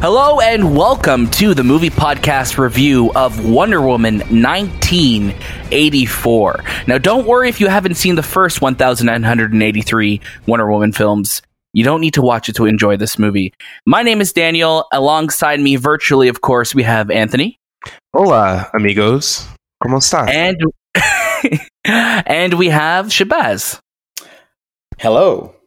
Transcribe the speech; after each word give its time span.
Hello 0.00 0.40
and 0.40 0.74
welcome 0.74 1.28
to 1.32 1.52
the 1.52 1.62
movie 1.62 1.90
podcast 1.90 2.56
review 2.56 3.12
of 3.14 3.44
Wonder 3.44 3.82
Woman 3.82 4.20
1984. 4.20 6.64
Now, 6.86 6.96
don't 6.96 7.26
worry 7.26 7.50
if 7.50 7.60
you 7.60 7.66
haven't 7.66 7.96
seen 7.96 8.14
the 8.14 8.22
first 8.22 8.62
1983 8.62 10.20
Wonder 10.46 10.70
Woman 10.70 10.92
films. 10.92 11.42
You 11.74 11.84
don't 11.84 12.00
need 12.00 12.14
to 12.14 12.22
watch 12.22 12.48
it 12.48 12.56
to 12.56 12.64
enjoy 12.64 12.96
this 12.96 13.18
movie. 13.18 13.52
My 13.84 14.02
name 14.02 14.22
is 14.22 14.32
Daniel. 14.32 14.86
Alongside 14.90 15.60
me, 15.60 15.76
virtually, 15.76 16.28
of 16.28 16.40
course, 16.40 16.74
we 16.74 16.82
have 16.82 17.10
Anthony. 17.10 17.58
Hola, 18.14 18.70
amigos. 18.72 19.46
¿Cómo 19.84 19.98
estás? 19.98 20.30
And, 20.30 20.62
and 21.84 22.54
we 22.54 22.70
have 22.70 23.08
Shahbaz. 23.08 23.80
Hello. 24.96 25.59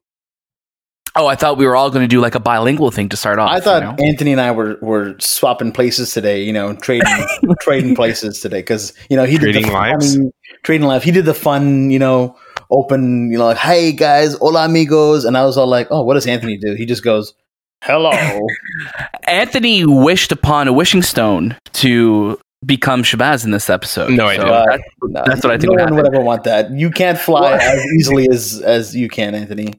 Oh, 1.15 1.27
I 1.27 1.35
thought 1.35 1.57
we 1.57 1.67
were 1.67 1.75
all 1.75 1.91
going 1.91 2.03
to 2.03 2.07
do 2.07 2.19
like 2.19 2.33
a 2.33 2.39
bilingual 2.39 2.89
thing 2.89 3.07
to 3.09 3.17
start 3.17 3.37
off. 3.37 3.51
I 3.51 3.59
thought 3.59 3.83
you 3.83 3.89
know? 3.89 4.09
Anthony 4.09 4.31
and 4.31 4.41
I 4.41 4.49
were, 4.51 4.77
were 4.81 5.15
swapping 5.19 5.71
places 5.71 6.11
today, 6.11 6.41
you 6.43 6.51
know, 6.51 6.73
trading 6.75 7.07
trading 7.61 7.95
places 7.95 8.39
today 8.39 8.59
because 8.59 8.93
you 9.11 9.15
know 9.17 9.23
he 9.23 9.37
did 9.37 9.53
Trading 9.53 9.67
the 9.67 9.71
lives? 9.73 10.15
funny- 10.15 10.31
trading 10.63 10.87
life. 10.87 11.03
He 11.03 11.11
did 11.11 11.25
the 11.25 11.33
fun, 11.35 11.91
you 11.91 11.99
know, 11.99 12.35
open, 12.71 13.31
you 13.31 13.37
know, 13.37 13.45
like 13.45 13.57
hey 13.57 13.91
guys, 13.91 14.33
hola 14.35 14.65
amigos, 14.65 15.23
and 15.25 15.37
I 15.37 15.45
was 15.45 15.55
all 15.57 15.67
like, 15.67 15.87
oh, 15.91 16.01
what 16.03 16.15
does 16.15 16.25
Anthony 16.25 16.57
do? 16.57 16.73
He 16.73 16.85
just 16.87 17.03
goes, 17.03 17.35
hello. 17.83 18.11
Anthony 19.27 19.85
wished 19.85 20.31
upon 20.31 20.67
a 20.67 20.73
wishing 20.73 21.01
stone 21.01 21.55
to 21.73 22.39
become 22.65 23.03
Shahbaz 23.03 23.43
in 23.45 23.51
this 23.51 23.69
episode. 23.69 24.11
No, 24.11 24.25
I 24.27 24.37
didn't. 24.37 24.49
Uh, 24.49 24.65
that- 24.65 24.81
no, 25.03 25.23
That's 25.27 25.43
what 25.43 25.51
I 25.53 25.57
think 25.57 25.73
No 25.73 25.83
would 25.83 25.91
one 25.91 25.95
would 25.95 26.07
ever 26.15 26.23
want 26.23 26.43
that. 26.45 26.71
You 26.71 26.89
can't 26.89 27.19
fly 27.19 27.53
as 27.57 27.85
easily 27.99 28.27
as 28.31 28.61
as 28.61 28.95
you 28.95 29.09
can, 29.09 29.35
Anthony. 29.35 29.73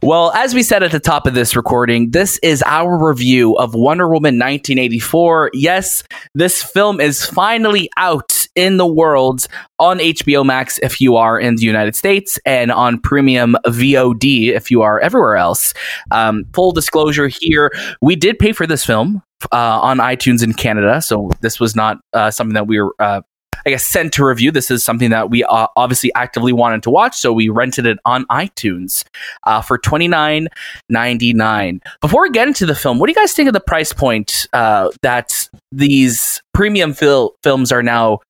Well, 0.00 0.30
as 0.32 0.54
we 0.54 0.62
said 0.62 0.82
at 0.82 0.92
the 0.92 1.00
top 1.00 1.26
of 1.26 1.34
this 1.34 1.56
recording, 1.56 2.10
this 2.10 2.38
is 2.38 2.62
our 2.66 3.04
review 3.04 3.56
of 3.56 3.74
Wonder 3.74 4.06
Woman 4.06 4.38
1984. 4.38 5.50
Yes, 5.54 6.04
this 6.34 6.62
film 6.62 7.00
is 7.00 7.24
finally 7.24 7.90
out 7.96 8.46
in 8.54 8.76
the 8.76 8.86
world 8.86 9.48
on 9.78 9.98
HBO 9.98 10.44
Max 10.44 10.78
if 10.82 11.00
you 11.00 11.16
are 11.16 11.38
in 11.38 11.56
the 11.56 11.64
United 11.64 11.96
States 11.96 12.38
and 12.46 12.70
on 12.70 13.00
premium 13.00 13.56
VOD 13.66 14.50
if 14.50 14.70
you 14.70 14.82
are 14.82 15.00
everywhere 15.00 15.36
else. 15.36 15.74
Um, 16.12 16.44
full 16.54 16.70
disclosure 16.72 17.28
here, 17.28 17.72
we 18.00 18.14
did 18.14 18.38
pay 18.38 18.52
for 18.52 18.66
this 18.66 18.84
film 18.84 19.22
uh, 19.50 19.80
on 19.80 19.98
iTunes 19.98 20.44
in 20.44 20.52
Canada, 20.54 21.02
so 21.02 21.30
this 21.40 21.58
was 21.58 21.74
not 21.74 21.98
uh, 22.12 22.30
something 22.30 22.54
that 22.54 22.66
we 22.66 22.80
were. 22.80 22.94
Uh, 22.98 23.22
I 23.66 23.70
guess 23.70 23.84
sent 23.84 24.12
to 24.14 24.24
review. 24.24 24.50
This 24.50 24.70
is 24.70 24.84
something 24.84 25.10
that 25.10 25.30
we 25.30 25.44
uh, 25.44 25.66
obviously 25.76 26.12
actively 26.14 26.52
wanted 26.52 26.82
to 26.84 26.90
watch, 26.90 27.16
so 27.16 27.32
we 27.32 27.48
rented 27.48 27.86
it 27.86 27.98
on 28.04 28.24
iTunes 28.26 29.04
uh, 29.44 29.62
for 29.62 29.78
twenty 29.78 30.08
nine 30.08 30.48
ninety 30.88 31.32
nine. 31.32 31.80
Before 32.00 32.22
we 32.22 32.30
get 32.30 32.48
into 32.48 32.66
the 32.66 32.74
film, 32.74 32.98
what 32.98 33.06
do 33.06 33.12
you 33.12 33.16
guys 33.16 33.32
think 33.32 33.48
of 33.48 33.52
the 33.52 33.60
price 33.60 33.92
point 33.92 34.46
uh, 34.52 34.90
that 35.02 35.48
these 35.70 36.42
premium 36.54 36.92
fil- 36.92 37.34
films 37.42 37.72
are 37.72 37.82
now 37.82 38.20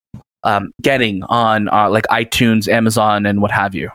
um, 0.44 0.72
getting 0.82 1.22
on 1.24 1.68
uh, 1.68 1.88
like 1.90 2.06
iTunes, 2.08 2.68
Amazon, 2.68 3.26
and 3.26 3.40
what 3.40 3.50
have 3.50 3.74
you? 3.74 3.90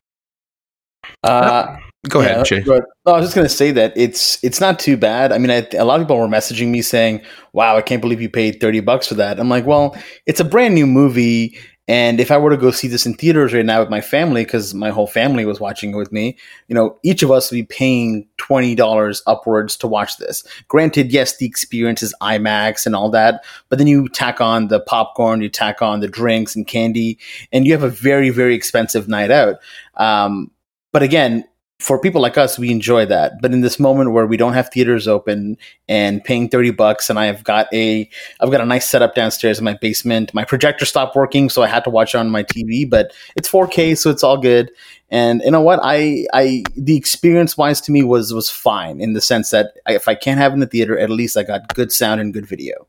Uh, 1.23 1.77
Go 2.09 2.21
Yeah, 2.21 2.27
ahead, 2.27 2.45
Jay. 2.45 2.59
but- 2.65 2.83
no, 3.05 3.13
I 3.13 3.17
was 3.19 3.25
just 3.27 3.35
gonna 3.35 3.49
say 3.49 3.71
that 3.71 3.93
it's 3.95 4.37
it's 4.43 4.59
not 4.61 4.79
too 4.79 4.97
bad. 4.97 5.31
I 5.31 5.37
mean, 5.37 5.51
I, 5.51 5.67
a 5.77 5.85
lot 5.85 5.99
of 5.99 6.05
people 6.07 6.17
were 6.19 6.27
messaging 6.27 6.67
me 6.69 6.81
saying, 6.81 7.21
"Wow, 7.53 7.77
I 7.77 7.81
can't 7.81 8.01
believe 8.01 8.21
you 8.21 8.29
paid 8.29 8.59
thirty 8.59 8.79
bucks 8.81 9.07
for 9.07 9.15
that." 9.15 9.39
I'm 9.39 9.49
like, 9.49 9.65
well, 9.65 9.95
it's 10.25 10.39
a 10.39 10.43
brand 10.45 10.75
new 10.75 10.85
movie, 10.85 11.57
and 11.87 12.19
if 12.19 12.31
I 12.31 12.37
were 12.37 12.49
to 12.49 12.57
go 12.57 12.69
see 12.71 12.89
this 12.89 13.05
in 13.05 13.13
theaters 13.13 13.53
right 13.53 13.65
now 13.65 13.79
with 13.79 13.89
my 13.89 14.01
family, 14.01 14.43
because 14.43 14.73
my 14.73 14.89
whole 14.89 15.07
family 15.07 15.45
was 15.45 15.59
watching 15.61 15.93
it 15.93 15.95
with 15.95 16.11
me, 16.11 16.37
you 16.67 16.75
know, 16.75 16.97
each 17.03 17.23
of 17.23 17.31
us 17.31 17.49
would 17.49 17.55
be 17.55 17.63
paying 17.63 18.27
twenty 18.37 18.75
dollars 18.75 19.23
upwards 19.25 19.77
to 19.77 19.87
watch 19.87 20.17
this. 20.17 20.43
Granted, 20.67 21.11
yes, 21.13 21.37
the 21.37 21.45
experience 21.45 22.03
is 22.03 22.13
IMAX 22.21 22.85
and 22.85 22.93
all 22.93 23.09
that, 23.11 23.43
but 23.69 23.77
then 23.77 23.87
you 23.87 24.09
tack 24.09 24.41
on 24.41 24.67
the 24.67 24.81
popcorn, 24.81 25.41
you 25.41 25.47
tack 25.49 25.81
on 25.81 26.01
the 26.01 26.07
drinks 26.09 26.55
and 26.57 26.67
candy, 26.67 27.17
and 27.53 27.65
you 27.65 27.71
have 27.71 27.83
a 27.83 27.89
very 27.89 28.29
very 28.31 28.53
expensive 28.53 29.07
night 29.07 29.31
out. 29.31 29.55
Um, 29.95 30.51
but 30.91 31.03
again, 31.03 31.45
for 31.79 31.99
people 31.99 32.21
like 32.21 32.37
us, 32.37 32.57
we 32.57 32.71
enjoy 32.71 33.05
that. 33.05 33.39
But 33.41 33.53
in 33.53 33.61
this 33.61 33.79
moment 33.79 34.11
where 34.11 34.25
we 34.25 34.35
don't 34.35 34.53
have 34.53 34.69
theaters 34.69 35.07
open 35.07 35.57
and 35.87 36.23
paying 36.23 36.49
thirty 36.49 36.71
bucks, 36.71 37.09
and 37.09 37.19
I 37.19 37.25
have 37.25 37.43
got 37.43 37.71
a 37.73 38.09
I've 38.39 38.51
got 38.51 38.61
a 38.61 38.65
nice 38.65 38.89
setup 38.89 39.13
downstairs 39.13 39.59
in 39.59 39.65
my 39.65 39.75
basement. 39.75 40.33
My 40.33 40.43
projector 40.43 40.85
stopped 40.85 41.15
working, 41.15 41.49
so 41.49 41.61
I 41.61 41.67
had 41.67 41.83
to 41.83 41.89
watch 41.89 42.15
it 42.15 42.17
on 42.17 42.29
my 42.29 42.43
TV. 42.43 42.89
But 42.89 43.13
it's 43.35 43.49
4K, 43.49 43.97
so 43.97 44.09
it's 44.09 44.23
all 44.23 44.37
good. 44.37 44.71
And 45.09 45.41
you 45.45 45.51
know 45.51 45.61
what? 45.61 45.79
I 45.83 46.25
I 46.33 46.63
the 46.75 46.97
experience 46.97 47.57
wise 47.57 47.79
to 47.81 47.91
me 47.91 48.03
was 48.03 48.33
was 48.33 48.49
fine 48.49 48.99
in 48.99 49.13
the 49.13 49.21
sense 49.21 49.51
that 49.51 49.73
I, 49.85 49.93
if 49.93 50.07
I 50.07 50.15
can't 50.15 50.39
have 50.39 50.53
it 50.53 50.55
in 50.55 50.59
the 50.61 50.67
theater, 50.67 50.97
at 50.97 51.09
least 51.09 51.37
I 51.37 51.43
got 51.43 51.73
good 51.75 51.91
sound 51.91 52.19
and 52.19 52.33
good 52.33 52.47
video. 52.47 52.87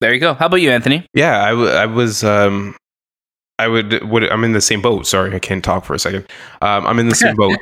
There 0.00 0.14
you 0.14 0.20
go. 0.20 0.34
How 0.34 0.46
about 0.46 0.60
you, 0.60 0.70
Anthony? 0.70 1.06
Yeah, 1.12 1.42
I, 1.42 1.50
w- 1.50 1.70
I 1.70 1.86
was. 1.86 2.22
Um, 2.22 2.76
I 3.58 3.68
would. 3.68 4.02
Would 4.08 4.24
I'm 4.30 4.44
in 4.44 4.52
the 4.52 4.60
same 4.60 4.80
boat. 4.82 5.06
Sorry, 5.06 5.34
I 5.34 5.38
can't 5.38 5.64
talk 5.64 5.84
for 5.84 5.94
a 5.94 5.98
second. 5.98 6.26
Um, 6.62 6.86
I'm 6.86 6.98
in 6.98 7.08
the 7.08 7.14
same 7.14 7.34
boat. 7.36 7.58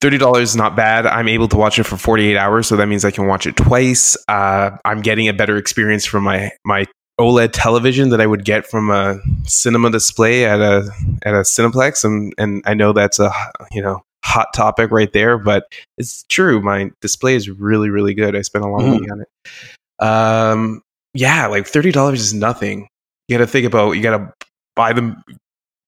Thirty 0.00 0.18
dollars 0.18 0.50
is 0.50 0.56
not 0.56 0.74
bad. 0.76 1.06
I'm 1.06 1.28
able 1.28 1.48
to 1.48 1.56
watch 1.56 1.78
it 1.78 1.84
for 1.84 1.96
48 1.96 2.36
hours, 2.36 2.66
so 2.66 2.76
that 2.76 2.86
means 2.86 3.04
I 3.04 3.10
can 3.12 3.26
watch 3.28 3.46
it 3.46 3.56
twice. 3.56 4.16
Uh, 4.28 4.70
I'm 4.84 5.00
getting 5.00 5.28
a 5.28 5.32
better 5.32 5.56
experience 5.56 6.04
from 6.04 6.24
my 6.24 6.50
my 6.64 6.86
OLED 7.20 7.50
television 7.52 8.08
that 8.08 8.20
I 8.20 8.26
would 8.26 8.44
get 8.44 8.66
from 8.66 8.90
a 8.90 9.18
cinema 9.44 9.90
display 9.90 10.44
at 10.44 10.60
a 10.60 10.90
at 11.24 11.34
a 11.34 11.38
Cineplex, 11.42 12.04
and 12.04 12.34
and 12.36 12.62
I 12.66 12.74
know 12.74 12.92
that's 12.92 13.20
a 13.20 13.30
you 13.70 13.80
know 13.80 14.02
hot 14.24 14.48
topic 14.54 14.90
right 14.90 15.12
there, 15.12 15.38
but 15.38 15.64
it's 15.98 16.24
true. 16.24 16.60
My 16.60 16.90
display 17.00 17.36
is 17.36 17.48
really 17.48 17.88
really 17.88 18.12
good. 18.14 18.34
I 18.34 18.42
spent 18.42 18.64
a 18.64 18.68
lot 18.68 18.82
of 18.82 18.88
Mhm. 18.88 18.94
money 19.00 19.10
on 19.10 19.20
it. 19.20 20.04
Um, 20.04 20.82
yeah, 21.14 21.46
like 21.46 21.66
thirty 21.66 21.92
dollars 21.92 22.20
is 22.20 22.34
nothing. 22.34 22.88
You 23.28 23.38
got 23.38 23.44
to 23.44 23.50
think 23.50 23.66
about. 23.66 23.92
You 23.92 24.02
got 24.02 24.18
to 24.18 24.32
buy 24.76 24.92
them, 24.92 25.22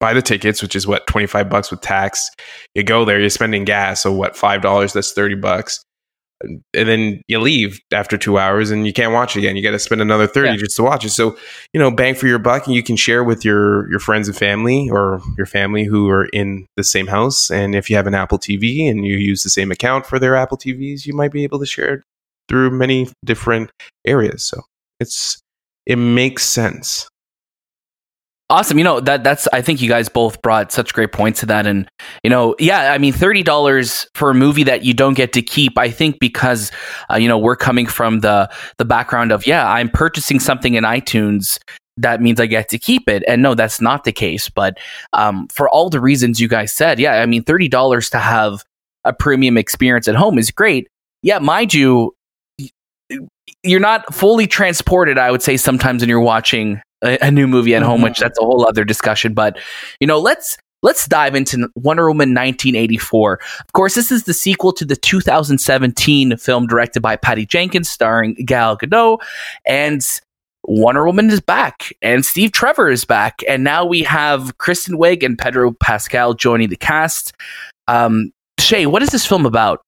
buy 0.00 0.12
the 0.14 0.22
tickets, 0.22 0.62
which 0.62 0.76
is 0.76 0.86
what 0.86 1.06
twenty 1.06 1.26
five 1.26 1.48
bucks 1.48 1.70
with 1.70 1.80
tax. 1.80 2.28
You 2.74 2.82
go 2.82 3.04
there, 3.04 3.20
you're 3.20 3.30
spending 3.30 3.64
gas, 3.64 4.02
so 4.02 4.12
what 4.12 4.36
five 4.36 4.62
dollars? 4.62 4.92
That's 4.92 5.12
thirty 5.12 5.34
bucks. 5.36 5.82
And 6.42 6.62
then 6.88 7.22
you 7.26 7.38
leave 7.38 7.80
after 7.92 8.18
two 8.18 8.38
hours, 8.38 8.70
and 8.70 8.86
you 8.86 8.92
can't 8.92 9.12
watch 9.14 9.34
it 9.34 9.38
again. 9.38 9.56
You 9.56 9.62
got 9.62 9.70
to 9.70 9.78
spend 9.78 10.02
another 10.02 10.26
thirty 10.26 10.50
Yeah. 10.50 10.56
just 10.56 10.76
to 10.76 10.82
watch 10.82 11.04
it. 11.04 11.10
So 11.10 11.38
you 11.72 11.80
know, 11.80 11.90
bang 11.90 12.14
for 12.14 12.26
your 12.26 12.38
buck, 12.40 12.66
and 12.66 12.74
you 12.74 12.82
can 12.82 12.96
share 12.96 13.24
with 13.24 13.44
your 13.44 13.88
your 13.88 14.00
friends 14.00 14.28
and 14.28 14.36
family, 14.36 14.90
or 14.90 15.22
your 15.38 15.46
family 15.46 15.84
who 15.84 16.10
are 16.10 16.26
in 16.26 16.66
the 16.76 16.84
same 16.84 17.06
house. 17.06 17.50
And 17.50 17.74
if 17.74 17.88
you 17.88 17.96
have 17.96 18.06
an 18.06 18.14
Apple 18.14 18.38
TV 18.38 18.90
and 18.90 19.06
you 19.06 19.16
use 19.16 19.42
the 19.42 19.48
same 19.48 19.70
account 19.70 20.04
for 20.06 20.18
their 20.18 20.34
Apple 20.36 20.58
TVs, 20.58 21.06
you 21.06 21.14
might 21.14 21.32
be 21.32 21.44
able 21.44 21.60
to 21.60 21.66
share 21.66 21.94
it 21.94 22.02
through 22.48 22.70
many 22.72 23.08
different 23.24 23.70
areas. 24.04 24.42
So 24.42 24.60
it's 25.00 25.40
it 25.86 25.96
makes 25.96 26.44
sense. 26.44 27.08
Awesome. 28.54 28.78
You 28.78 28.84
know, 28.84 29.00
that 29.00 29.24
that's 29.24 29.48
I 29.52 29.62
think 29.62 29.82
you 29.82 29.88
guys 29.88 30.08
both 30.08 30.40
brought 30.40 30.70
such 30.70 30.94
great 30.94 31.10
points 31.10 31.40
to 31.40 31.46
that 31.46 31.66
and 31.66 31.88
you 32.22 32.30
know, 32.30 32.54
yeah, 32.60 32.92
I 32.92 32.98
mean 32.98 33.12
$30 33.12 34.06
for 34.14 34.30
a 34.30 34.34
movie 34.34 34.62
that 34.62 34.84
you 34.84 34.94
don't 34.94 35.14
get 35.14 35.32
to 35.32 35.42
keep, 35.42 35.76
I 35.76 35.90
think 35.90 36.20
because 36.20 36.70
uh, 37.10 37.16
you 37.16 37.26
know, 37.26 37.36
we're 37.36 37.56
coming 37.56 37.84
from 37.84 38.20
the 38.20 38.48
the 38.78 38.84
background 38.84 39.32
of 39.32 39.44
yeah, 39.44 39.68
I'm 39.68 39.90
purchasing 39.90 40.38
something 40.38 40.74
in 40.74 40.84
iTunes 40.84 41.58
that 41.96 42.20
means 42.20 42.38
I 42.38 42.46
get 42.46 42.68
to 42.68 42.78
keep 42.78 43.08
it. 43.08 43.24
And 43.26 43.42
no, 43.42 43.56
that's 43.56 43.80
not 43.80 44.04
the 44.04 44.12
case, 44.12 44.48
but 44.48 44.78
um, 45.14 45.48
for 45.48 45.68
all 45.68 45.90
the 45.90 46.00
reasons 46.00 46.40
you 46.40 46.46
guys 46.46 46.72
said, 46.72 47.00
yeah, 47.00 47.14
I 47.14 47.26
mean 47.26 47.42
$30 47.42 48.10
to 48.12 48.18
have 48.18 48.62
a 49.02 49.12
premium 49.12 49.58
experience 49.58 50.06
at 50.06 50.14
home 50.14 50.38
is 50.38 50.52
great. 50.52 50.86
Yeah, 51.22 51.40
mind 51.40 51.74
you, 51.74 52.14
you're 53.64 53.80
not 53.80 54.14
fully 54.14 54.46
transported, 54.46 55.18
I 55.18 55.32
would 55.32 55.42
say, 55.42 55.56
sometimes 55.56 56.02
when 56.02 56.08
you're 56.08 56.20
watching 56.20 56.80
a, 57.04 57.18
a 57.20 57.30
new 57.30 57.46
movie 57.46 57.74
at 57.74 57.82
home, 57.82 58.00
Mhm. 58.00 58.04
which 58.04 58.18
that's 58.18 58.38
a 58.38 58.42
whole 58.42 58.66
other 58.66 58.84
discussion. 58.84 59.34
But 59.34 59.58
you 60.00 60.06
know, 60.06 60.18
let's 60.18 60.56
let's 60.82 61.06
dive 61.06 61.34
into 61.34 61.68
Wonder 61.76 62.08
Woman 62.08 62.30
1984. 62.34 63.40
Of 63.60 63.72
course, 63.72 63.94
this 63.94 64.10
is 64.12 64.24
the 64.24 64.34
sequel 64.34 64.72
to 64.74 64.84
the 64.84 64.96
2017 64.96 66.36
film 66.36 66.66
directed 66.66 67.00
by 67.00 67.16
Patty 67.16 67.46
Jenkins, 67.46 67.88
starring 67.88 68.34
Gal 68.44 68.76
Gadot, 68.76 69.18
and 69.66 70.04
Wonder 70.66 71.04
Woman 71.04 71.30
is 71.30 71.40
back, 71.40 71.92
and 72.02 72.24
Steve 72.24 72.52
Trevor 72.52 72.90
is 72.90 73.04
back, 73.04 73.40
and 73.48 73.62
now 73.64 73.84
we 73.84 74.02
have 74.02 74.56
Kristen 74.58 74.96
Wiig 74.98 75.22
and 75.22 75.38
Pedro 75.38 75.72
Pascal 75.72 76.34
joining 76.34 76.68
the 76.70 76.76
cast. 76.76 77.32
Um, 77.86 78.32
Shay, 78.58 78.86
what 78.86 79.02
is 79.02 79.10
this 79.10 79.26
film 79.26 79.44
about? 79.46 79.82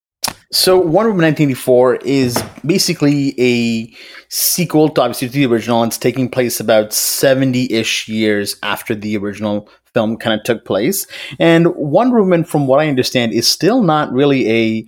So 0.56 0.79
Wonder 0.79 1.11
Woman 1.11 1.26
1984 1.26 1.97
is 1.97 2.43
basically 2.64 3.38
a 3.38 3.94
sequel 4.31 4.88
to 4.88 5.03
obviously 5.03 5.29
to 5.29 5.35
the 5.35 5.44
original. 5.44 5.85
It's 5.85 5.99
taking 5.99 6.31
place 6.31 6.61
about 6.61 6.93
70-ish 6.93 8.08
years 8.08 8.56
after 8.62 8.94
the 8.94 9.19
original 9.19 9.69
film 9.93 10.17
kind 10.17 10.41
of 10.41 10.44
took 10.44 10.64
place. 10.64 11.06
And 11.38 11.75
Wonder 11.75 12.20
Woman, 12.23 12.43
from 12.43 12.67
what 12.67 12.81
I 12.81 12.88
understand, 12.88 13.35
is 13.35 13.47
still 13.47 13.82
not 13.82 14.11
really 14.11 14.50
a 14.50 14.87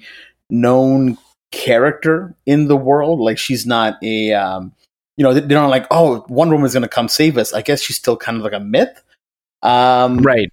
known 0.49 1.19
character 1.53 2.35
in 2.47 2.69
the 2.69 2.77
world. 2.77 3.21
Like 3.21 3.37
she's 3.37 3.67
not 3.67 4.03
a 4.03 4.33
um, 4.33 4.73
you 5.19 5.23
know, 5.23 5.35
they're 5.35 5.61
not 5.61 5.69
like, 5.69 5.87
oh, 5.91 6.25
Wonder 6.31 6.55
Woman's 6.55 6.73
gonna 6.73 6.89
come 6.89 7.09
save 7.09 7.37
us. 7.37 7.53
I 7.53 7.61
guess 7.61 7.83
she's 7.83 7.97
still 7.97 8.17
kind 8.17 8.39
of 8.39 8.43
like 8.43 8.55
a 8.55 8.61
myth. 8.61 9.03
Um, 9.63 10.17
Right. 10.21 10.51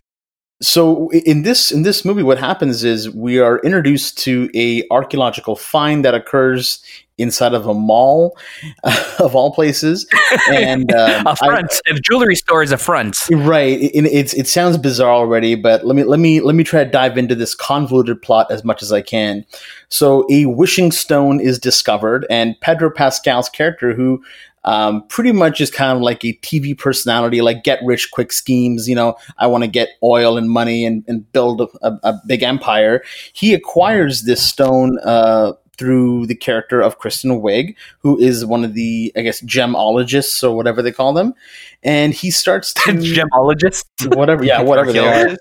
So 0.62 1.10
in 1.10 1.44
this 1.44 1.72
in 1.72 1.84
this 1.84 2.06
movie 2.06 2.24
what 2.24 2.38
happens 2.38 2.84
is 2.84 3.10
we 3.10 3.40
are 3.40 3.60
introduced 3.60 4.18
to 4.18 4.50
a 4.56 4.84
archaeological 4.90 5.56
find 5.56 6.06
that 6.06 6.14
occurs 6.14 6.82
inside 7.18 7.54
of 7.54 7.68
a 7.68 7.74
mall, 7.74 8.38
of 9.20 9.36
all 9.36 9.54
places. 9.54 10.08
And 10.52 10.92
um, 10.96 11.28
a 11.28 11.36
front, 11.36 11.82
I, 11.88 11.92
a 11.92 12.00
jewelry 12.00 12.36
store 12.36 12.64
is 12.64 12.72
a 12.72 12.78
front, 12.78 13.18
right? 13.32 13.80
It, 13.80 14.06
it's 14.06 14.34
it 14.34 14.48
sounds 14.48 14.78
bizarre 14.78 15.14
already, 15.14 15.56
but 15.56 15.86
let 15.86 15.96
me 15.96 16.04
let 16.04 16.20
me 16.20 16.42
let 16.42 16.56
me 16.56 16.64
try 16.64 16.84
to 16.84 16.90
dive 16.90 17.18
into 17.18 17.36
this 17.36 17.56
convoluted 17.56 18.22
plot 18.22 18.48
as 18.52 18.64
much 18.64 18.82
as 18.82 18.92
I 18.92 19.02
can. 19.02 19.46
So, 19.90 20.26
a 20.30 20.46
wishing 20.48 20.92
stone 20.92 21.40
is 21.40 21.60
discovered, 21.60 22.26
and 22.30 22.60
Pedro 22.62 22.90
Pascal's 22.90 23.50
character, 23.50 23.94
who 23.94 24.24
um, 24.66 25.06
pretty 25.08 25.32
much 25.32 25.62
is 25.62 25.72
kind 25.72 25.96
of 25.96 26.02
like 26.02 26.26
a 26.26 26.34
TV 26.42 26.78
personality, 26.78 27.42
like 27.42 27.64
get 27.64 27.80
rich 27.84 28.12
quick 28.12 28.34
schemes. 28.34 28.90
You 28.90 28.96
know, 28.96 29.16
I 29.38 29.48
want 29.48 29.64
to 29.64 29.70
get 29.70 29.90
oil 30.04 30.38
and 30.38 30.50
money 30.50 30.86
and, 30.86 31.04
and 31.08 31.32
build 31.32 31.62
a, 31.62 32.00
a, 32.04 32.20
big 32.28 32.44
empire. 32.44 33.04
He 33.32 33.54
acquires 33.54 34.24
this 34.24 34.44
stone 34.44 34.98
uh, 35.04 35.54
through 35.78 36.26
the 36.26 36.36
character 36.36 36.82
of 36.82 36.98
Kristen 36.98 37.42
Wiig, 37.42 37.76
who 38.00 38.20
is 38.20 38.44
one 38.44 38.64
of 38.64 38.74
the, 38.74 39.12
I 39.16 39.22
guess, 39.22 39.42
gemologists 39.42 40.44
or 40.44 40.56
whatever 40.56 40.82
they 40.82 40.92
call 40.92 41.14
them. 41.14 41.36
And 41.84 42.14
he 42.14 42.32
starts 42.32 42.74
to. 42.74 42.80
gemologists? 42.92 43.86
Whatever, 44.16 44.44
yeah, 44.44 44.62
whatever 44.62 44.92
they 44.92 45.00
are. 45.00 45.38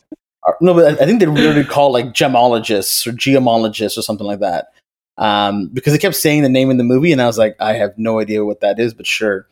No, 0.60 0.74
but 0.74 1.00
I 1.00 1.06
think 1.06 1.20
they 1.20 1.26
really 1.26 1.64
call 1.64 1.90
like 1.92 2.06
gemologists 2.12 3.06
or 3.06 3.12
geomologists 3.12 3.96
or 3.96 4.02
something 4.02 4.26
like 4.26 4.40
that 4.40 4.73
um, 5.18 5.68
because 5.72 5.92
they 5.92 5.98
kept 5.98 6.16
saying 6.16 6.42
the 6.42 6.48
name 6.48 6.70
in 6.70 6.76
the 6.76 6.84
movie, 6.84 7.12
and 7.12 7.22
I 7.22 7.26
was 7.26 7.38
like, 7.38 7.56
I 7.60 7.74
have 7.74 7.96
no 7.96 8.20
idea 8.20 8.44
what 8.44 8.60
that 8.60 8.78
is, 8.78 8.94
but 8.94 9.06
sure. 9.06 9.46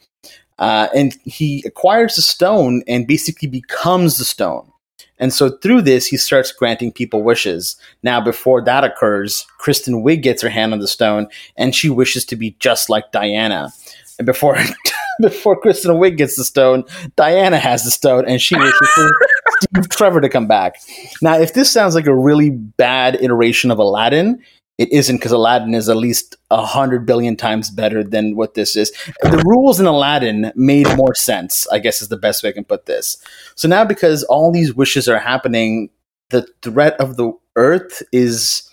Uh, 0.59 0.89
and 0.95 1.17
he 1.25 1.63
acquires 1.67 2.17
the 2.17 2.23
stone 2.23 2.83
and 2.87 3.07
basically 3.07 3.49
becomes 3.49 4.19
the 4.19 4.25
stone. 4.25 4.71
And 5.19 5.33
so 5.33 5.51
through 5.59 5.83
this, 5.83 6.07
he 6.07 6.17
starts 6.17 6.51
granting 6.51 6.91
people 6.91 7.23
wishes. 7.23 7.77
Now, 8.03 8.21
before 8.21 8.63
that 8.65 8.83
occurs, 8.83 9.47
Kristen 9.59 10.03
Wiig 10.05 10.23
gets 10.23 10.43
her 10.43 10.49
hand 10.49 10.73
on 10.73 10.81
the 10.81 10.89
stone, 10.89 11.29
and 11.57 11.75
she 11.75 11.89
wishes 11.89 12.25
to 12.27 12.37
be 12.37 12.57
just 12.59 12.91
like 12.91 13.13
Diana. 13.13 13.73
And 14.19 14.27
before 14.27 14.59
before 15.21 15.61
Kristen 15.61 15.93
Wiig 15.93 16.17
gets 16.17 16.37
the 16.37 16.45
stone, 16.45 16.85
Diana 17.17 17.59
has 17.59 17.85
the 17.85 17.91
stone, 17.91 18.25
and 18.27 18.41
she 18.41 18.57
wishes 18.57 18.89
for 18.95 19.11
Steve 19.61 19.89
Trevor 19.91 20.21
to 20.21 20.29
come 20.29 20.49
back. 20.49 20.77
Now, 21.23 21.39
if 21.39 21.55
this 21.55 21.71
sounds 21.71 21.95
like 21.95 22.07
a 22.07 22.15
really 22.15 22.51
bad 22.51 23.17
iteration 23.23 23.71
of 23.71 23.79
Aladdin, 23.79 24.43
it 24.79 24.91
isn't 24.93 25.17
because 25.17 25.33
Aladdin 25.33 25.75
is 25.75 25.89
at 25.89 25.97
least 25.97 26.37
a 26.51 26.65
hundred 26.65 27.07
billion 27.07 27.37
times 27.37 27.71
better 27.71 28.03
than 28.03 28.37
what 28.37 28.55
this 28.55 28.75
is. 28.75 28.91
The 29.23 29.43
rules 29.47 29.79
in 29.79 29.87
Aladdin 29.87 30.53
made 30.57 30.89
more 30.97 31.15
sense, 31.15 31.67
I 31.71 31.79
guess 31.79 32.01
is 32.01 32.09
the 32.09 32.17
best 32.17 32.43
way 32.43 32.51
I 32.51 32.53
can 32.53 32.65
put 32.65 32.87
this. 32.87 33.23
So 33.55 33.69
now, 33.69 33.85
because 33.85 34.25
all 34.25 34.51
these 34.51 34.75
wishes 34.75 35.09
are 35.09 35.19
happening, 35.19 35.91
the 36.31 36.47
threat 36.63 36.99
of 37.01 37.17
the 37.17 37.33
earth 37.57 38.03
is, 38.13 38.69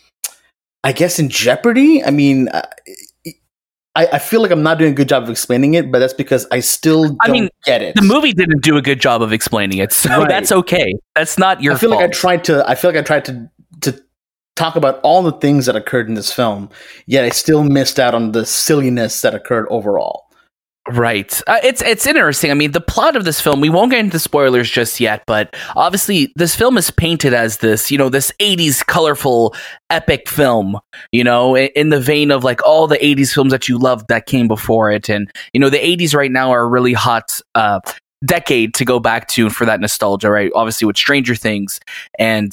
I 0.84 0.94
guess, 0.94 1.20
in 1.20 1.30
jeopardy. 1.30 2.04
I 2.04 2.12
mean, 2.12 2.48
uh, 2.48 2.68
I, 3.96 4.08
I, 4.14 4.20
feel 4.20 4.42
like 4.42 4.52
I'm 4.52 4.64
not 4.64 4.78
doing 4.78 4.94
a 4.94 4.96
good 4.96 5.10
job 5.10 5.24
of 5.24 5.30
explaining 5.30 5.74
it, 5.74 5.92
but 5.92 6.00
that's 6.00 6.14
because 6.14 6.48
I 6.52 6.62
still 6.62 7.04
don't 7.04 7.18
I 7.22 7.32
mean, 7.32 7.50
get 7.66 7.82
it. 7.82 7.96
The 7.96 8.02
movie 8.02 8.32
didn't 8.32 8.62
do 8.62 8.78
a 8.78 8.82
good 8.82 9.02
job 9.02 9.22
of 9.22 9.34
explaining 9.34 9.80
it, 9.80 9.92
so 9.92 10.10
right. 10.10 10.30
that's 10.30 10.52
okay. 10.52 10.94
That's 11.16 11.38
not 11.38 11.62
your. 11.62 11.74
I 11.74 11.78
feel 11.78 11.90
fault. 11.90 12.02
like 12.02 12.10
I 12.10 12.14
tried 12.14 12.44
to. 12.46 12.68
I 12.70 12.76
feel 12.76 12.92
like 12.92 13.00
I 13.00 13.04
tried 13.04 13.26
to 13.26 13.50
talk 14.60 14.76
about 14.76 15.00
all 15.02 15.24
the 15.24 15.32
things 15.32 15.66
that 15.66 15.76
occurred 15.76 16.08
in 16.10 16.16
this 16.16 16.34
film, 16.34 16.70
yet 17.08 17.24
I 17.24 17.30
still 17.30 17.64
missed 17.64 18.00
out 18.00 18.14
on 18.14 18.34
the 18.34 18.46
silliness 18.46 19.22
that 19.22 19.34
occurred 19.34 19.68
overall. 19.70 20.26
Right. 20.92 21.40
Uh, 21.46 21.60
it's 21.64 21.84
it's 21.84 22.08
interesting. 22.08 22.50
I 22.50 22.56
mean, 22.56 22.72
the 22.72 22.82
plot 22.82 23.16
of 23.16 23.24
this 23.24 23.40
film, 23.40 23.62
we 23.62 23.70
won't 23.70 23.92
get 23.92 24.00
into 24.00 24.18
spoilers 24.18 24.70
just 24.70 25.00
yet, 25.00 25.24
but 25.28 25.56
obviously 25.76 26.34
this 26.36 26.56
film 26.56 26.80
is 26.80 26.90
painted 26.90 27.32
as 27.34 27.58
this, 27.58 27.92
you 27.92 27.98
know, 27.98 28.10
this 28.10 28.32
80s 28.40 28.86
colorful 28.86 29.56
epic 29.92 30.28
film, 30.28 30.80
you 31.12 31.24
know, 31.24 31.56
in, 31.56 31.90
the 31.90 32.00
vein 32.00 32.32
of 32.32 32.44
like 32.44 32.66
all 32.66 32.88
the 32.88 32.98
80s 32.98 33.32
films 33.34 33.52
that 33.52 33.68
you 33.70 33.78
loved 33.78 34.08
that 34.08 34.26
came 34.26 34.48
before 34.48 34.90
it 34.90 35.10
and 35.10 35.32
you 35.54 35.60
know, 35.60 35.70
the 35.70 35.78
80s 35.78 36.16
right 36.16 36.32
now 36.32 36.52
are 36.52 36.62
a 36.62 36.68
really 36.68 36.94
hot 36.94 37.40
uh 37.54 37.82
decade 38.26 38.74
to 38.74 38.84
go 38.84 39.00
back 39.00 39.28
to 39.30 39.50
for 39.50 39.66
that 39.66 39.80
nostalgia, 39.80 40.30
right? 40.30 40.52
Obviously 40.56 40.86
with 40.88 40.98
Stranger 40.98 41.36
Things 41.36 41.80
and 42.18 42.52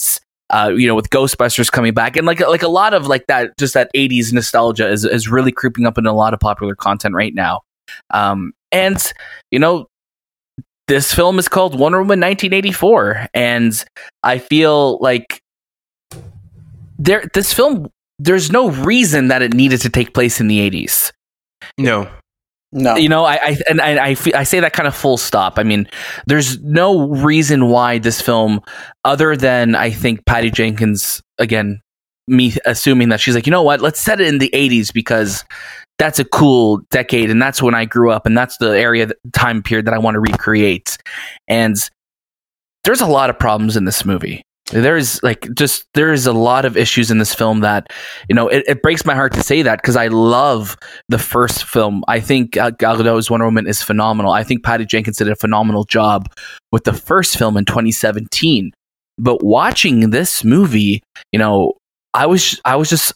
uh, 0.50 0.72
you 0.74 0.86
know, 0.86 0.94
with 0.94 1.10
Ghostbusters 1.10 1.70
coming 1.70 1.94
back, 1.94 2.16
and 2.16 2.26
like 2.26 2.40
like 2.40 2.62
a 2.62 2.68
lot 2.68 2.94
of 2.94 3.06
like 3.06 3.26
that, 3.26 3.56
just 3.58 3.74
that 3.74 3.90
'80s 3.94 4.32
nostalgia 4.32 4.88
is 4.88 5.04
is 5.04 5.28
really 5.28 5.52
creeping 5.52 5.86
up 5.86 5.98
in 5.98 6.06
a 6.06 6.12
lot 6.12 6.34
of 6.34 6.40
popular 6.40 6.74
content 6.74 7.14
right 7.14 7.34
now. 7.34 7.62
Um, 8.10 8.52
and 8.72 9.12
you 9.50 9.58
know, 9.58 9.88
this 10.88 11.12
film 11.12 11.38
is 11.38 11.48
called 11.48 11.78
Wonder 11.78 11.98
Woman 11.98 12.20
1984, 12.20 13.28
and 13.34 13.84
I 14.22 14.38
feel 14.38 14.98
like 14.98 15.40
there 16.98 17.24
this 17.34 17.52
film 17.52 17.90
there's 18.18 18.50
no 18.50 18.70
reason 18.70 19.28
that 19.28 19.42
it 19.42 19.52
needed 19.52 19.80
to 19.82 19.90
take 19.90 20.14
place 20.14 20.40
in 20.40 20.48
the 20.48 20.70
80s. 20.70 21.12
No. 21.78 22.08
No, 22.72 22.96
you 22.96 23.08
know, 23.08 23.24
I, 23.24 23.34
I 23.36 23.56
and 23.70 23.80
I, 23.80 24.08
I, 24.08 24.16
I 24.34 24.42
say 24.42 24.60
that 24.60 24.72
kind 24.72 24.86
of 24.86 24.94
full 24.94 25.16
stop. 25.16 25.58
I 25.58 25.62
mean, 25.62 25.88
there's 26.26 26.60
no 26.60 27.08
reason 27.08 27.68
why 27.68 27.98
this 27.98 28.20
film, 28.20 28.60
other 29.04 29.36
than 29.36 29.74
I 29.74 29.90
think 29.90 30.26
Patty 30.26 30.50
Jenkins 30.50 31.22
again, 31.38 31.80
me 32.26 32.54
assuming 32.66 33.08
that 33.10 33.20
she's 33.20 33.34
like, 33.34 33.46
you 33.46 33.50
know 33.52 33.62
what, 33.62 33.80
let's 33.80 34.00
set 34.00 34.20
it 34.20 34.26
in 34.26 34.38
the 34.38 34.50
'80s 34.52 34.92
because 34.92 35.44
that's 35.98 36.18
a 36.18 36.24
cool 36.24 36.78
decade, 36.90 37.30
and 37.30 37.40
that's 37.40 37.62
when 37.62 37.74
I 37.74 37.84
grew 37.84 38.10
up, 38.10 38.26
and 38.26 38.36
that's 38.36 38.56
the 38.58 38.70
area 38.70 39.08
time 39.32 39.62
period 39.62 39.86
that 39.86 39.94
I 39.94 39.98
want 39.98 40.16
to 40.16 40.20
recreate. 40.20 40.98
And 41.48 41.76
there's 42.84 43.00
a 43.00 43.06
lot 43.06 43.30
of 43.30 43.38
problems 43.38 43.76
in 43.76 43.84
this 43.84 44.04
movie. 44.04 44.42
There's 44.72 45.22
like 45.22 45.48
just 45.54 45.86
there's 45.94 46.26
a 46.26 46.32
lot 46.32 46.64
of 46.64 46.76
issues 46.76 47.10
in 47.10 47.18
this 47.18 47.32
film 47.32 47.60
that 47.60 47.92
you 48.28 48.34
know 48.34 48.48
it, 48.48 48.64
it 48.66 48.82
breaks 48.82 49.04
my 49.04 49.14
heart 49.14 49.32
to 49.34 49.42
say 49.42 49.62
that 49.62 49.80
because 49.80 49.94
I 49.94 50.08
love 50.08 50.76
the 51.08 51.18
first 51.18 51.64
film. 51.64 52.02
I 52.08 52.18
think 52.18 52.56
uh, 52.56 52.70
Gal 52.70 52.96
Gadot's 52.96 53.30
Wonder 53.30 53.46
Woman 53.46 53.68
is 53.68 53.80
phenomenal. 53.80 54.32
I 54.32 54.42
think 54.42 54.64
Patty 54.64 54.84
Jenkins 54.84 55.18
did 55.18 55.28
a 55.28 55.36
phenomenal 55.36 55.84
job 55.84 56.28
with 56.72 56.82
the 56.82 56.92
first 56.92 57.38
film 57.38 57.56
in 57.56 57.64
2017. 57.64 58.72
But 59.18 59.42
watching 59.42 60.10
this 60.10 60.42
movie, 60.42 61.02
you 61.30 61.38
know, 61.38 61.74
I 62.12 62.26
was 62.26 62.60
I 62.64 62.74
was 62.74 62.90
just 62.90 63.12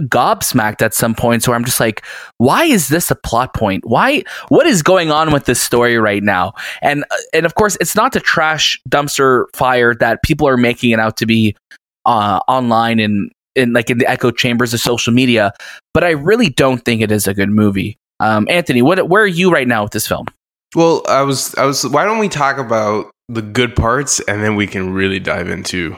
gobsmacked 0.00 0.82
at 0.82 0.94
some 0.94 1.14
points 1.14 1.46
where 1.46 1.56
I'm 1.56 1.64
just 1.64 1.80
like, 1.80 2.04
why 2.38 2.64
is 2.64 2.88
this 2.88 3.10
a 3.10 3.14
plot 3.14 3.54
point? 3.54 3.84
Why? 3.86 4.22
What 4.48 4.66
is 4.66 4.82
going 4.82 5.10
on 5.10 5.32
with 5.32 5.44
this 5.46 5.60
story 5.60 5.98
right 5.98 6.22
now? 6.22 6.52
And 6.82 7.04
and 7.32 7.46
of 7.46 7.54
course, 7.54 7.76
it's 7.80 7.94
not 7.94 8.12
the 8.12 8.20
trash 8.20 8.80
dumpster 8.88 9.44
fire 9.54 9.94
that 9.96 10.22
people 10.22 10.48
are 10.48 10.56
making 10.56 10.90
it 10.90 10.98
out 10.98 11.16
to 11.18 11.26
be 11.26 11.56
uh, 12.04 12.40
online 12.48 13.00
and 13.00 13.30
in 13.54 13.72
like 13.72 13.90
in 13.90 13.98
the 13.98 14.08
echo 14.08 14.30
chambers 14.30 14.74
of 14.74 14.80
social 14.80 15.12
media. 15.12 15.52
But 15.94 16.04
I 16.04 16.10
really 16.10 16.50
don't 16.50 16.84
think 16.84 17.02
it 17.02 17.10
is 17.10 17.26
a 17.26 17.34
good 17.34 17.50
movie. 17.50 17.98
Um, 18.20 18.46
Anthony, 18.48 18.82
what 18.82 19.08
where 19.08 19.22
are 19.22 19.26
you 19.26 19.50
right 19.50 19.68
now 19.68 19.82
with 19.82 19.92
this 19.92 20.06
film? 20.06 20.26
Well, 20.74 21.02
I 21.08 21.22
was 21.22 21.54
I 21.56 21.64
was. 21.64 21.86
Why 21.86 22.04
don't 22.04 22.18
we 22.18 22.28
talk 22.28 22.58
about 22.58 23.10
the 23.28 23.42
good 23.42 23.74
parts 23.74 24.20
and 24.20 24.42
then 24.42 24.54
we 24.54 24.66
can 24.66 24.92
really 24.92 25.18
dive 25.18 25.48
into 25.48 25.96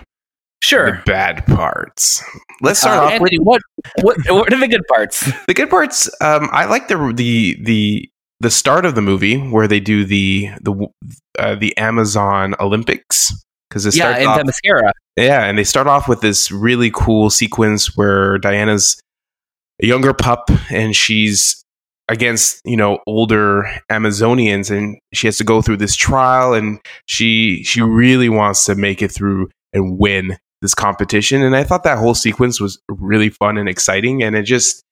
Sure. 0.60 0.92
The 0.92 1.02
bad 1.06 1.46
parts. 1.46 2.22
Let's 2.60 2.80
start 2.80 2.98
uh, 2.98 3.02
off 3.04 3.12
Anthony, 3.12 3.38
with 3.38 3.46
what, 3.46 3.62
what 4.02 4.16
what 4.28 4.52
are 4.52 4.58
the 4.58 4.68
good 4.68 4.86
parts? 4.88 5.30
The 5.46 5.54
good 5.54 5.70
parts. 5.70 6.08
Um, 6.20 6.48
I 6.52 6.66
like 6.66 6.88
the 6.88 7.12
the 7.14 7.56
the 7.62 8.10
the 8.40 8.50
start 8.50 8.84
of 8.84 8.94
the 8.94 9.02
movie 9.02 9.38
where 9.38 9.68
they 9.68 9.80
do 9.80 10.04
the 10.04 10.50
the 10.60 10.88
uh, 11.38 11.54
the 11.54 11.76
Amazon 11.76 12.54
Olympics 12.60 13.32
because 13.68 13.86
it 13.86 13.96
yeah, 13.96 14.18
in 14.18 14.28
Themyscira. 14.28 14.90
Yeah, 15.16 15.44
and 15.44 15.56
they 15.58 15.64
start 15.64 15.86
off 15.86 16.08
with 16.08 16.20
this 16.20 16.50
really 16.50 16.90
cool 16.92 17.30
sequence 17.30 17.96
where 17.96 18.38
Diana's 18.38 19.00
a 19.82 19.86
younger 19.86 20.12
pup 20.12 20.50
and 20.70 20.94
she's 20.94 21.64
against 22.08 22.60
you 22.64 22.76
know 22.76 22.98
older 23.06 23.70
Amazonians 23.90 24.70
and 24.70 24.98
she 25.12 25.26
has 25.26 25.36
to 25.38 25.44
go 25.44 25.62
through 25.62 25.76
this 25.76 25.94
trial 25.94 26.54
and 26.54 26.80
she 27.06 27.62
she 27.64 27.80
really 27.82 28.28
wants 28.28 28.64
to 28.64 28.74
make 28.74 29.02
it 29.02 29.12
through 29.12 29.48
and 29.72 29.98
win 29.98 30.36
this 30.62 30.74
competition. 30.74 31.42
And 31.42 31.56
I 31.56 31.64
thought 31.64 31.84
that 31.84 31.98
whole 31.98 32.14
sequence 32.14 32.60
was 32.60 32.80
really 32.88 33.30
fun 33.30 33.58
and 33.58 33.68
exciting. 33.68 34.22
And 34.22 34.36
it 34.36 34.42
just 34.42 34.82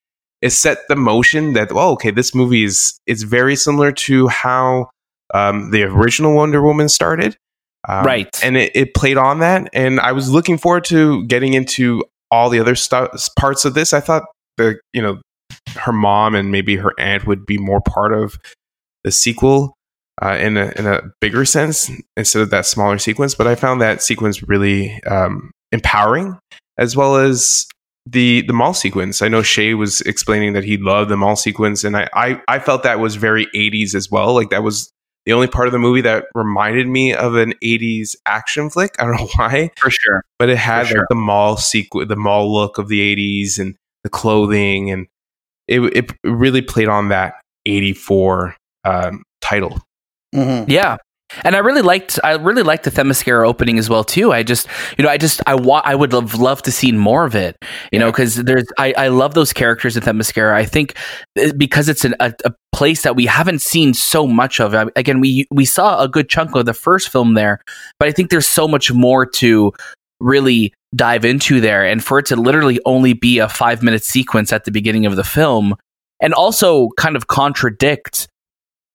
it 0.43 0.51
set 0.51 0.79
the 0.89 0.97
motion 0.97 1.55
that 1.55 1.73
oh 1.73 1.93
okay 1.93 2.11
this 2.11 2.35
movie 2.35 2.65
is 2.65 2.99
it's 3.07 3.23
very 3.23 3.57
similar 3.57 3.91
to 3.91 4.29
how 4.29 4.91
um, 5.35 5.71
the 5.71 5.83
original 5.85 6.35
Wonder 6.35 6.63
Woman 6.63 6.89
started. 6.89 7.37
Um, 7.89 8.05
right. 8.05 8.45
And 8.45 8.57
it, 8.57 8.73
it 8.75 8.95
played 8.95 9.17
on 9.17 9.41
that. 9.41 9.69
And 9.73 10.01
I 10.01 10.13
was 10.13 10.31
looking 10.31 10.59
forward 10.59 10.85
to 10.87 11.25
getting 11.27 11.55
into 11.55 12.05
all 12.31 12.51
the 12.51 12.61
other 12.61 12.75
stu- 12.75 13.09
parts 13.39 13.65
of 13.65 13.75
this. 13.75 13.93
I 13.93 14.01
thought 14.01 14.25
the, 14.57 14.79
you 14.93 15.03
know, 15.03 15.21
her 15.77 15.93
mom 15.93 16.35
and 16.35 16.51
maybe 16.51 16.77
her 16.77 16.93
aunt 16.99 17.27
would 17.27 17.47
be 17.47 17.59
more 17.59 17.81
part 17.81 18.13
of 18.13 18.39
the 19.05 19.13
sequel 19.13 19.75
uh, 20.23 20.37
in 20.41 20.57
a 20.57 20.73
in 20.77 20.87
a 20.87 21.03
bigger 21.21 21.45
sense 21.45 21.91
instead 22.17 22.43
of 22.43 22.51
that 22.51 22.67
smaller 22.67 22.99
sequence. 22.99 23.35
But 23.35 23.47
I 23.47 23.55
found 23.55 23.81
that 23.81 24.03
sequence 24.03 24.43
really 24.43 25.01
um, 25.05 25.51
empowering, 25.73 26.39
as 26.79 26.97
well 26.97 27.17
as 27.17 27.67
the 28.07 28.43
the 28.43 28.53
mall 28.53 28.75
sequence. 28.75 29.23
I 29.23 29.29
know 29.29 29.43
Shay 29.43 29.75
was 29.75 30.01
explaining 30.03 30.53
that 30.53 30.65
he 30.65 30.77
loved 30.77 31.11
the 31.11 31.17
mall 31.17 31.37
sequence, 31.37 31.85
and 31.85 31.97
I, 31.97 32.09
I 32.15 32.41
I 32.49 32.59
felt 32.59 32.83
that 32.85 33.01
was 33.01 33.17
very 33.17 33.47
80s 33.55 33.95
as 33.95 34.11
well. 34.11 34.35
Like 34.35 34.51
that 34.51 34.63
was 34.63 34.93
the 35.27 35.33
only 35.33 35.49
part 35.49 35.67
of 35.67 35.73
the 35.73 35.79
movie 35.79 36.03
that 36.03 36.27
reminded 36.35 36.87
me 36.87 37.13
of 37.13 37.35
an 37.35 37.53
80s 37.63 38.15
action 38.27 38.71
flick. 38.71 38.95
I 38.99 39.05
don't 39.05 39.17
know 39.17 39.29
why. 39.35 39.71
For 39.77 39.91
sure. 39.91 40.25
But 40.39 40.49
it 40.49 40.59
had 40.59 40.91
like 40.91 41.09
the 41.09 41.17
mall 41.17 41.57
sequence, 41.57 42.09
the 42.09 42.17
mall 42.17 42.53
look 42.53 42.79
of 42.79 42.89
the 42.89 43.17
80s 43.17 43.59
and 43.59 43.77
the 44.05 44.11
clothing 44.11 44.91
and 44.93 45.09
it 45.69 45.81
it 45.81 46.13
really 46.23 46.63
played 46.63 46.89
on 46.89 47.09
that 47.09 47.35
84 47.67 48.55
um, 48.85 49.25
title. 49.41 49.81
Mm-hmm. 50.35 50.71
Yeah, 50.71 50.97
and 51.45 51.57
I 51.57 51.59
really 51.59 51.83
liked 51.83 52.19
I 52.23 52.33
really 52.35 52.63
liked 52.63 52.85
the 52.85 52.91
Themyscira 52.91 53.47
opening 53.47 53.79
as 53.79 53.91
well 53.91 54.05
too. 54.05 54.33
I 54.33 54.43
just 54.43 54.69
you 54.97 55.05
know 55.05 55.11
I 55.11 55.19
just 55.19 55.43
I 55.47 55.55
want 55.55 55.87
I 55.87 55.95
would 55.95 56.13
have 56.13 56.35
loved 56.35 56.65
to 56.67 56.73
see 56.73 56.93
more 56.93 57.25
of 57.25 57.35
it. 57.35 57.57
You 57.93 57.99
know 57.99 58.11
because 58.11 58.37
there's 58.37 58.67
I, 58.79 58.95
I 58.97 59.09
love 59.09 59.35
those 59.35 59.53
characters 59.53 59.97
in 59.97 60.03
Themyscira. 60.03 60.55
I 60.55 60.65
think 60.65 60.97
uh, 61.41 61.53
because 61.57 61.89
it's 61.89 62.05
an, 62.05 62.15
a, 62.21 62.33
a 62.45 62.53
place 62.73 63.03
that 63.03 63.17
we 63.17 63.27
haven't 63.27 63.61
seen 63.61 63.95
so 63.95 64.27
much 64.27 64.61
of. 64.61 64.75
Again, 64.97 65.21
we 65.21 65.47
we 65.51 65.65
saw 65.65 66.01
a 66.03 66.09
good 66.09 66.29
chunk 66.29 66.55
of 66.55 66.67
the 66.67 66.75
first 66.75 67.09
film 67.09 67.35
there, 67.35 67.61
but 67.99 68.09
I 68.09 68.13
think 68.13 68.31
there's 68.31 68.47
so 68.47 68.69
much 68.69 68.93
more 68.93 69.27
to 69.27 69.73
really 70.21 70.73
dive 70.95 71.25
into 71.25 71.61
there, 71.61 71.85
and 71.85 72.03
for 72.05 72.19
it 72.21 72.27
to 72.27 72.37
literally 72.37 72.81
only 72.85 73.15
be 73.15 73.39
a 73.39 73.49
five 73.49 73.83
minute 73.83 74.05
sequence 74.05 74.53
at 74.53 74.65
the 74.65 74.71
beginning 74.71 75.07
of 75.07 75.17
the 75.17 75.25
film, 75.25 75.75
and 76.21 76.33
also 76.35 76.91
kind 76.97 77.17
of 77.17 77.27
contradict 77.27 78.29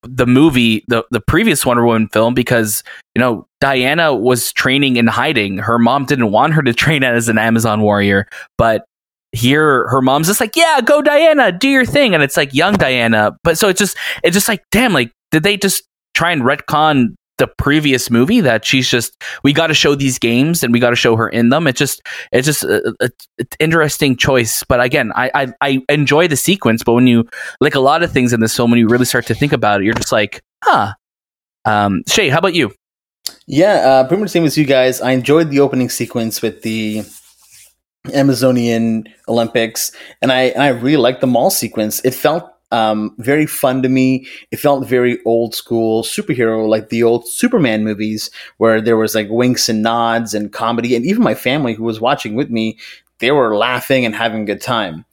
the 0.03 0.25
movie, 0.25 0.83
the 0.87 1.03
the 1.11 1.21
previous 1.21 1.65
Wonder 1.65 1.85
Woman 1.85 2.07
film, 2.09 2.33
because 2.33 2.83
you 3.15 3.19
know 3.19 3.47
Diana 3.59 4.15
was 4.15 4.51
training 4.53 4.97
in 4.97 5.07
hiding. 5.07 5.57
Her 5.57 5.77
mom 5.77 6.05
didn't 6.05 6.31
want 6.31 6.53
her 6.53 6.61
to 6.61 6.73
train 6.83 7.03
as 7.03 7.29
an 7.29 7.37
Amazon 7.37 7.81
warrior, 7.81 8.27
but 8.57 8.85
here 9.31 9.87
her 9.87 10.01
mom's 10.01 10.27
just 10.27 10.41
like, 10.41 10.55
"Yeah, 10.55 10.81
go 10.81 11.01
Diana, 11.01 11.51
do 11.51 11.69
your 11.69 11.85
thing," 11.85 12.13
and 12.13 12.23
it's 12.23 12.37
like 12.37 12.53
young 12.53 12.75
Diana. 12.75 13.37
But 13.43 13.57
so 13.57 13.69
it's 13.69 13.79
just 13.79 13.97
it's 14.23 14.33
just 14.33 14.47
like, 14.47 14.63
damn, 14.71 14.93
like 14.93 15.11
did 15.31 15.43
they 15.43 15.57
just 15.57 15.83
try 16.13 16.31
and 16.31 16.41
retcon 16.41 17.15
the 17.41 17.47
previous 17.47 18.11
movie 18.11 18.39
that 18.39 18.63
she's 18.63 18.87
just 18.87 19.19
we 19.43 19.51
got 19.51 19.67
to 19.67 19.73
show 19.73 19.95
these 19.95 20.19
games 20.19 20.61
and 20.61 20.71
we 20.71 20.79
got 20.79 20.91
to 20.91 20.95
show 20.95 21.15
her 21.15 21.27
in 21.27 21.49
them. 21.49 21.65
It's 21.65 21.79
just 21.79 22.03
it's 22.31 22.45
just 22.45 22.63
a, 22.63 22.95
a, 23.01 23.09
a, 23.39 23.45
interesting 23.59 24.15
choice. 24.15 24.63
But 24.63 24.79
again, 24.79 25.11
I, 25.15 25.31
I 25.33 25.53
I 25.59 25.81
enjoy 25.89 26.27
the 26.27 26.35
sequence, 26.35 26.83
but 26.83 26.93
when 26.93 27.07
you 27.07 27.27
like 27.59 27.73
a 27.73 27.79
lot 27.79 28.03
of 28.03 28.11
things 28.11 28.31
in 28.31 28.41
this 28.41 28.55
film, 28.55 28.69
when 28.69 28.79
you 28.79 28.87
really 28.87 29.05
start 29.05 29.25
to 29.25 29.33
think 29.33 29.53
about 29.53 29.81
it, 29.81 29.85
you're 29.85 29.95
just 29.95 30.11
like, 30.11 30.43
huh. 30.63 30.93
Um, 31.65 32.03
Shay, 32.07 32.29
how 32.29 32.37
about 32.37 32.53
you? 32.53 32.73
Yeah, 33.47 33.73
uh, 33.73 34.07
pretty 34.07 34.21
much 34.21 34.29
same 34.29 34.45
as 34.45 34.55
you 34.55 34.65
guys. 34.65 35.01
I 35.01 35.11
enjoyed 35.11 35.49
the 35.49 35.61
opening 35.61 35.89
sequence 35.89 36.43
with 36.43 36.61
the 36.61 37.03
Amazonian 38.13 39.07
Olympics, 39.27 39.91
and 40.21 40.31
I 40.31 40.43
and 40.53 40.61
I 40.61 40.67
really 40.67 40.97
liked 40.97 41.21
the 41.21 41.27
mall 41.27 41.49
sequence. 41.49 42.05
It 42.05 42.13
felt 42.13 42.53
um, 42.71 43.15
very 43.17 43.45
fun 43.45 43.81
to 43.83 43.89
me. 43.89 44.27
It 44.51 44.59
felt 44.59 44.87
very 44.87 45.19
old 45.25 45.53
school 45.53 46.03
superhero, 46.03 46.67
like 46.67 46.89
the 46.89 47.03
old 47.03 47.27
Superman 47.27 47.83
movies, 47.83 48.29
where 48.57 48.81
there 48.81 48.97
was 48.97 49.15
like 49.15 49.27
winks 49.29 49.69
and 49.69 49.81
nods 49.81 50.33
and 50.33 50.51
comedy. 50.51 50.95
And 50.95 51.05
even 51.05 51.23
my 51.23 51.35
family 51.35 51.73
who 51.73 51.83
was 51.83 52.01
watching 52.01 52.35
with 52.35 52.49
me, 52.49 52.77
they 53.19 53.31
were 53.31 53.55
laughing 53.55 54.05
and 54.05 54.15
having 54.15 54.43
a 54.43 54.45
good 54.45 54.61
time. 54.61 55.05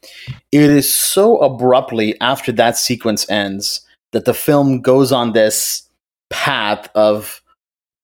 It 0.50 0.70
is 0.70 0.94
so 0.94 1.38
abruptly 1.38 2.18
after 2.20 2.52
that 2.52 2.76
sequence 2.78 3.28
ends 3.30 3.82
that 4.12 4.24
the 4.24 4.34
film 4.34 4.80
goes 4.80 5.12
on 5.12 5.32
this 5.32 5.82
path 6.30 6.88
of 6.94 7.42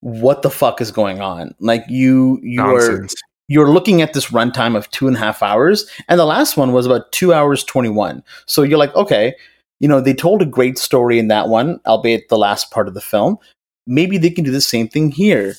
what 0.01 0.43
the 0.43 0.51
fuck 0.51 0.81
is 0.81 0.91
going 0.91 1.21
on. 1.21 1.55
Like 1.61 1.85
you, 1.89 2.39
you 2.43 2.59
Nonsense. 2.59 3.15
are 3.15 3.17
you're 3.49 3.73
looking 3.73 4.01
at 4.03 4.13
this 4.13 4.27
runtime 4.27 4.77
of 4.77 4.91
two 4.91 5.07
and 5.07 5.17
a 5.17 5.21
half 5.21 5.43
hours, 5.43 5.87
and 6.09 6.19
the 6.19 6.25
last 6.25 6.57
one 6.57 6.73
was 6.73 6.87
about 6.87 7.13
two 7.13 7.33
hours 7.33 7.65
21. 7.65 8.23
So 8.47 8.63
you're 8.63 8.79
like, 8.79 8.95
okay, 8.95 9.35
you 9.81 9.89
know, 9.89 10.01
they 10.01 10.15
told 10.15 10.41
a 10.41 10.47
great 10.47 10.79
story 10.79 11.19
in 11.19 11.29
that 11.29 11.49
one, 11.49 11.81
albeit 11.87 12.29
the 12.29 12.39
last 12.39 12.71
part 12.71 12.89
of 12.89 12.95
the 12.95 13.01
film. 13.01 13.39
Maybe 13.87 14.19
they 14.19 14.31
can 14.31 14.45
do 14.45 14.51
the 14.51 14.61
same 14.61 14.89
thing 14.89 15.11
here. 15.11 15.55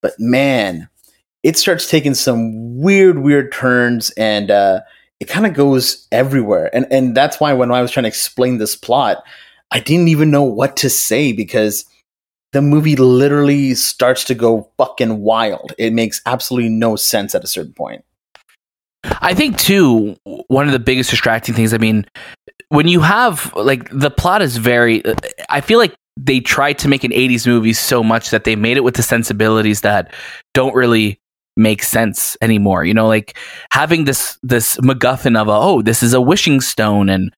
But 0.00 0.14
man, 0.18 0.88
it 1.42 1.58
starts 1.58 1.90
taking 1.90 2.14
some 2.14 2.78
weird, 2.78 3.18
weird 3.18 3.52
turns 3.52 4.10
and 4.10 4.50
uh, 4.50 4.80
it 5.20 5.28
kind 5.28 5.46
of 5.46 5.54
goes 5.54 6.06
everywhere. 6.12 6.74
And, 6.74 6.86
and 6.90 7.16
that's 7.16 7.40
why 7.40 7.52
when 7.52 7.70
I 7.70 7.82
was 7.82 7.90
trying 7.90 8.04
to 8.04 8.08
explain 8.08 8.58
this 8.58 8.76
plot, 8.76 9.22
I 9.70 9.80
didn't 9.80 10.08
even 10.08 10.30
know 10.30 10.42
what 10.42 10.76
to 10.78 10.90
say 10.90 11.32
because 11.32 11.84
the 12.52 12.62
movie 12.62 12.96
literally 12.96 13.74
starts 13.74 14.24
to 14.24 14.34
go 14.34 14.70
fucking 14.78 15.20
wild. 15.20 15.72
It 15.78 15.92
makes 15.92 16.20
absolutely 16.26 16.70
no 16.70 16.96
sense 16.96 17.34
at 17.34 17.44
a 17.44 17.46
certain 17.46 17.72
point. 17.72 18.04
I 19.20 19.34
think 19.34 19.58
too 19.58 20.16
one 20.48 20.66
of 20.66 20.72
the 20.72 20.78
biggest 20.78 21.10
distracting 21.10 21.54
things. 21.54 21.72
I 21.72 21.78
mean, 21.78 22.06
when 22.68 22.88
you 22.88 23.00
have 23.00 23.52
like 23.54 23.88
the 23.90 24.10
plot 24.10 24.42
is 24.42 24.56
very. 24.56 25.02
I 25.48 25.60
feel 25.60 25.78
like 25.78 25.94
they 26.16 26.40
tried 26.40 26.78
to 26.80 26.88
make 26.88 27.04
an 27.04 27.12
'80s 27.12 27.46
movie 27.46 27.72
so 27.72 28.02
much 28.02 28.30
that 28.30 28.44
they 28.44 28.56
made 28.56 28.76
it 28.76 28.84
with 28.84 28.94
the 28.94 29.02
sensibilities 29.02 29.82
that 29.82 30.12
don't 30.54 30.74
really 30.74 31.20
make 31.56 31.82
sense 31.82 32.36
anymore. 32.40 32.84
You 32.84 32.94
know, 32.94 33.06
like 33.06 33.38
having 33.70 34.04
this 34.04 34.38
this 34.42 34.76
MacGuffin 34.78 35.40
of 35.40 35.48
a 35.48 35.52
oh, 35.52 35.82
this 35.82 36.02
is 36.02 36.14
a 36.14 36.20
wishing 36.20 36.60
stone 36.60 37.08
and 37.08 37.32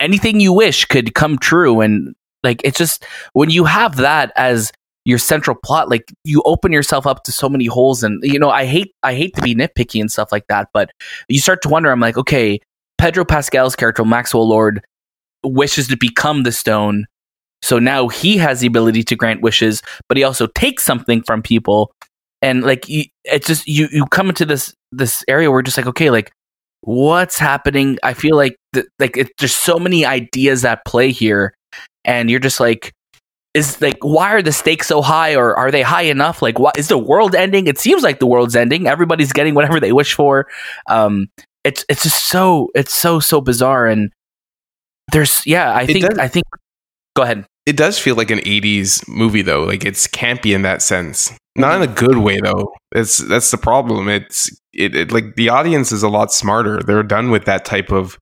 anything 0.00 0.40
you 0.40 0.52
wish 0.52 0.86
could 0.86 1.14
come 1.14 1.38
true 1.38 1.80
and 1.80 2.14
like 2.42 2.60
it's 2.64 2.78
just 2.78 3.04
when 3.32 3.50
you 3.50 3.64
have 3.64 3.96
that 3.96 4.32
as 4.36 4.72
your 5.04 5.18
central 5.18 5.56
plot 5.64 5.88
like 5.88 6.12
you 6.24 6.42
open 6.44 6.72
yourself 6.72 7.06
up 7.06 7.24
to 7.24 7.32
so 7.32 7.48
many 7.48 7.66
holes 7.66 8.02
and 8.02 8.22
you 8.22 8.38
know 8.38 8.50
i 8.50 8.66
hate 8.66 8.94
i 9.02 9.14
hate 9.14 9.34
to 9.34 9.42
be 9.42 9.54
nitpicky 9.54 10.00
and 10.00 10.12
stuff 10.12 10.30
like 10.30 10.46
that 10.48 10.68
but 10.74 10.90
you 11.28 11.40
start 11.40 11.62
to 11.62 11.68
wonder 11.68 11.90
i'm 11.90 12.00
like 12.00 12.18
okay 12.18 12.60
pedro 12.98 13.24
pascal's 13.24 13.74
character 13.74 14.04
maxwell 14.04 14.46
lord 14.46 14.82
wishes 15.44 15.88
to 15.88 15.96
become 15.96 16.42
the 16.42 16.52
stone. 16.52 17.06
So 17.62 17.78
now 17.78 18.08
he 18.08 18.36
has 18.38 18.60
the 18.60 18.66
ability 18.66 19.02
to 19.04 19.16
grant 19.16 19.42
wishes 19.42 19.82
but 20.08 20.16
he 20.16 20.24
also 20.24 20.46
takes 20.48 20.82
something 20.84 21.22
from 21.22 21.42
people. 21.42 21.92
And 22.42 22.62
like 22.62 22.86
it's 22.88 23.46
just 23.46 23.68
you 23.68 23.88
you 23.92 24.06
come 24.06 24.30
into 24.30 24.46
this 24.46 24.74
this 24.92 25.22
area 25.28 25.50
where 25.50 25.60
just 25.60 25.76
like 25.76 25.86
okay 25.86 26.10
like 26.10 26.32
what's 26.80 27.38
happening? 27.38 27.98
I 28.02 28.14
feel 28.14 28.34
like 28.34 28.56
th- 28.72 28.86
like 28.98 29.16
it, 29.18 29.30
there's 29.38 29.54
so 29.54 29.78
many 29.78 30.06
ideas 30.06 30.64
at 30.64 30.84
play 30.86 31.10
here 31.10 31.52
and 32.04 32.30
you're 32.30 32.40
just 32.40 32.60
like 32.60 32.92
is 33.52 33.80
like 33.80 33.98
why 34.02 34.32
are 34.32 34.42
the 34.42 34.52
stakes 34.52 34.86
so 34.86 35.02
high 35.02 35.34
or 35.34 35.56
are 35.56 35.70
they 35.70 35.82
high 35.82 36.02
enough? 36.02 36.40
Like 36.40 36.58
what 36.58 36.78
is 36.78 36.88
the 36.88 36.98
world 36.98 37.34
ending? 37.34 37.66
It 37.66 37.78
seems 37.78 38.02
like 38.02 38.20
the 38.20 38.26
world's 38.26 38.54
ending. 38.54 38.86
Everybody's 38.86 39.32
getting 39.32 39.54
whatever 39.54 39.80
they 39.80 39.92
wish 39.92 40.14
for. 40.14 40.46
Um 40.86 41.28
it's 41.64 41.84
it's 41.88 42.04
just 42.04 42.24
so 42.26 42.70
it's 42.74 42.94
so 42.94 43.20
so 43.20 43.40
bizarre 43.40 43.86
and 43.86 44.10
there's 45.12 45.44
yeah 45.44 45.74
i 45.74 45.84
think 45.84 46.18
i 46.18 46.28
think 46.28 46.46
go 47.14 47.22
ahead. 47.22 47.44
It 47.66 47.76
does 47.76 47.98
feel 47.98 48.14
like 48.14 48.30
an 48.30 48.38
80s 48.38 49.06
movie 49.08 49.42
though. 49.42 49.64
Like 49.64 49.84
it's 49.84 50.06
campy 50.06 50.54
in 50.54 50.62
that 50.62 50.82
sense. 50.82 51.32
Not 51.56 51.76
in 51.76 51.88
a 51.88 51.92
good 51.92 52.18
way 52.18 52.38
though. 52.40 52.72
It's 52.92 53.18
that's 53.18 53.50
the 53.50 53.58
problem. 53.58 54.08
It's 54.08 54.50
it, 54.72 54.94
it 54.94 55.12
like 55.12 55.34
the 55.36 55.48
audience 55.48 55.92
is 55.92 56.02
a 56.02 56.08
lot 56.08 56.32
smarter. 56.32 56.80
They're 56.80 57.02
done 57.02 57.30
with 57.30 57.44
that 57.44 57.64
type 57.64 57.90
of 57.90 58.18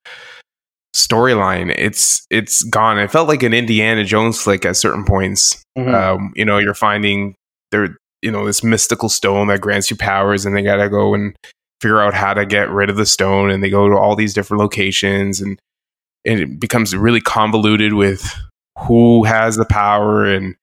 storyline 0.98 1.74
it's 1.78 2.26
it's 2.30 2.62
gone 2.64 2.98
it 2.98 3.10
felt 3.10 3.28
like 3.28 3.42
an 3.42 3.54
indiana 3.54 4.04
jones 4.04 4.40
flick 4.40 4.64
at 4.64 4.76
certain 4.76 5.04
points 5.04 5.62
mm-hmm. 5.76 5.94
um, 5.94 6.32
you 6.34 6.44
know 6.44 6.58
you're 6.58 6.74
finding 6.74 7.34
there 7.70 7.96
you 8.22 8.30
know 8.30 8.44
this 8.44 8.64
mystical 8.64 9.08
stone 9.08 9.46
that 9.48 9.60
grants 9.60 9.90
you 9.90 9.96
powers 9.96 10.44
and 10.44 10.56
they 10.56 10.62
gotta 10.62 10.88
go 10.88 11.14
and 11.14 11.36
figure 11.80 12.00
out 12.00 12.14
how 12.14 12.34
to 12.34 12.44
get 12.44 12.70
rid 12.70 12.90
of 12.90 12.96
the 12.96 13.06
stone 13.06 13.50
and 13.50 13.62
they 13.62 13.70
go 13.70 13.88
to 13.88 13.96
all 13.96 14.16
these 14.16 14.34
different 14.34 14.60
locations 14.60 15.40
and, 15.40 15.60
and 16.24 16.40
it 16.40 16.60
becomes 16.60 16.94
really 16.94 17.20
convoluted 17.20 17.92
with 17.92 18.34
who 18.78 19.24
has 19.24 19.56
the 19.56 19.64
power 19.64 20.24
and 20.24 20.56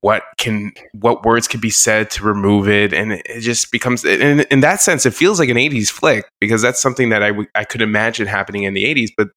what 0.00 0.24
can 0.36 0.72
what 0.92 1.24
words 1.24 1.48
can 1.48 1.58
be 1.58 1.70
said 1.70 2.10
to 2.10 2.22
remove 2.22 2.68
it 2.68 2.92
and 2.92 3.12
it 3.12 3.40
just 3.40 3.72
becomes 3.72 4.04
in, 4.04 4.40
in 4.40 4.60
that 4.60 4.80
sense 4.80 5.06
it 5.06 5.14
feels 5.14 5.38
like 5.38 5.48
an 5.48 5.56
80s 5.56 5.88
flick 5.88 6.26
because 6.38 6.60
that's 6.60 6.80
something 6.80 7.08
that 7.08 7.22
I, 7.22 7.28
w- 7.28 7.48
I 7.54 7.64
could 7.64 7.80
imagine 7.80 8.26
happening 8.26 8.64
in 8.64 8.74
the 8.74 8.84
80s 8.84 9.08
but 9.16 9.30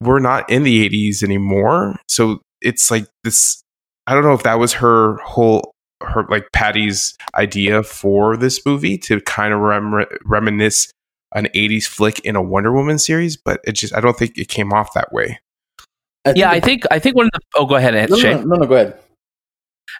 we're 0.00 0.20
not 0.20 0.48
in 0.50 0.64
the 0.64 0.88
80s 0.88 1.22
anymore. 1.22 1.96
So 2.08 2.40
it's 2.60 2.90
like 2.90 3.06
this 3.22 3.62
i 4.06 4.14
don't 4.14 4.24
know 4.24 4.32
if 4.32 4.42
that 4.42 4.58
was 4.58 4.72
her 4.74 5.16
whole 5.18 5.72
her 6.02 6.26
like 6.28 6.46
patty's 6.52 7.16
idea 7.36 7.82
for 7.82 8.36
this 8.36 8.64
movie 8.66 8.98
to 8.98 9.20
kind 9.22 9.54
of 9.54 9.60
rem- 9.60 10.06
reminisce 10.24 10.90
an 11.34 11.46
80s 11.54 11.84
flick 11.84 12.20
in 12.20 12.36
a 12.36 12.42
wonder 12.42 12.72
woman 12.72 12.98
series 12.98 13.36
but 13.36 13.60
it 13.64 13.72
just 13.72 13.94
i 13.94 14.00
don't 14.00 14.16
think 14.16 14.36
it 14.36 14.48
came 14.48 14.72
off 14.72 14.92
that 14.94 15.12
way. 15.12 15.38
I 16.26 16.32
yeah 16.36 16.50
i 16.50 16.60
think 16.60 16.84
i 16.90 16.98
think 16.98 17.16
one 17.16 17.26
of 17.26 17.32
the 17.32 17.40
oh 17.56 17.66
go 17.66 17.76
ahead 17.76 18.10
no, 18.10 18.16
no, 18.16 18.42
no, 18.42 18.56
no 18.56 18.66
go 18.66 18.74
ahead 18.74 18.98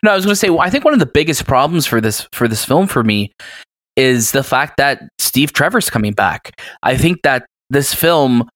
no, 0.04 0.12
I 0.12 0.16
was 0.16 0.26
going 0.26 0.32
to 0.32 0.37
say. 0.37 0.50
I 0.50 0.68
think 0.68 0.84
one 0.84 0.92
of 0.92 1.00
the 1.00 1.06
biggest 1.06 1.46
problems 1.46 1.87
for 1.87 2.00
this 2.00 2.28
for 2.32 2.46
this 2.46 2.64
film 2.64 2.87
for 2.87 3.02
me 3.02 3.32
is 3.96 4.32
the 4.32 4.44
fact 4.44 4.76
that 4.76 5.00
Steve 5.18 5.52
Trevor's 5.52 5.88
coming 5.88 6.12
back. 6.12 6.61
I 6.82 6.94
think 6.94 7.23
that 7.23 7.46
this 7.70 7.94
film, 7.94 8.46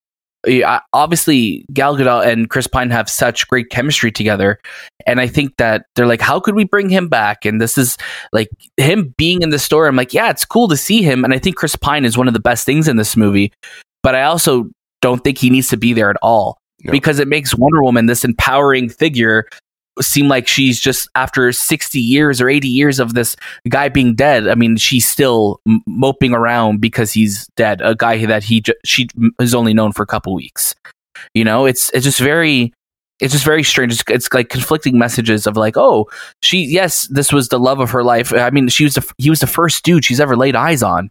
eh, 0.46 0.78
obviously, 0.92 1.64
Gal 1.72 1.96
Gadot 1.96 2.26
and 2.26 2.50
Chris 2.50 2.66
Pine 2.66 2.90
have 2.90 3.08
such 3.08 3.48
great 3.48 3.70
chemistry 3.70 4.12
together, 4.12 4.60
and 5.06 5.22
I 5.22 5.26
think 5.26 5.56
that 5.56 5.86
they're 5.96 6.06
like, 6.06 6.20
how 6.20 6.38
could 6.38 6.54
we 6.54 6.64
bring 6.64 6.90
him 6.90 7.08
back? 7.08 7.46
And 7.46 7.62
this 7.62 7.78
is 7.78 7.96
like 8.30 8.50
him 8.76 9.14
being 9.16 9.40
in 9.40 9.48
the 9.48 9.58
story. 9.58 9.88
I'm 9.88 9.96
like, 9.96 10.12
yeah, 10.12 10.28
it's 10.28 10.44
cool 10.44 10.68
to 10.68 10.76
see 10.76 11.02
him, 11.02 11.24
and 11.24 11.32
I 11.32 11.38
think 11.38 11.56
Chris 11.56 11.76
Pine 11.76 12.04
is 12.04 12.18
one 12.18 12.28
of 12.28 12.34
the 12.34 12.40
best 12.40 12.66
things 12.66 12.88
in 12.88 12.98
this 12.98 13.16
movie. 13.16 13.54
But 14.02 14.14
I 14.14 14.24
also 14.24 14.68
don't 15.00 15.24
think 15.24 15.38
he 15.38 15.48
needs 15.48 15.68
to 15.68 15.78
be 15.78 15.94
there 15.94 16.10
at 16.10 16.18
all. 16.20 16.58
No. 16.84 16.92
Because 16.92 17.18
it 17.18 17.26
makes 17.26 17.54
Wonder 17.54 17.82
Woman 17.82 18.06
this 18.06 18.22
empowering 18.22 18.88
figure 18.88 19.48
seem 20.00 20.28
like 20.28 20.46
she's 20.48 20.80
just 20.80 21.08
after 21.14 21.52
60 21.52 21.98
years 21.98 22.40
or 22.40 22.48
80 22.48 22.68
years 22.68 22.98
of 22.98 23.14
this 23.14 23.36
guy 23.68 23.88
being 23.88 24.14
dead 24.14 24.48
i 24.48 24.54
mean 24.54 24.76
she's 24.76 25.06
still 25.06 25.60
m- 25.66 25.82
moping 25.86 26.32
around 26.32 26.80
because 26.80 27.12
he's 27.12 27.46
dead 27.56 27.80
a 27.82 27.94
guy 27.94 28.24
that 28.26 28.42
he 28.44 28.60
ju- 28.60 28.74
she 28.84 29.08
is 29.40 29.54
only 29.54 29.74
known 29.74 29.92
for 29.92 30.02
a 30.02 30.06
couple 30.06 30.34
weeks. 30.34 30.74
You 31.34 31.44
know 31.44 31.66
it's 31.66 31.90
it's 31.90 32.04
just 32.04 32.20
very 32.20 32.72
it's 33.20 33.32
just 33.32 33.44
very 33.44 33.64
strange. 33.64 33.92
It's, 33.92 34.04
it's 34.08 34.32
like 34.32 34.48
conflicting 34.48 34.96
messages 34.98 35.46
of 35.46 35.56
like 35.56 35.76
oh 35.76 36.08
she 36.42 36.58
yes 36.62 37.08
this 37.08 37.32
was 37.32 37.48
the 37.48 37.58
love 37.58 37.80
of 37.80 37.90
her 37.90 38.04
life. 38.04 38.32
I 38.32 38.50
mean 38.50 38.68
she 38.68 38.84
was 38.84 38.94
the, 38.94 39.12
he 39.18 39.28
was 39.30 39.40
the 39.40 39.46
first 39.48 39.84
dude 39.84 40.04
she's 40.04 40.20
ever 40.20 40.36
laid 40.36 40.54
eyes 40.56 40.82
on 40.82 41.10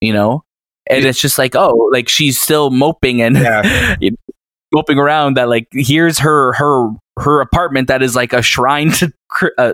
you 0.00 0.12
know? 0.12 0.44
And 0.88 1.04
it's 1.04 1.20
just 1.20 1.38
like 1.38 1.56
oh 1.56 1.90
like 1.92 2.08
she's 2.08 2.40
still 2.40 2.70
moping 2.70 3.20
and 3.20 3.36
Yeah. 3.36 3.96
moping 4.72 4.98
around 4.98 5.36
that 5.36 5.48
like 5.48 5.66
here's 5.72 6.18
her 6.20 6.52
her 6.52 6.90
her 7.18 7.40
apartment 7.40 7.88
that 7.88 8.02
is 8.02 8.14
like 8.16 8.32
a 8.32 8.42
shrine 8.42 8.90
to 8.92 9.12
uh, 9.58 9.72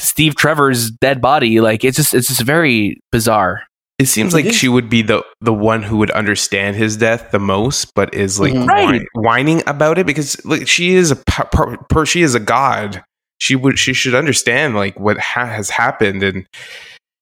Steve 0.00 0.34
Trevor's 0.36 0.90
dead 0.90 1.20
body 1.20 1.60
like 1.60 1.84
it's 1.84 1.96
just 1.96 2.14
it's 2.14 2.28
just 2.28 2.42
very 2.42 3.00
bizarre 3.12 3.62
It 3.98 4.06
seems 4.06 4.34
like 4.34 4.46
is. 4.46 4.54
she 4.56 4.68
would 4.68 4.88
be 4.90 5.02
the 5.02 5.22
the 5.40 5.52
one 5.54 5.82
who 5.82 5.96
would 5.98 6.10
understand 6.10 6.76
his 6.76 6.96
death 6.96 7.30
the 7.30 7.38
most, 7.38 7.94
but 7.94 8.12
is 8.14 8.40
like 8.40 8.52
Mhm. 8.52 8.66
Right. 8.66 8.84
whine- 8.86 9.06
whining 9.14 9.62
about 9.66 9.98
it 9.98 10.06
because 10.06 10.42
like 10.44 10.66
she 10.68 10.94
is 10.94 11.10
a 11.10 11.16
per, 11.16 11.44
per, 11.44 11.76
per- 11.88 12.06
she 12.06 12.22
is 12.22 12.34
a 12.34 12.40
god. 12.40 13.02
She 13.38 13.56
would 13.56 13.78
she 13.78 13.92
should 13.94 14.14
understand 14.14 14.74
like 14.74 14.98
what 14.98 15.18
ha- 15.18 15.46
has 15.46 15.70
happened, 15.70 16.22
and 16.22 16.46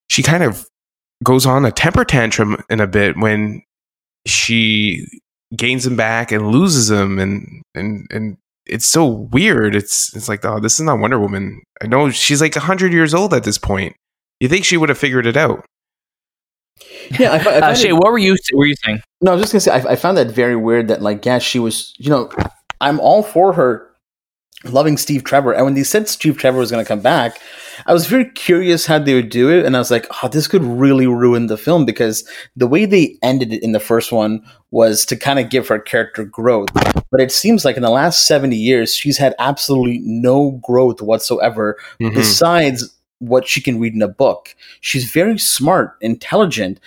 she 0.09 0.23
kind 0.23 0.43
of 0.43 0.65
goes 1.23 1.45
on 1.45 1.63
a 1.65 1.71
temper 1.71 2.03
tantrum 2.05 2.57
in 2.69 2.79
a 2.81 2.87
bit 2.87 3.17
when 3.17 3.61
she 4.25 5.05
gains 5.55 5.85
him 5.85 5.95
back 5.95 6.31
and 6.31 6.47
loses 6.51 6.89
him, 6.89 7.19
and 7.19 7.61
and 7.75 8.07
and 8.11 8.37
it's 8.65 8.85
so 8.85 9.05
weird. 9.05 9.75
It's 9.75 10.15
it's 10.15 10.27
like 10.29 10.45
oh, 10.45 10.59
this 10.59 10.73
is 10.79 10.81
not 10.85 10.99
Wonder 10.99 11.19
Woman. 11.19 11.61
I 11.81 11.87
know 11.87 12.09
she's 12.09 12.41
like 12.41 12.55
hundred 12.55 12.93
years 12.93 13.13
old 13.13 13.33
at 13.33 13.43
this 13.43 13.57
point. 13.57 13.95
You 14.39 14.49
think 14.49 14.65
she 14.65 14.77
would 14.77 14.89
have 14.89 14.97
figured 14.97 15.25
it 15.25 15.37
out? 15.37 15.65
Yeah, 17.19 17.33
I, 17.33 17.39
fi- 17.39 17.55
I 17.57 17.71
uh, 17.71 17.75
Shay 17.75 17.89
it- 17.89 17.93
what 17.93 18.11
were 18.11 18.17
you 18.17 18.35
were 18.53 18.65
you 18.65 18.75
saying 18.83 18.99
No, 19.21 19.31
I 19.31 19.35
was 19.35 19.43
just 19.43 19.53
gonna 19.53 19.61
say 19.61 19.71
I, 19.89 19.93
I 19.93 19.95
found 19.95 20.17
that 20.17 20.27
very 20.31 20.55
weird 20.55 20.87
that 20.87 21.01
like 21.01 21.25
yeah 21.25 21.37
she 21.39 21.59
was 21.59 21.93
you 21.97 22.09
know 22.09 22.29
I'm 22.81 22.99
all 22.99 23.21
for 23.23 23.53
her 23.53 23.89
loving 24.65 24.97
Steve 24.97 25.23
Trevor 25.23 25.51
and 25.53 25.65
when 25.65 25.73
they 25.73 25.83
said 25.83 26.07
Steve 26.07 26.37
Trevor 26.37 26.59
was 26.59 26.71
gonna 26.71 26.85
come 26.85 27.01
back 27.01 27.39
I 27.85 27.93
was 27.93 28.05
very 28.07 28.25
curious 28.25 28.85
how 28.85 28.99
they 28.99 29.13
would 29.15 29.29
do 29.29 29.49
it 29.49 29.65
and 29.65 29.75
I 29.75 29.79
was 29.79 29.91
like 29.91 30.05
oh 30.23 30.27
this 30.27 30.47
could 30.47 30.63
really 30.63 31.07
ruin 31.07 31.47
the 31.47 31.57
film 31.57 31.85
because 31.85 32.27
the 32.55 32.67
way 32.67 32.85
they 32.85 33.17
ended 33.21 33.51
it 33.51 33.63
in 33.63 33.71
the 33.73 33.79
first 33.79 34.11
one 34.11 34.41
was 34.71 35.05
to 35.07 35.15
kind 35.15 35.39
of 35.39 35.49
give 35.49 35.67
her 35.67 35.79
character 35.79 36.23
growth 36.23 36.69
but 36.73 37.19
it 37.21 37.31
seems 37.31 37.65
like 37.65 37.75
in 37.75 37.83
the 37.83 37.89
last 37.89 38.25
70 38.27 38.55
years 38.55 38.93
she's 38.95 39.17
had 39.17 39.35
absolutely 39.39 39.99
no 40.03 40.51
growth 40.63 41.01
whatsoever 41.01 41.77
Mhm. 41.99 42.13
besides 42.13 42.89
what 43.19 43.47
she 43.47 43.61
can 43.61 43.79
read 43.79 43.93
in 43.93 44.01
a 44.01 44.07
book. 44.09 44.53
She's 44.81 45.09
very 45.09 45.37
smart, 45.37 45.95
intelligent, 46.01 46.77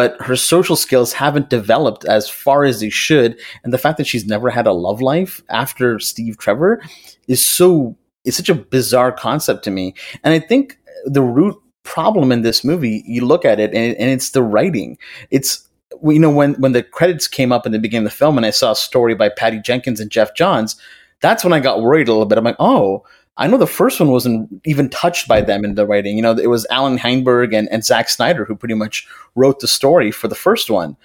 but 0.00 0.18
her 0.22 0.34
social 0.34 0.76
skills 0.76 1.12
haven't 1.12 1.50
developed 1.50 2.06
as 2.06 2.26
far 2.26 2.64
as 2.64 2.80
they 2.80 2.88
should. 2.88 3.38
And 3.62 3.70
the 3.70 3.76
fact 3.76 3.98
that 3.98 4.06
she's 4.06 4.24
never 4.24 4.48
had 4.48 4.66
a 4.66 4.72
love 4.72 5.02
life 5.02 5.42
after 5.50 5.98
Steve 5.98 6.38
Trevor 6.38 6.82
is 7.28 7.44
so 7.44 7.94
it's 8.24 8.38
such 8.38 8.48
a 8.48 8.54
bizarre 8.54 9.12
concept 9.12 9.62
to 9.64 9.70
me. 9.70 9.94
And 10.24 10.32
I 10.32 10.38
think 10.38 10.78
the 11.04 11.20
root 11.20 11.54
problem 11.82 12.32
in 12.32 12.40
this 12.40 12.64
movie, 12.64 13.04
you 13.06 13.26
look 13.26 13.44
at 13.44 13.60
it 13.60 13.74
and, 13.74 13.94
and 13.94 14.10
it's 14.10 14.30
the 14.30 14.42
writing. 14.42 14.96
It's 15.30 15.68
you 16.02 16.18
know 16.18 16.30
when 16.30 16.54
when 16.54 16.72
the 16.72 16.82
credits 16.82 17.28
came 17.28 17.52
up 17.52 17.66
in 17.66 17.72
the 17.72 17.78
beginning 17.78 18.06
of 18.06 18.12
the 18.12 18.16
film 18.16 18.38
and 18.38 18.46
I 18.46 18.50
saw 18.52 18.70
a 18.70 18.76
story 18.76 19.14
by 19.14 19.28
Patty 19.28 19.60
Jenkins 19.60 20.00
and 20.00 20.10
Geoff 20.10 20.34
Johns, 20.34 20.80
that's 21.20 21.44
when 21.44 21.52
I 21.52 21.60
got 21.60 21.82
worried 21.82 22.08
a 22.08 22.12
little 22.12 22.24
bit. 22.24 22.38
I'm 22.38 22.44
like, 22.44 22.56
oh, 22.58 23.04
I 23.36 23.46
know 23.46 23.56
the 23.56 23.66
first 23.66 24.00
one 24.00 24.10
wasn't 24.10 24.50
even 24.64 24.90
touched 24.90 25.26
by 25.26 25.40
them 25.40 25.64
in 25.64 25.74
the 25.74 25.86
writing. 25.86 26.16
You 26.16 26.22
know, 26.22 26.32
it 26.32 26.48
was 26.48 26.66
Allan 26.70 26.98
Heinberg 26.98 27.54
and, 27.54 27.68
and 27.70 27.84
Zack 27.84 28.08
Snyder 28.08 28.44
who 28.44 28.54
pretty 28.54 28.74
much 28.74 29.06
wrote 29.34 29.60
the 29.60 29.68
story 29.68 30.10
for 30.10 30.28
the 30.28 30.34
first 30.34 30.70
one. 30.70 30.96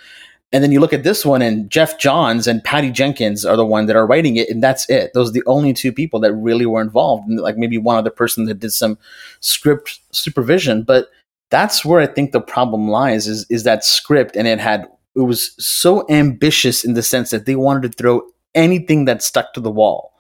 And 0.51 0.63
then 0.63 0.71
you 0.71 0.79
look 0.79 0.93
at 0.93 1.03
this 1.03 1.25
one, 1.25 1.41
and 1.41 1.69
Geoff 1.69 1.97
Johns 1.97 2.47
and 2.47 2.63
Patty 2.63 2.91
Jenkins 2.91 3.45
are 3.45 3.57
the 3.57 3.65
one 3.65 3.87
that 3.87 3.95
are 3.95 4.07
writing 4.07 4.37
it, 4.37 4.49
and 4.49 4.63
that's 4.63 4.89
it. 4.89 5.11
Those 5.13 5.29
are 5.29 5.33
the 5.33 5.43
only 5.47 5.73
two 5.73 5.91
people 5.91 6.19
that 6.21 6.33
really 6.33 6.65
were 6.65 6.81
involved, 6.81 7.27
and 7.27 7.39
like 7.39 7.57
maybe 7.57 7.77
one 7.77 7.97
other 7.97 8.09
person 8.09 8.45
that 8.45 8.59
did 8.59 8.71
some 8.71 8.97
script 9.41 9.99
supervision. 10.11 10.83
But 10.83 11.09
that's 11.49 11.83
where 11.83 11.99
I 11.99 12.05
think 12.05 12.31
the 12.31 12.39
problem 12.41 12.87
lies 12.87 13.27
is 13.27 13.45
is 13.49 13.63
that 13.63 13.83
script, 13.83 14.35
and 14.35 14.47
it 14.47 14.59
had 14.59 14.87
it 15.15 15.21
was 15.21 15.55
so 15.57 16.05
ambitious 16.09 16.85
in 16.85 16.93
the 16.93 17.03
sense 17.03 17.31
that 17.31 17.45
they 17.45 17.55
wanted 17.55 17.91
to 17.91 17.97
throw 17.97 18.21
anything 18.53 19.05
that 19.05 19.23
stuck 19.23 19.53
to 19.53 19.59
the 19.59 19.71
wall, 19.71 20.13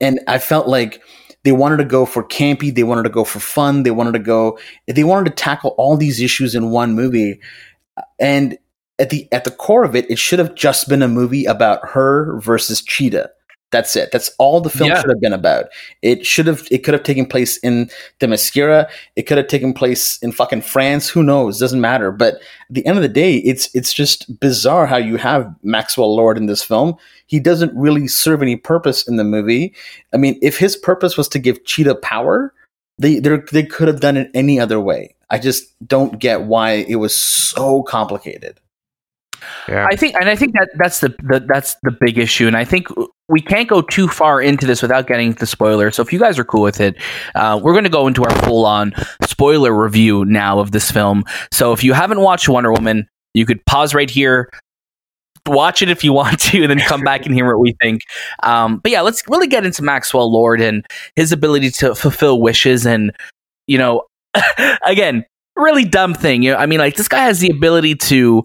and 0.00 0.20
I 0.26 0.38
felt 0.38 0.68
like 0.68 1.00
they 1.44 1.52
wanted 1.52 1.76
to 1.78 1.84
go 1.84 2.06
for 2.06 2.24
campy, 2.24 2.74
they 2.74 2.82
wanted 2.82 3.04
to 3.04 3.10
go 3.10 3.24
for 3.24 3.38
fun, 3.38 3.84
they 3.84 3.90
wanted 3.90 4.12
to 4.12 4.18
go, 4.18 4.58
they 4.86 5.04
wanted 5.04 5.30
to 5.30 5.42
tackle 5.42 5.74
all 5.78 5.96
these 5.96 6.20
issues 6.20 6.54
in 6.54 6.70
one 6.70 6.94
movie, 6.94 7.40
and 8.18 8.58
at 8.98 9.10
the 9.10 9.28
at 9.32 9.44
the 9.44 9.50
core 9.50 9.84
of 9.84 9.94
it, 9.94 10.10
it 10.10 10.18
should 10.18 10.38
have 10.38 10.54
just 10.54 10.88
been 10.88 11.02
a 11.02 11.08
movie 11.08 11.44
about 11.44 11.86
her 11.88 12.38
versus 12.40 12.82
Cheetah. 12.82 13.30
That's 13.72 13.96
it. 13.96 14.10
That's 14.12 14.30
all 14.38 14.60
the 14.60 14.70
film 14.70 14.90
Yeah. 14.90 15.00
should 15.00 15.10
have 15.10 15.20
been 15.20 15.32
about. 15.32 15.66
It 16.00 16.24
should 16.24 16.46
have. 16.46 16.68
It 16.70 16.78
could 16.84 16.94
have 16.94 17.02
taken 17.02 17.26
place 17.26 17.56
in 17.58 17.90
Themyscira. 18.20 18.88
It 19.16 19.22
could 19.22 19.38
have 19.38 19.48
taken 19.48 19.74
place 19.74 20.18
in 20.22 20.30
fucking 20.30 20.62
France. 20.62 21.08
Who 21.08 21.22
knows? 21.24 21.58
Doesn't 21.58 21.80
matter. 21.80 22.12
But 22.12 22.34
at 22.36 22.40
the 22.70 22.86
end 22.86 22.96
of 22.96 23.02
the 23.02 23.08
day, 23.08 23.36
it's 23.38 23.68
it's 23.74 23.92
just 23.92 24.38
bizarre 24.38 24.86
how 24.86 24.98
you 24.98 25.16
have 25.16 25.52
Maxwell 25.64 26.14
Lord 26.14 26.38
in 26.38 26.46
this 26.46 26.62
film. 26.62 26.94
He 27.26 27.40
doesn't 27.40 27.74
really 27.76 28.06
serve 28.06 28.40
any 28.40 28.54
purpose 28.54 29.06
in 29.08 29.16
the 29.16 29.24
movie. 29.24 29.74
I 30.14 30.16
mean, 30.16 30.38
if 30.42 30.58
his 30.58 30.76
purpose 30.76 31.16
was 31.16 31.28
to 31.30 31.40
give 31.40 31.64
Cheetah 31.64 31.96
power, 31.96 32.54
they 32.98 33.18
they're- 33.18 33.44
they 33.50 33.64
could 33.64 33.88
have 33.88 33.98
done 34.00 34.16
it 34.16 34.30
any 34.32 34.60
other 34.60 34.78
way. 34.80 35.16
I 35.28 35.38
just 35.40 35.74
don't 35.88 36.20
get 36.20 36.42
why 36.42 36.84
it 36.88 36.96
was 36.96 37.14
so 37.16 37.82
complicated. 37.82 38.60
Yeah. 39.68 39.86
I 39.90 39.96
think, 39.96 40.14
and 40.14 40.30
I 40.30 40.36
think 40.36 40.52
that 40.54 40.68
that's 40.78 41.00
the, 41.00 41.08
the 41.24 41.44
that's 41.46 41.74
the 41.82 41.90
big 42.00 42.16
issue, 42.16 42.46
and 42.46 42.56
I 42.56 42.64
think 42.64 42.86
we 43.28 43.40
can't 43.40 43.68
go 43.68 43.82
too 43.82 44.06
far 44.08 44.40
into 44.40 44.66
this 44.66 44.82
without 44.82 45.06
getting 45.06 45.32
the 45.32 45.46
spoiler. 45.46 45.90
So 45.90 46.02
if 46.02 46.12
you 46.12 46.18
guys 46.18 46.38
are 46.38 46.44
cool 46.44 46.62
with 46.62 46.80
it, 46.80 46.96
uh, 47.34 47.58
we're 47.62 47.72
going 47.72 47.84
to 47.84 47.90
go 47.90 48.06
into 48.06 48.22
our 48.22 48.34
full 48.42 48.64
on 48.64 48.92
spoiler 49.22 49.72
review 49.72 50.24
now 50.24 50.60
of 50.60 50.70
this 50.70 50.90
film. 50.90 51.24
So 51.52 51.72
if 51.72 51.82
you 51.82 51.92
haven't 51.92 52.20
watched 52.20 52.48
Wonder 52.48 52.72
Woman, 52.72 53.08
you 53.34 53.44
could 53.44 53.64
pause 53.66 53.94
right 53.94 54.08
here. 54.08 54.50
Watch 55.46 55.82
it 55.82 55.88
if 55.88 56.04
you 56.04 56.12
want 56.12 56.38
to, 56.40 56.62
and 56.62 56.70
then 56.70 56.78
come 56.80 57.02
back 57.02 57.26
and 57.26 57.34
hear 57.34 57.46
what 57.46 57.60
we 57.60 57.74
think. 57.82 58.02
Um, 58.42 58.78
but 58.78 58.92
yeah, 58.92 59.00
let's 59.00 59.22
really 59.28 59.48
get 59.48 59.66
into 59.66 59.82
Maxwell 59.82 60.32
Lord 60.32 60.60
and 60.60 60.86
his 61.16 61.32
ability 61.32 61.70
to 61.72 61.94
fulfill 61.94 62.40
wishes. 62.40 62.86
And 62.86 63.12
you 63.66 63.78
know, 63.78 64.04
again, 64.86 65.24
really 65.56 65.84
dumb 65.84 66.14
thing. 66.14 66.42
You 66.42 66.52
know, 66.52 66.58
I 66.58 66.66
mean, 66.66 66.78
like 66.78 66.94
this 66.94 67.08
guy 67.08 67.24
has 67.24 67.40
the 67.40 67.50
ability 67.50 67.96
to 67.96 68.44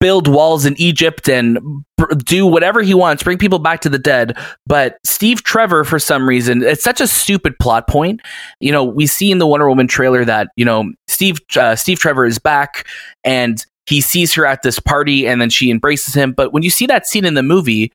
build 0.00 0.28
walls 0.28 0.64
in 0.64 0.78
Egypt 0.80 1.28
and 1.28 1.58
br- 1.96 2.14
do 2.24 2.46
whatever 2.46 2.82
he 2.82 2.94
wants, 2.94 3.22
bring 3.22 3.38
people 3.38 3.58
back 3.58 3.80
to 3.80 3.88
the 3.88 3.98
dead. 3.98 4.36
But 4.66 4.98
Steve 5.04 5.42
Trevor, 5.42 5.84
for 5.84 5.98
some 5.98 6.28
reason, 6.28 6.62
it's 6.62 6.84
such 6.84 7.00
a 7.00 7.06
stupid 7.06 7.58
plot 7.58 7.88
point. 7.88 8.20
You 8.60 8.72
know, 8.72 8.84
we 8.84 9.06
see 9.06 9.30
in 9.30 9.38
the 9.38 9.46
Wonder 9.46 9.68
Woman 9.68 9.88
trailer 9.88 10.24
that 10.24 10.48
you 10.56 10.64
know 10.64 10.92
Steve 11.08 11.40
uh, 11.56 11.76
Steve 11.76 11.98
Trevor 11.98 12.26
is 12.26 12.38
back 12.38 12.86
and 13.24 13.64
he 13.86 14.00
sees 14.00 14.34
her 14.34 14.44
at 14.46 14.62
this 14.62 14.78
party 14.78 15.26
and 15.26 15.40
then 15.40 15.50
she 15.50 15.70
embraces 15.70 16.14
him. 16.14 16.32
But 16.32 16.52
when 16.52 16.62
you 16.62 16.70
see 16.70 16.86
that 16.86 17.06
scene 17.06 17.24
in 17.24 17.34
the 17.34 17.42
movie, 17.42 17.92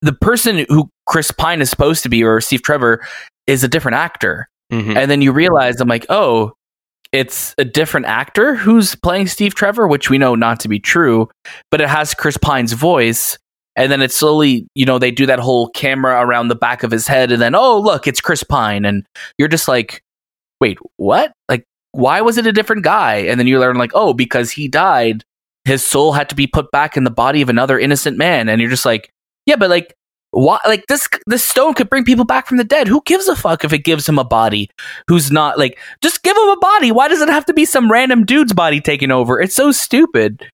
the 0.00 0.12
person 0.12 0.64
who 0.68 0.88
Chris 1.06 1.30
Pine 1.30 1.60
is 1.60 1.70
supposed 1.70 2.02
to 2.04 2.08
be 2.08 2.22
or 2.22 2.40
Steve 2.40 2.62
Trevor 2.62 3.04
is 3.46 3.64
a 3.64 3.68
different 3.68 3.96
actor. 3.96 4.48
Mhm. 4.72 4.96
And 4.96 5.10
then 5.10 5.20
you 5.20 5.32
realize, 5.32 5.80
I'm 5.80 5.88
like, 5.88 6.06
oh, 6.08 6.52
it's 7.12 7.54
a 7.58 7.64
different 7.64 8.06
actor 8.06 8.54
who's 8.54 8.94
playing 8.96 9.28
Steve 9.28 9.54
Trevor, 9.54 9.86
which 9.86 10.10
we 10.10 10.18
know 10.18 10.34
not 10.34 10.60
to 10.60 10.68
be 10.68 10.80
true, 10.80 11.28
but 11.70 11.80
it 11.80 11.88
has 11.88 12.14
Chris 12.14 12.36
Pine's 12.36 12.72
voice. 12.72 13.38
And 13.74 13.90
then 13.90 14.02
it 14.02 14.12
slowly, 14.12 14.66
you 14.74 14.84
know, 14.84 14.98
they 14.98 15.10
do 15.10 15.24
that 15.26 15.38
whole 15.38 15.68
camera 15.70 16.20
around 16.20 16.48
the 16.48 16.54
back 16.54 16.82
of 16.82 16.90
his 16.90 17.06
head, 17.06 17.32
and 17.32 17.40
then, 17.40 17.54
oh, 17.54 17.80
look, 17.80 18.06
it's 18.06 18.20
Chris 18.20 18.42
Pine. 18.42 18.84
And 18.84 19.06
you're 19.38 19.48
just 19.48 19.66
like, 19.66 20.02
wait, 20.60 20.78
what? 20.96 21.32
Like, 21.48 21.64
why 21.92 22.20
was 22.20 22.36
it 22.36 22.46
a 22.46 22.52
different 22.52 22.84
guy? 22.84 23.16
And 23.16 23.40
then 23.40 23.46
you 23.46 23.58
learn, 23.58 23.78
like, 23.78 23.92
oh, 23.94 24.12
because 24.12 24.50
he 24.50 24.68
died, 24.68 25.24
his 25.64 25.82
soul 25.82 26.12
had 26.12 26.28
to 26.28 26.34
be 26.34 26.46
put 26.46 26.70
back 26.70 26.98
in 26.98 27.04
the 27.04 27.10
body 27.10 27.40
of 27.40 27.48
another 27.48 27.78
innocent 27.78 28.18
man. 28.18 28.50
And 28.50 28.60
you're 28.60 28.68
just 28.68 28.84
like, 28.84 29.10
yeah, 29.46 29.56
but 29.56 29.70
like, 29.70 29.94
why 30.32 30.58
like 30.66 30.84
this 30.88 31.08
this 31.26 31.44
stone 31.44 31.74
could 31.74 31.88
bring 31.88 32.04
people 32.04 32.24
back 32.24 32.46
from 32.46 32.56
the 32.56 32.64
dead. 32.64 32.88
Who 32.88 33.02
gives 33.06 33.28
a 33.28 33.36
fuck 33.36 33.64
if 33.64 33.72
it 33.72 33.84
gives 33.84 34.08
him 34.08 34.18
a 34.18 34.24
body 34.24 34.68
who's 35.06 35.30
not 35.30 35.58
like 35.58 35.78
just 36.02 36.22
give 36.22 36.36
him 36.36 36.48
a 36.48 36.56
body. 36.56 36.90
Why 36.90 37.08
does 37.08 37.20
it 37.20 37.28
have 37.28 37.44
to 37.46 37.52
be 37.54 37.64
some 37.64 37.90
random 37.92 38.24
dude's 38.24 38.52
body 38.52 38.80
taking 38.80 39.10
over? 39.10 39.40
It's 39.40 39.54
so 39.54 39.72
stupid. 39.72 40.44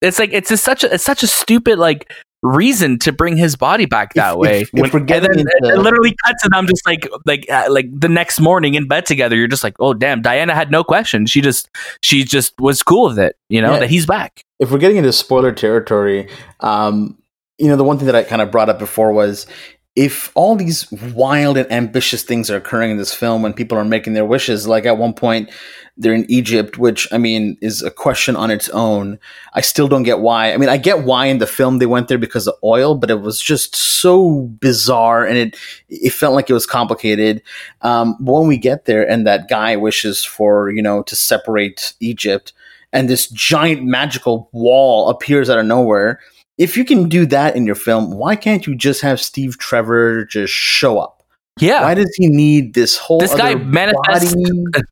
It's 0.00 0.18
like 0.18 0.32
it's 0.32 0.48
just 0.48 0.64
such 0.64 0.82
a 0.84 0.94
it's 0.94 1.04
such 1.04 1.22
a 1.22 1.26
stupid 1.26 1.78
like 1.78 2.12
reason 2.44 2.98
to 2.98 3.12
bring 3.12 3.36
his 3.36 3.54
body 3.54 3.86
back 3.86 4.14
that 4.14 4.32
If- 4.32 4.36
way. 4.36 4.60
if- 4.62 4.70
if 4.74 4.92
we're 4.92 4.98
and 4.98 5.06
getting 5.08 5.30
then 5.30 5.38
into- 5.62 5.74
it 5.74 5.78
literally 5.78 6.16
cuts 6.26 6.44
and 6.44 6.52
i'm 6.56 6.66
just 6.66 6.84
like 6.84 7.08
like 7.24 7.46
uh, 7.48 7.66
like 7.70 7.86
the 7.92 8.08
next 8.08 8.40
morning 8.40 8.74
in 8.74 8.88
bed 8.88 9.06
together. 9.06 9.36
You're 9.36 9.46
just 9.46 9.62
like 9.62 9.76
oh 9.78 9.94
damn 9.94 10.22
diana 10.22 10.52
had 10.54 10.68
no 10.70 10.82
question 10.82 11.26
she 11.26 11.40
just 11.40 11.68
she 12.02 12.24
just 12.24 12.52
was 12.58 12.82
cool 12.82 13.08
with 13.10 13.18
it 13.20 13.36
you 13.48 13.60
know 13.60 13.74
Yeah. 13.74 13.78
that 13.80 13.90
he's 13.90 14.06
back. 14.06 14.42
If 14.58 14.70
we're 14.72 14.78
getting 14.78 14.96
into 14.96 15.12
spoiler 15.12 15.52
territory, 15.52 16.28
um, 16.60 17.16
you 17.62 17.68
know, 17.68 17.76
the 17.76 17.84
one 17.84 17.96
thing 17.96 18.06
that 18.06 18.16
I 18.16 18.24
kind 18.24 18.42
of 18.42 18.50
brought 18.50 18.68
up 18.68 18.80
before 18.80 19.12
was 19.12 19.46
if 19.94 20.32
all 20.34 20.56
these 20.56 20.90
wild 21.14 21.56
and 21.56 21.70
ambitious 21.70 22.24
things 22.24 22.50
are 22.50 22.56
occurring 22.56 22.90
in 22.90 22.96
this 22.96 23.14
film 23.14 23.40
when 23.42 23.52
people 23.52 23.78
are 23.78 23.84
making 23.84 24.14
their 24.14 24.24
wishes, 24.24 24.66
like 24.66 24.84
at 24.84 24.98
one 24.98 25.12
point 25.12 25.48
they're 25.96 26.14
in 26.14 26.28
Egypt, 26.28 26.76
which 26.76 27.06
I 27.12 27.18
mean 27.18 27.56
is 27.60 27.82
a 27.82 27.90
question 27.90 28.34
on 28.34 28.50
its 28.50 28.68
own. 28.70 29.20
I 29.52 29.60
still 29.60 29.86
don't 29.86 30.02
get 30.02 30.18
why. 30.18 30.52
I 30.52 30.56
mean, 30.56 30.70
I 30.70 30.76
get 30.76 31.04
why 31.04 31.26
in 31.26 31.38
the 31.38 31.46
film 31.46 31.78
they 31.78 31.86
went 31.86 32.08
there 32.08 32.18
because 32.18 32.48
of 32.48 32.54
oil, 32.64 32.96
but 32.96 33.10
it 33.12 33.20
was 33.20 33.40
just 33.40 33.76
so 33.76 34.40
bizarre 34.58 35.24
and 35.24 35.36
it 35.36 35.56
it 35.88 36.12
felt 36.12 36.34
like 36.34 36.50
it 36.50 36.54
was 36.54 36.66
complicated. 36.66 37.42
Um, 37.82 38.16
but 38.18 38.32
when 38.32 38.48
we 38.48 38.56
get 38.56 38.86
there 38.86 39.08
and 39.08 39.24
that 39.28 39.48
guy 39.48 39.76
wishes 39.76 40.24
for 40.24 40.68
you 40.70 40.82
know 40.82 41.04
to 41.04 41.14
separate 41.14 41.92
Egypt, 42.00 42.52
and 42.92 43.08
this 43.08 43.28
giant 43.28 43.84
magical 43.84 44.48
wall 44.52 45.10
appears 45.10 45.48
out 45.48 45.58
of 45.58 45.66
nowhere. 45.66 46.18
If 46.62 46.76
you 46.76 46.84
can 46.84 47.08
do 47.08 47.26
that 47.26 47.56
in 47.56 47.66
your 47.66 47.74
film, 47.74 48.12
why 48.12 48.36
can't 48.36 48.66
you 48.66 48.74
just 48.76 49.00
have 49.02 49.20
Steve 49.20 49.58
Trevor 49.58 50.24
just 50.24 50.52
show 50.52 50.98
up? 50.98 51.22
Yeah. 51.60 51.82
Why 51.82 51.94
does 51.94 52.10
he 52.16 52.28
need 52.28 52.74
this 52.74 52.96
whole 52.96 53.18
This 53.20 53.34
guy 53.34 53.54
manifests- 53.56 54.34
body? 54.34 54.64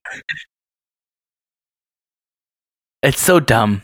It's 3.02 3.20
so 3.20 3.40
dumb. 3.40 3.82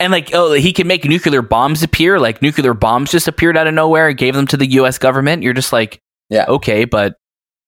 And 0.00 0.12
like, 0.12 0.30
oh, 0.32 0.52
he 0.52 0.72
can 0.72 0.86
make 0.86 1.04
nuclear 1.04 1.42
bombs 1.42 1.82
appear. 1.82 2.18
Like 2.18 2.40
nuclear 2.40 2.72
bombs 2.72 3.10
just 3.10 3.28
appeared 3.28 3.56
out 3.56 3.66
of 3.66 3.74
nowhere 3.74 4.08
and 4.08 4.16
gave 4.16 4.34
them 4.34 4.46
to 4.46 4.56
the 4.56 4.66
U.S. 4.80 4.96
government. 4.98 5.42
You're 5.42 5.52
just 5.54 5.72
like, 5.72 5.98
Yeah. 6.30 6.46
okay, 6.48 6.84
but, 6.84 7.16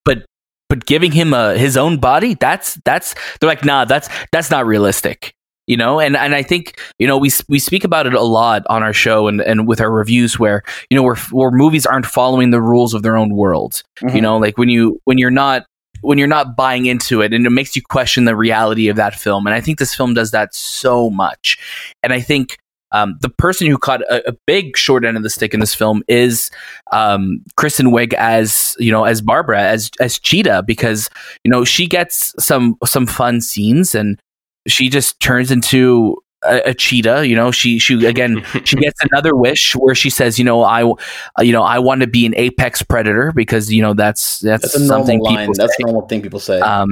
but, 0.04 0.24
but 0.68 0.86
giving 0.86 1.12
him 1.12 1.34
a 1.34 1.58
his 1.58 1.76
own 1.76 1.98
body, 1.98 2.34
that's 2.34 2.78
that's 2.84 3.14
they're 3.40 3.48
like, 3.50 3.64
nah, 3.64 3.84
that's 3.84 4.08
that's 4.32 4.50
not 4.50 4.64
realistic, 4.66 5.34
you 5.70 5.76
know. 5.76 6.00
And 6.00 6.16
and 6.16 6.34
I 6.34 6.42
think 6.42 6.78
you 6.98 7.06
know 7.06 7.16
we 7.16 7.30
we 7.48 7.58
speak 7.58 7.84
about 7.84 8.06
it 8.06 8.14
a 8.14 8.22
lot 8.22 8.62
on 8.68 8.82
our 8.82 8.92
show 8.92 9.28
and 9.28 9.40
and 9.40 9.66
with 9.68 9.80
our 9.80 9.90
reviews 9.90 10.38
where 10.38 10.62
you 10.90 10.96
know 10.96 11.02
where 11.02 11.16
where 11.30 11.50
movies 11.50 11.86
aren't 11.86 12.06
following 12.06 12.50
the 12.50 12.60
rules 12.60 12.92
of 12.94 13.02
their 13.02 13.16
own 13.16 13.34
world 13.34 13.82
you 14.02 14.08
Mhm. 14.08 14.22
know 14.22 14.36
like 14.38 14.58
when 14.58 14.68
you 14.68 15.00
when 15.04 15.16
you're 15.18 15.30
not 15.30 15.64
when 16.02 16.16
you're 16.18 16.26
not 16.38 16.56
buying 16.56 16.86
into 16.86 17.20
it 17.22 17.32
and 17.34 17.46
it 17.46 17.50
makes 17.50 17.76
you 17.76 17.82
question 17.82 18.24
the 18.24 18.34
reality 18.36 18.88
of 18.88 18.96
that 18.96 19.14
film 19.14 19.46
and 19.46 19.54
i 19.54 19.60
think 19.60 19.78
this 19.78 19.94
film 19.94 20.14
does 20.14 20.30
that 20.30 20.54
so 20.54 21.10
much 21.10 21.58
and 22.02 22.12
i 22.12 22.20
think 22.20 22.56
um, 22.92 23.16
the 23.20 23.28
person 23.28 23.68
who 23.68 23.78
caught 23.78 24.00
a, 24.02 24.30
a 24.30 24.32
big 24.46 24.76
short 24.76 25.04
end 25.04 25.16
of 25.16 25.22
the 25.22 25.30
stick 25.30 25.54
in 25.54 25.60
this 25.60 25.74
film 25.76 26.02
is 26.08 26.50
um, 26.90 27.40
Kristen 27.56 27.92
Wiig 27.92 28.14
as 28.14 28.74
you 28.80 28.90
know 28.90 29.04
as 29.04 29.20
Barbara 29.22 29.62
as 29.62 29.90
as 30.00 30.18
Cheetah 30.18 30.64
because 30.66 31.08
you 31.44 31.50
know 31.52 31.64
she 31.64 31.86
gets 31.86 32.34
some 32.44 32.74
some 32.84 33.06
fun 33.06 33.40
scenes 33.42 33.94
and 33.94 34.18
she 34.66 34.88
just 34.88 35.18
turns 35.20 35.50
into 35.50 36.16
a, 36.44 36.70
a 36.70 36.74
cheetah 36.74 37.26
you 37.28 37.36
know 37.36 37.50
she 37.50 37.78
she 37.78 38.06
again 38.06 38.42
she 38.64 38.76
gets 38.76 38.98
another 39.10 39.34
wish 39.36 39.74
where 39.76 39.94
she 39.94 40.08
says 40.10 40.38
you 40.38 40.44
know 40.44 40.62
I 40.62 40.84
uh, 40.84 40.94
you 41.42 41.52
know 41.52 41.62
I 41.62 41.78
want 41.78 42.00
to 42.00 42.06
be 42.06 42.24
an 42.26 42.34
apex 42.36 42.82
predator 42.82 43.32
because 43.34 43.72
you 43.72 43.82
know 43.82 43.92
that's 43.94 44.38
that's, 44.40 44.62
That's 44.62 44.74
a 44.76 44.78
normal 44.78 44.96
something 44.98 45.20
line. 45.20 45.36
people 45.48 45.54
That's 45.56 45.72
say. 45.76 45.82
a 45.82 45.86
normal 45.86 46.08
thing 46.08 46.22
people 46.22 46.40
say. 46.40 46.60
Um, 46.60 46.88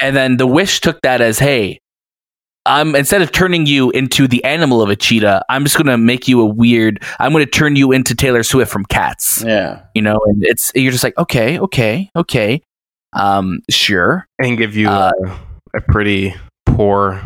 and 0.00 0.14
then 0.16 0.36
the 0.36 0.46
wish 0.46 0.80
took 0.80 1.00
that 1.02 1.20
as, 1.20 1.38
hey, 1.38 1.78
I'm 2.66 2.94
instead 2.94 3.22
of 3.22 3.32
turning 3.32 3.66
you 3.66 3.90
into 3.90 4.26
the 4.28 4.42
animal 4.44 4.82
of 4.82 4.90
a 4.90 4.96
cheetah, 4.96 5.44
I'm 5.48 5.64
just 5.64 5.76
gonna 5.76 5.96
make 5.98 6.28
you 6.28 6.40
a 6.40 6.46
weird. 6.46 7.02
I'm 7.18 7.32
gonna 7.32 7.46
turn 7.46 7.76
you 7.76 7.92
into 7.92 8.14
Taylor 8.14 8.42
Swift 8.42 8.70
from 8.70 8.84
Cats. 8.86 9.42
yeah. 9.46 9.82
You 9.94 10.02
know, 10.02 10.18
and 10.26 10.42
it's 10.44 10.70
you're 10.74 10.92
just 10.92 11.04
like, 11.04 11.16
okay, 11.18 11.58
okay, 11.58 12.10
okay, 12.14 12.62
um, 13.14 13.60
sure. 13.70 14.26
and 14.38 14.56
give 14.58 14.76
you 14.76 14.88
Uh, 14.88 15.10
a, 15.74 15.78
a 15.78 15.80
pretty 15.80 16.34
poor 16.76 17.22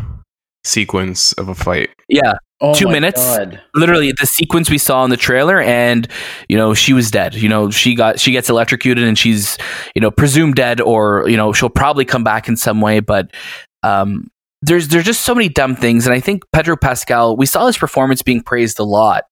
sequence 0.63 1.33
of 1.33 1.49
a 1.49 1.55
fight. 1.55 1.89
Yeah, 2.09 2.33
Oh 2.59 2.73
Two 2.73 2.87
minutes? 2.87 3.21
God. 3.37 3.61
literally 3.75 4.11
the 4.19 4.25
sequence 4.25 4.67
we 4.69 4.79
saw 4.79 5.03
in 5.03 5.11
the 5.11 5.17
trailer, 5.17 5.61
and 5.61 6.07
you 6.49 6.57
know, 6.57 6.73
she 6.73 6.91
was 6.91 7.11
dead. 7.11 7.35
You 7.35 7.49
know, 7.49 7.69
she 7.69 7.93
got 7.93 8.19
she 8.19 8.31
gets 8.31 8.49
electrocuted, 8.49 9.03
and 9.03 9.17
she's 9.17 9.59
you 9.93 10.01
know 10.01 10.09
presumed 10.09 10.55
dead, 10.55 10.81
or 10.81 11.29
you 11.29 11.37
know, 11.37 11.53
she'll 11.53 11.69
probably 11.69 12.03
come 12.03 12.23
back 12.23 12.47
in 12.47 12.57
some 12.57 12.81
way, 12.81 12.99
but 12.99 13.31
um. 13.83 14.27
There's 14.63 14.87
there's 14.87 15.05
just 15.05 15.21
so 15.21 15.35
many 15.35 15.49
dumb 15.49 15.75
things, 15.75 16.07
and 16.07 16.15
I 16.15 16.19
think 16.19 16.43
Pedro 16.51 16.75
Pascal. 16.75 17.37
We 17.37 17.45
saw 17.45 17.67
his 17.67 17.77
performance 17.77 18.23
being 18.23 18.41
praised 18.41 18.79
a 18.79 18.83
lot, 18.83 19.25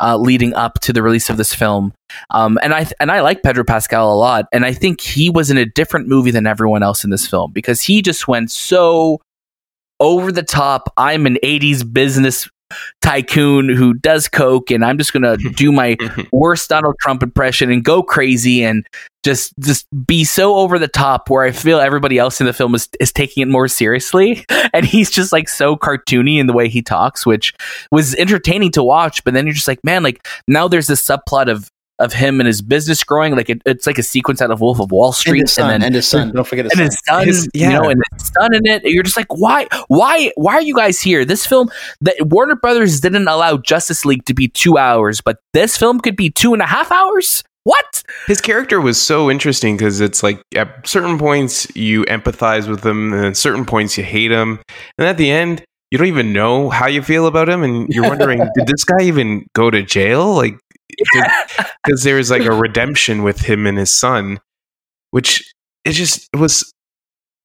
uh, 0.00 0.16
leading 0.16 0.54
up 0.54 0.80
to 0.80 0.94
the 0.94 1.02
release 1.02 1.28
of 1.28 1.36
this 1.36 1.52
film. 1.52 1.92
Um, 2.30 2.58
and 2.62 2.72
I 2.72 2.86
and 2.98 3.12
I 3.12 3.20
like 3.20 3.42
Pedro 3.42 3.62
Pascal 3.62 4.10
a 4.10 4.16
lot, 4.16 4.46
and 4.54 4.64
I 4.64 4.72
think 4.72 5.02
he 5.02 5.28
was 5.28 5.50
in 5.50 5.58
a 5.58 5.66
different 5.66 6.08
movie 6.08 6.30
than 6.30 6.46
everyone 6.46 6.82
else 6.82 7.04
in 7.04 7.10
this 7.10 7.26
film 7.26 7.52
because 7.52 7.82
he 7.82 8.00
just 8.00 8.26
went 8.26 8.50
so 8.50 9.20
over 10.00 10.32
the 10.32 10.42
top. 10.42 10.92
I'm 10.96 11.26
an 11.26 11.38
'80s 11.42 11.90
business 11.92 12.48
tycoon 13.00 13.68
who 13.68 13.94
does 13.94 14.28
coke, 14.28 14.70
and 14.70 14.84
I'm 14.84 14.98
just 14.98 15.12
gonna 15.12 15.36
do 15.36 15.72
my 15.72 15.96
worst 16.32 16.68
Donald 16.68 16.96
Trump 17.00 17.22
impression 17.22 17.70
and 17.70 17.84
go 17.84 18.02
crazy 18.02 18.62
and 18.62 18.86
just 19.22 19.52
just 19.58 19.86
be 20.06 20.24
so 20.24 20.54
over 20.56 20.78
the 20.78 20.88
top 20.88 21.28
where 21.28 21.44
I 21.44 21.50
feel 21.50 21.78
everybody 21.78 22.18
else 22.18 22.40
in 22.40 22.46
the 22.46 22.52
film 22.52 22.74
is, 22.74 22.88
is 23.00 23.12
taking 23.12 23.42
it 23.42 23.48
more 23.48 23.68
seriously. 23.68 24.44
And 24.72 24.86
he's 24.86 25.10
just 25.10 25.32
like 25.32 25.48
so 25.48 25.74
cartoony 25.74 26.38
in 26.38 26.46
the 26.46 26.52
way 26.52 26.68
he 26.68 26.80
talks, 26.80 27.26
which 27.26 27.52
was 27.90 28.14
entertaining 28.14 28.70
to 28.72 28.84
watch. 28.84 29.24
But 29.24 29.34
then 29.34 29.44
you're 29.44 29.54
just 29.54 29.66
like, 29.66 29.82
man, 29.82 30.04
like 30.04 30.24
now 30.46 30.68
there's 30.68 30.86
this 30.86 31.02
subplot 31.02 31.50
of 31.50 31.68
of 32.00 32.12
him 32.12 32.40
and 32.40 32.46
his 32.46 32.62
business 32.62 33.04
growing. 33.04 33.36
Like 33.36 33.48
it, 33.50 33.62
it's 33.66 33.86
like 33.86 33.98
a 33.98 34.02
sequence 34.02 34.40
out 34.42 34.50
of 34.50 34.60
Wolf 34.60 34.80
of 34.80 34.90
Wall 34.90 35.06
And 35.08 35.14
Street. 35.14 35.40
his 35.42 35.52
son. 35.52 35.70
and 35.70 35.82
then 35.82 35.86
And 35.88 35.94
his 35.94 36.08
son. 36.08 36.32
Don't 36.32 36.46
forget 36.46 36.64
his 36.64 36.72
and 36.78 36.78
son. 36.80 36.86
his 36.86 37.02
son, 37.06 37.26
His- 37.26 37.48
you 37.54 37.68
know, 37.68 37.88
and 37.88 38.02
his 38.18 38.26
son 38.36 38.54
in 38.54 38.66
it. 38.66 38.82
You're 38.84 39.02
just 39.04 39.16
like, 39.16 39.32
why, 39.32 39.66
why, 39.88 40.32
why 40.36 40.54
are 40.54 40.62
you 40.62 40.74
guys 40.74 41.00
here? 41.00 41.24
This 41.24 41.46
film, 41.46 41.70
that 42.00 42.16
Warner 42.26 42.56
Brothers 42.56 43.00
didn't 43.00 43.28
allow 43.28 43.56
Justice 43.58 44.04
League 44.04 44.24
to 44.24 44.34
be 44.34 44.48
two 44.48 44.78
hours, 44.78 45.20
but 45.20 45.38
this 45.52 45.76
film 45.76 46.00
could 46.00 46.16
be 46.16 46.30
two 46.30 46.52
and 46.52 46.62
a 46.62 46.66
half 46.66 46.90
hours. 46.90 47.44
What? 47.64 48.02
His 48.26 48.40
character 48.40 48.80
was 48.80 49.00
so 49.00 49.30
interesting 49.30 49.76
because 49.76 50.00
it's 50.00 50.22
like 50.22 50.40
at 50.56 50.86
certain 50.88 51.18
points 51.18 51.66
you 51.76 52.04
empathize 52.06 52.66
with 52.66 52.84
him, 52.84 53.12
and 53.12 53.26
at 53.26 53.36
certain 53.36 53.66
points 53.66 53.98
you 53.98 54.02
hate 54.04 54.30
him, 54.30 54.60
and 54.96 55.06
at 55.06 55.18
the 55.18 55.30
end 55.30 55.62
you 55.90 55.98
don't 55.98 56.06
even 56.06 56.32
know 56.32 56.70
how 56.70 56.86
you 56.86 57.02
feel 57.02 57.26
about 57.26 57.48
him, 57.50 57.62
and 57.62 57.88
you're 57.90 58.08
wondering, 58.08 58.38
did 58.56 58.66
this 58.66 58.84
guy 58.84 59.02
even 59.02 59.44
go 59.54 59.70
to 59.70 59.82
jail? 59.82 60.34
Like, 60.34 60.56
because 61.84 62.02
there's 62.02 62.30
like 62.30 62.44
a 62.44 62.52
redemption 62.52 63.22
with 63.22 63.40
him 63.40 63.66
and 63.66 63.78
his 63.78 63.94
son, 63.94 64.40
which 65.10 65.52
it 65.84 65.92
just 65.92 66.28
it 66.32 66.36
was. 66.38 66.72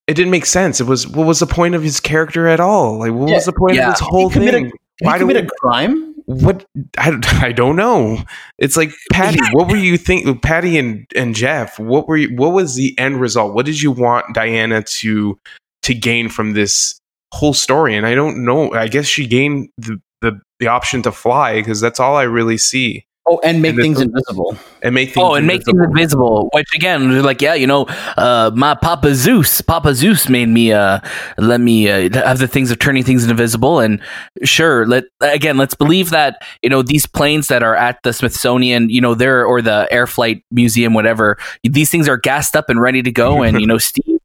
It 0.08 0.14
didn't 0.14 0.30
make 0.32 0.46
sense. 0.46 0.80
It 0.80 0.86
was 0.86 1.08
what 1.08 1.26
was 1.26 1.40
the 1.40 1.48
point 1.48 1.74
of 1.74 1.82
his 1.82 2.00
character 2.00 2.48
at 2.48 2.60
all? 2.60 3.00
Like, 3.00 3.12
what 3.12 3.28
Yeah, 3.30 3.36
was 3.36 3.46
the 3.46 3.54
point 3.54 3.76
yeah. 3.76 3.88
of 3.88 3.94
this 3.96 4.02
whole 4.02 4.30
He 4.30 4.40
thing? 4.40 4.64
Did 4.66 4.72
Why 5.02 5.14
he 5.14 5.20
do 5.20 5.28
commit 5.28 5.36
we- 5.44 5.48
a 5.48 5.50
crime? 5.60 6.12
what 6.28 6.66
I, 6.98 7.20
I 7.44 7.52
don't 7.52 7.76
know 7.76 8.18
it's 8.58 8.76
like 8.76 8.90
patty 9.12 9.38
what 9.52 9.68
were 9.70 9.76
you 9.78 9.96
think 9.96 10.42
patty 10.42 10.76
and 10.80 11.06
and 11.16 11.36
geoff 11.36 11.78
what 11.78 12.08
were 12.08 12.18
you, 12.18 12.36
what 12.36 12.52
was 12.52 12.74
the 12.74 12.98
end 12.98 13.22
result 13.22 13.54
what 13.54 13.68
did 13.68 13.80
you 13.80 13.92
want 13.92 14.34
diana 14.34 14.82
to 14.82 15.38
to 15.84 15.94
gain 15.94 16.28
from 16.30 16.54
this 16.54 17.00
whole 17.32 17.54
story 17.54 17.96
and 17.96 18.08
i 18.08 18.16
don't 18.16 18.44
know 18.44 18.72
i 18.74 18.88
guess 18.88 19.06
she 19.06 19.28
gained 19.28 19.70
the 19.78 20.02
the, 20.22 20.42
the 20.60 20.66
option 20.66 21.04
to 21.04 21.12
fly 21.12 21.58
because 21.60 21.80
that's 21.80 22.00
all 22.00 22.16
i 22.16 22.24
really 22.24 22.58
see 22.58 23.06
Oh, 23.28 23.40
and 23.44 23.60
make 23.60 23.72
And 23.74 23.82
things 23.82 23.98
film- 23.98 24.10
invisible. 24.10 24.56
and 24.84 24.94
make 24.94 25.12
things 25.14 25.24
Oh, 25.26 25.34
and 25.34 25.48
make 25.48 25.64
things 25.66 25.80
invisible. 25.80 25.98
invisible. 25.98 26.50
Which 26.54 26.68
again, 26.76 27.10
they're 27.10 27.24
like, 27.24 27.42
yeah, 27.42 27.56
you 27.56 27.66
know, 27.66 27.86
uh, 28.18 28.52
my 28.54 28.76
Papa 28.76 29.16
Zeus, 29.16 29.62
Papa 29.62 29.96
Zeus 29.96 30.30
made 30.30 30.48
me, 30.50 30.72
uh, 30.72 31.00
let 31.40 31.60
me 31.60 31.90
uh, 31.90 32.10
have 32.14 32.38
the 32.38 32.48
things 32.48 32.70
of 32.70 32.78
turning 32.78 33.04
things 33.04 33.26
invisible. 33.28 33.80
And 33.80 34.00
sure, 34.44 34.86
let 34.86 35.06
again, 35.22 35.58
let's 35.58 35.74
believe 35.74 36.12
that 36.12 36.44
you 36.62 36.70
know 36.70 36.84
these 36.84 37.08
planes 37.08 37.48
that 37.48 37.64
are 37.64 37.76
at 37.76 37.98
the 38.04 38.14
Smithsonian, 38.14 38.90
you 38.90 39.02
know, 39.02 39.16
there 39.16 39.44
or 39.44 39.60
the 39.62 39.88
Air 39.90 40.06
Flight 40.06 40.44
Museum, 40.52 40.94
whatever, 40.94 41.38
these 41.64 41.90
things 41.90 42.08
are 42.08 42.18
gassed 42.18 42.56
up 42.56 42.70
and 42.70 42.80
ready 42.80 43.02
to 43.02 43.12
go. 43.12 43.42
And 43.42 43.60
you 43.60 43.66
know, 43.66 43.78
Steve, 43.80 44.20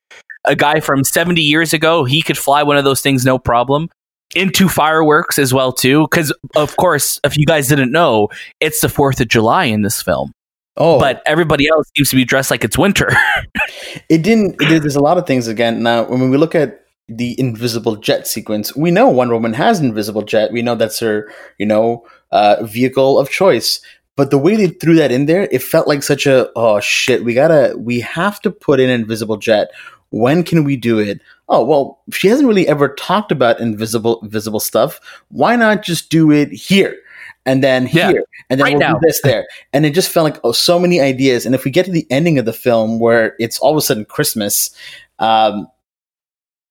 a 0.44 0.54
guy 0.54 0.80
from 0.80 1.04
seventy 1.04 1.40
years 1.42 1.72
ago, 1.72 2.04
he 2.04 2.20
could 2.20 2.36
fly 2.36 2.62
one 2.62 2.76
of 2.76 2.84
those 2.84 3.00
things 3.00 3.24
no 3.24 3.38
problem. 3.38 3.88
Into 4.34 4.68
fireworks 4.68 5.38
as 5.38 5.52
well 5.52 5.72
too, 5.72 6.02
because 6.02 6.32
of 6.54 6.76
course, 6.76 7.18
if 7.24 7.36
you 7.36 7.44
guys 7.46 7.68
didn't 7.68 7.90
know, 7.90 8.28
it's 8.60 8.80
the 8.80 8.88
Fourth 8.88 9.20
of 9.20 9.28
July 9.28 9.64
in 9.64 9.82
this 9.82 10.00
film 10.00 10.32
Oh, 10.76 10.98
but 10.98 11.22
everybody 11.26 11.68
else 11.68 11.90
seems 11.96 12.10
to 12.10 12.16
be 12.16 12.24
dressed 12.24 12.50
like 12.50 12.64
it's 12.64 12.78
winter. 12.78 13.10
it 14.08 14.22
didn't. 14.22 14.56
There's 14.58 14.96
a 14.96 15.02
lot 15.02 15.18
of 15.18 15.26
things 15.26 15.46
again. 15.46 15.82
Now, 15.82 16.04
when 16.04 16.30
we 16.30 16.36
look 16.38 16.54
at 16.54 16.86
the 17.06 17.38
invisible 17.38 17.96
jet 17.96 18.26
sequence, 18.26 18.74
we 18.74 18.90
know 18.90 19.08
Wonder 19.08 19.34
Woman 19.34 19.52
has 19.52 19.80
invisible 19.80 20.22
jet. 20.22 20.52
We 20.52 20.62
know 20.62 20.76
that's 20.76 21.00
her, 21.00 21.30
you 21.58 21.66
know, 21.66 22.06
uh, 22.30 22.64
vehicle 22.64 23.18
of 23.18 23.28
choice. 23.30 23.80
But 24.16 24.30
the 24.30 24.38
way 24.38 24.56
they 24.56 24.68
threw 24.68 24.94
that 24.96 25.12
in 25.12 25.26
there, 25.26 25.48
it 25.50 25.62
felt 25.62 25.86
like 25.86 26.02
such 26.02 26.26
a 26.26 26.50
oh 26.56 26.80
shit. 26.80 27.24
We 27.24 27.34
gotta, 27.34 27.74
we 27.76 28.00
have 28.00 28.40
to 28.42 28.50
put 28.50 28.80
in 28.80 28.88
invisible 28.88 29.36
jet. 29.36 29.70
When 30.10 30.42
can 30.42 30.64
we 30.64 30.76
do 30.76 30.98
it? 30.98 31.20
Oh 31.48 31.64
well, 31.64 32.00
she 32.12 32.28
hasn't 32.28 32.48
really 32.48 32.68
ever 32.68 32.94
talked 32.94 33.32
about 33.32 33.60
invisible, 33.60 34.20
visible 34.24 34.60
stuff. 34.60 35.00
Why 35.28 35.56
not 35.56 35.82
just 35.82 36.10
do 36.10 36.30
it 36.30 36.50
here? 36.50 36.96
And 37.46 37.64
then 37.64 37.88
Yeah, 37.92 38.10
here, 38.10 38.24
and 38.50 38.60
then 38.60 38.64
right 38.64 38.72
we'll 38.74 38.80
now. 38.80 38.94
do 38.94 39.00
this 39.02 39.20
there, 39.22 39.46
and 39.72 39.86
it 39.86 39.94
just 39.94 40.10
felt 40.10 40.24
like 40.24 40.40
oh, 40.44 40.52
so 40.52 40.78
many 40.78 41.00
ideas. 41.00 41.46
And 41.46 41.54
if 41.54 41.64
we 41.64 41.70
get 41.70 41.86
to 41.86 41.92
the 41.92 42.06
ending 42.10 42.38
of 42.38 42.44
the 42.44 42.52
film 42.52 42.98
where 42.98 43.34
it's 43.38 43.58
all 43.60 43.70
of 43.70 43.76
a 43.76 43.80
sudden 43.80 44.04
Christmas, 44.04 44.70
um, 45.18 45.66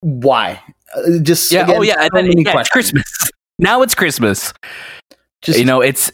why? 0.02 0.62
Uh, 0.95 1.19
just 1.21 1.52
yeah. 1.52 1.63
again, 1.63 1.75
oh, 1.78 1.82
yeah. 1.82 1.95
And 1.99 2.10
then 2.13 2.25
yeah, 2.38 2.60
it's. 2.60 2.69
Christmas. 2.69 3.04
Now 3.62 3.82
it's 3.82 3.93
Christmas. 3.93 4.54
Just 5.41 5.60
you 5.60 5.65
know, 5.65 5.82
it's 5.82 6.13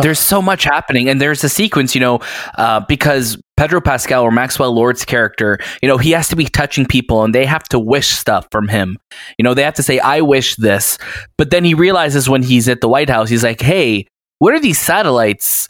There's 0.00 0.18
so 0.18 0.40
much 0.40 0.64
happening 0.64 1.08
and 1.08 1.20
there's 1.20 1.44
a 1.44 1.48
sequence 1.48 1.94
you 1.94 2.00
know 2.00 2.20
uh, 2.56 2.80
because 2.88 3.36
pedro 3.56 3.80
pascal 3.80 4.22
or 4.22 4.30
maxwell 4.30 4.74
lord's 4.74 5.04
character 5.04 5.58
you 5.82 5.88
know 5.88 5.98
he 5.98 6.10
has 6.10 6.26
to 6.28 6.36
be 6.36 6.46
touching 6.46 6.86
people 6.86 7.22
and 7.22 7.34
they 7.34 7.44
have 7.44 7.64
to 7.64 7.78
wish 7.78 8.08
stuff 8.08 8.46
from 8.50 8.68
him. 8.68 8.96
You 9.38 9.42
know 9.42 9.54
they 9.54 9.62
have 9.62 9.74
to 9.74 9.82
say 9.82 9.98
i 9.98 10.20
wish 10.20 10.56
this. 10.56 10.98
But 11.36 11.50
then 11.50 11.64
he 11.64 11.74
realizes 11.74 12.28
when 12.28 12.42
he's 12.42 12.68
at 12.68 12.80
the 12.80 12.88
white 12.88 13.10
house 13.10 13.28
he's 13.28 13.44
like 13.44 13.60
hey 13.60 14.06
what 14.38 14.54
are 14.54 14.60
these 14.60 14.80
satellites? 14.80 15.68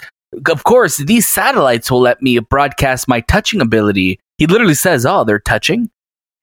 Of 0.48 0.64
course 0.64 0.98
these 0.98 1.28
satellites 1.28 1.90
will 1.90 2.00
let 2.00 2.22
me 2.22 2.38
broadcast 2.38 3.08
my 3.08 3.20
touching 3.20 3.60
ability. 3.60 4.20
He 4.38 4.46
literally 4.46 4.74
says 4.74 5.04
oh 5.04 5.24
they're 5.24 5.40
touching 5.40 5.90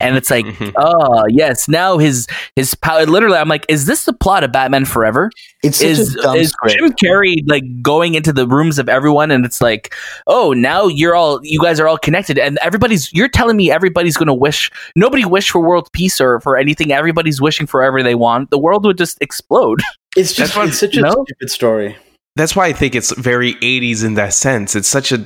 and 0.01 0.17
it's 0.17 0.29
like 0.31 0.45
Mhm. 0.45 0.73
oh 0.77 1.23
yes 1.29 1.67
now 1.67 1.97
his 1.97 2.27
his 2.55 2.73
power 2.75 3.05
literally 3.05 3.37
i'm 3.37 3.47
like 3.49 3.65
is 3.69 3.85
this 3.85 4.05
the 4.05 4.13
plot 4.13 4.43
of 4.43 4.51
batman 4.51 4.85
forever 4.85 5.29
It's 5.63 5.77
such 5.77 5.87
is, 5.87 6.15
a 6.15 6.21
dumb 6.21 6.35
is 6.37 6.49
script. 6.49 6.77
Jim 6.77 6.91
Carrey 6.93 7.35
like 7.47 7.63
going 7.81 8.15
into 8.15 8.33
the 8.33 8.47
rooms 8.47 8.79
of 8.79 8.89
everyone 8.89 9.29
and 9.31 9.45
it's 9.45 9.61
like, 9.61 9.93
oh, 10.27 10.53
now 10.53 10.87
you're 10.87 11.15
all 11.15 11.39
you 11.43 11.61
guys 11.61 11.79
are 11.79 11.87
all 11.87 11.97
connected 11.99 12.37
and 12.39 12.57
everybody's 12.61 13.13
you're 13.13 13.29
telling 13.29 13.57
me 13.57 13.69
everybody's 13.71 14.17
gonna 14.17 14.33
wish 14.33 14.71
nobody 14.95 15.23
wish 15.25 15.49
for 15.51 15.61
world 15.61 15.87
peace 15.93 16.19
or 16.19 16.39
for 16.41 16.57
anything. 16.57 16.91
Everybody's 16.91 17.39
wishing 17.39 17.67
for 17.67 17.79
whatever 17.81 18.01
they 18.01 18.15
want. 18.15 18.49
The 18.49 18.57
world 18.57 18.85
would 18.85 18.97
just 18.97 19.17
explode. 19.21 19.81
It's 20.17 20.33
just 20.33 20.53
That's 20.53 20.55
what- 20.57 20.67
it's 20.69 20.79
such 20.79 20.97
a 20.97 21.01
no? 21.01 21.11
stupid 21.25 21.49
story. 21.49 21.95
That's 22.35 22.55
why 22.55 22.65
I 22.67 22.73
think 22.73 22.95
it's 22.95 23.13
very 23.17 23.53
80s 23.55 24.03
in 24.03 24.15
that 24.15 24.33
sense. 24.33 24.75
It's 24.75 24.87
such 24.87 25.11
a 25.11 25.25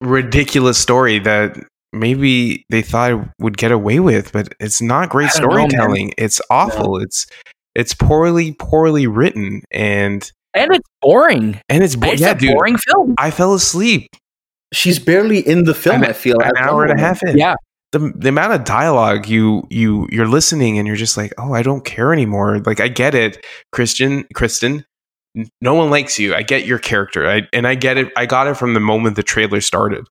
ridiculous 0.00 0.78
story 0.78 1.18
that 1.20 1.56
maybe 1.92 2.64
they 2.70 2.82
thought 2.82 3.12
it 3.12 3.20
would 3.40 3.56
get 3.56 3.72
away 3.72 4.00
with, 4.00 4.32
but 4.32 4.48
it's 4.60 4.80
not 4.82 5.08
great 5.10 5.30
I 5.36 5.40
don't 5.40 5.42
know, 5.50 5.56
storytelling. 5.68 6.12
it's 6.18 6.40
awful. 6.50 6.98
It's 6.98 7.26
it's 7.74 7.94
poorly 7.94 8.52
poorly 8.58 9.06
written 9.06 9.62
and 9.70 10.30
And 10.54 10.74
it's 10.74 10.88
boring. 11.02 11.60
and 11.68 11.82
it's 11.84 11.96
bo- 11.96 12.12
It's 12.12 12.20
yeah, 12.22 12.30
a 12.32 12.34
dude. 12.38 12.52
boring 12.52 12.76
film. 12.78 13.14
I 13.18 13.30
fell 13.30 13.54
asleep 13.54 14.08
She's 14.72 14.98
barely 14.98 15.46
in 15.46 15.64
the 15.64 15.74
film. 15.74 16.02
An- 16.02 16.10
I 16.10 16.12
feel 16.12 16.36
an 16.40 16.46
as 16.56 16.66
hour 16.68 16.84
and 16.84 16.98
a 16.98 17.00
half 17.00 17.22
in. 17.22 17.38
Yeah. 17.38 17.54
the 17.92 18.12
the 18.16 18.28
amount 18.30 18.52
of 18.52 18.64
dialogue 18.64 19.28
you 19.28 19.62
you 19.70 20.08
you're 20.10 20.26
listening 20.26 20.76
and 20.78 20.86
you're 20.88 20.96
just 20.96 21.16
like, 21.16 21.32
oh, 21.38 21.54
I 21.54 21.62
don't 21.62 21.84
care 21.84 22.12
anymore. 22.12 22.58
Like 22.58 22.80
I 22.80 22.88
get 22.88 23.14
it, 23.14 23.44
Christian, 23.72 24.24
Kristen. 24.34 24.84
No 25.60 25.74
one 25.74 25.90
likes 25.90 26.18
you. 26.18 26.34
I 26.34 26.42
get 26.42 26.64
your 26.66 26.78
character, 26.78 27.28
I, 27.28 27.42
and 27.52 27.66
I 27.66 27.74
get 27.74 27.98
it. 27.98 28.10
I 28.16 28.24
got 28.24 28.46
it 28.48 28.54
from 28.56 28.72
the 28.72 28.80
moment 28.80 29.16
the 29.16 29.22
trailer 29.22 29.60
started. 29.60 30.06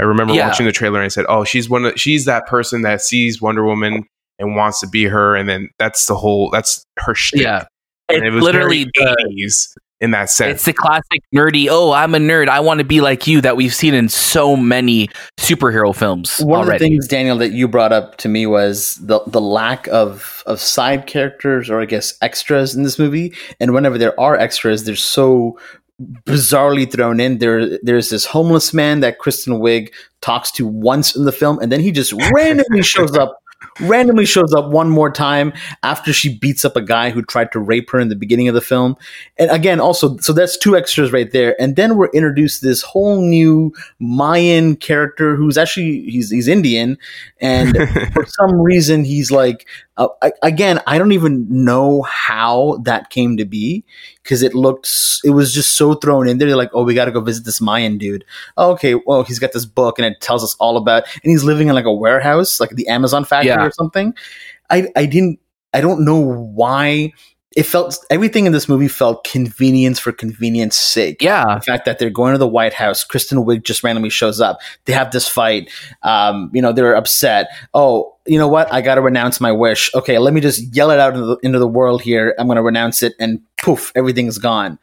I 0.00 0.04
remember 0.04 0.34
Yeah. 0.34 0.48
watching 0.48 0.64
the 0.66 0.72
trailer 0.72 0.98
and 0.98 1.04
I 1.04 1.08
said, 1.08 1.26
"Oh, 1.28 1.44
she's 1.44 1.68
one. 1.68 1.84
Of, 1.84 2.00
she's 2.00 2.24
that 2.24 2.46
person 2.46 2.82
that 2.82 3.02
sees 3.02 3.40
Wonder 3.42 3.64
Woman 3.64 4.04
and 4.38 4.56
wants 4.56 4.80
to 4.80 4.86
be 4.88 5.04
her." 5.04 5.36
And 5.36 5.48
then 5.48 5.68
that's 5.78 6.06
the 6.06 6.16
whole. 6.16 6.48
That's 6.50 6.84
her 6.98 7.14
shtick. 7.14 7.42
Yeah. 7.42 7.64
and 8.08 8.24
It's 8.24 8.26
it 8.26 8.30
was 8.32 8.42
literally 8.42 8.84
the, 8.84 9.16
80s 9.38 9.76
in 10.00 10.10
that 10.12 10.30
sense. 10.30 10.54
it's 10.54 10.64
the 10.64 10.72
classic 10.72 11.20
nerdy, 11.34 11.68
oh, 11.70 11.92
I'm 11.92 12.14
a 12.14 12.18
nerd, 12.18 12.48
I 12.48 12.58
want 12.60 12.78
to 12.78 12.84
be 12.84 13.00
like 13.02 13.26
you 13.26 13.40
that 13.42 13.54
we've 13.56 13.74
seen 13.74 13.92
in 13.92 14.08
so 14.08 14.56
many 14.56 15.10
superhero 15.38 15.94
films 15.94 16.40
One 16.40 16.62
of 16.62 16.66
the 16.72 16.78
things, 16.78 17.06
Daniel, 17.06 17.36
that 17.36 17.50
you 17.52 17.68
brought 17.68 17.92
up 17.92 18.16
to 18.16 18.28
me 18.30 18.46
was 18.46 18.94
the 18.96 19.20
the 19.26 19.40
lack 19.42 19.86
of 19.88 20.42
of 20.46 20.58
side 20.58 21.06
characters 21.06 21.68
or 21.70 21.80
I 21.80 21.84
guess 21.84 22.14
extras 22.22 22.74
in 22.74 22.82
this 22.82 22.98
movie. 22.98 23.34
And 23.60 23.74
whenever 23.74 23.98
there 23.98 24.18
are 24.18 24.36
extras, 24.36 24.84
they're 24.84 24.96
so 24.96 25.58
bizarrely 26.00 26.90
thrown 26.90 27.20
in. 27.20 27.38
There 27.38 27.78
there's 27.82 28.10
this 28.10 28.24
homeless 28.24 28.72
man 28.72 29.00
that 29.00 29.18
Kristen 29.18 29.60
Wiig 29.60 29.92
talks 30.20 30.50
to 30.52 30.66
once 30.66 31.14
in 31.14 31.24
the 31.24 31.32
film, 31.32 31.58
and 31.60 31.70
then 31.70 31.80
he 31.80 31.92
just 31.92 32.12
randomly 32.34 32.82
shows 32.82 33.16
up. 33.16 33.36
Randomly 33.82 34.24
shows 34.24 34.52
up 34.54 34.70
one 34.70 34.88
more 34.88 35.10
time 35.10 35.52
after 35.82 36.12
she 36.12 36.36
beats 36.36 36.64
up 36.64 36.76
a 36.76 36.82
guy 36.82 37.10
who 37.10 37.22
tried 37.22 37.52
to 37.52 37.58
rape 37.58 37.90
her 37.90 38.00
in 38.00 38.08
the 38.08 38.16
beginning 38.16 38.48
of 38.48 38.54
the 38.54 38.60
film. 38.60 38.96
And 39.38 39.50
again, 39.50 39.80
also, 39.80 40.16
so 40.18 40.32
that's 40.32 40.56
two 40.56 40.76
extras 40.76 41.12
right 41.12 41.30
there. 41.30 41.60
And 41.60 41.76
then 41.76 41.96
we're 41.96 42.10
introduced 42.10 42.60
to 42.60 42.66
this 42.66 42.82
whole 42.82 43.20
new 43.20 43.72
Mayan 43.98 44.76
character 44.76 45.36
who's 45.36 45.56
actually 45.58 46.02
he's 46.10 46.30
he's 46.30 46.48
Indian, 46.48 46.98
and 47.40 47.76
for 48.12 48.24
some 48.26 48.60
reason 48.60 49.04
he's 49.04 49.30
like 49.30 49.66
uh, 49.96 50.08
I, 50.22 50.32
again 50.42 50.80
I 50.86 50.98
don't 50.98 51.12
even 51.12 51.46
know 51.48 52.02
how 52.02 52.78
that 52.84 53.10
came 53.10 53.36
to 53.36 53.44
be 53.44 53.84
because 54.22 54.42
it 54.42 54.54
looked 54.54 54.88
it 55.24 55.30
was 55.30 55.52
just 55.52 55.76
so 55.76 55.94
thrown 55.94 56.28
in 56.28 56.38
there. 56.38 56.48
They're 56.48 56.56
like, 56.56 56.70
oh, 56.72 56.84
we 56.84 56.94
got 56.94 57.06
to 57.06 57.10
go 57.10 57.20
visit 57.20 57.44
this 57.44 57.60
Mayan 57.60 57.98
dude. 57.98 58.24
Oh, 58.56 58.72
okay, 58.72 58.94
well 58.94 59.22
he's 59.22 59.38
got 59.38 59.52
this 59.52 59.64
book 59.64 59.98
and 59.98 60.06
it 60.06 60.20
tells 60.20 60.44
us 60.44 60.56
all 60.60 60.76
about, 60.76 61.04
and 61.22 61.30
he's 61.30 61.44
living 61.44 61.68
in 61.68 61.74
like 61.74 61.84
a 61.84 61.92
warehouse, 61.92 62.60
like 62.60 62.70
the 62.70 62.88
Amazon 62.88 63.24
factory 63.24 63.48
Yeah. 63.48 63.69
Or 63.70 63.72
something. 63.72 64.14
I 64.68 64.88
I 64.96 65.06
didn't 65.06 65.40
I 65.72 65.80
don't 65.80 66.04
know 66.04 66.18
why. 66.18 67.12
It 67.56 67.64
felt 67.64 67.98
everything 68.10 68.46
in 68.46 68.52
this 68.52 68.68
movie 68.68 68.86
felt 68.86 69.24
convenience 69.24 69.98
for 69.98 70.12
convenience 70.12 70.76
sake 70.76 71.20
yeah. 71.20 71.56
the 71.56 71.60
fact 71.60 71.84
that 71.84 71.98
they're 71.98 72.08
going 72.08 72.30
to 72.30 72.38
the 72.38 72.46
White 72.46 72.72
House. 72.72 73.02
Kristen 73.02 73.38
Wiig 73.38 73.64
just 73.64 73.82
randomly 73.82 74.08
shows 74.08 74.40
up. 74.40 74.60
They 74.84 74.92
have 74.92 75.10
this 75.10 75.26
fight. 75.26 75.68
Um, 76.04 76.52
you 76.54 76.62
know, 76.62 76.72
they're 76.72 76.94
upset. 76.94 77.48
Oh, 77.74 78.16
you 78.24 78.38
know 78.38 78.46
what? 78.46 78.72
I 78.72 78.82
got 78.82 78.94
to 78.94 79.00
renounce 79.00 79.40
my 79.40 79.50
wish. 79.50 79.92
Okay, 79.96 80.18
let 80.18 80.32
me 80.32 80.40
just 80.40 80.76
yell 80.76 80.92
it 80.92 81.00
out 81.00 81.14
into 81.14 81.26
the, 81.26 81.36
into 81.38 81.58
the 81.58 81.66
world 81.66 82.02
here. 82.02 82.36
I'm 82.38 82.46
going 82.46 82.54
to 82.54 82.62
renounce 82.62 83.02
it, 83.02 83.14
and 83.18 83.40
poof, 83.60 83.90
everything's 83.96 84.38
gone. 84.38 84.78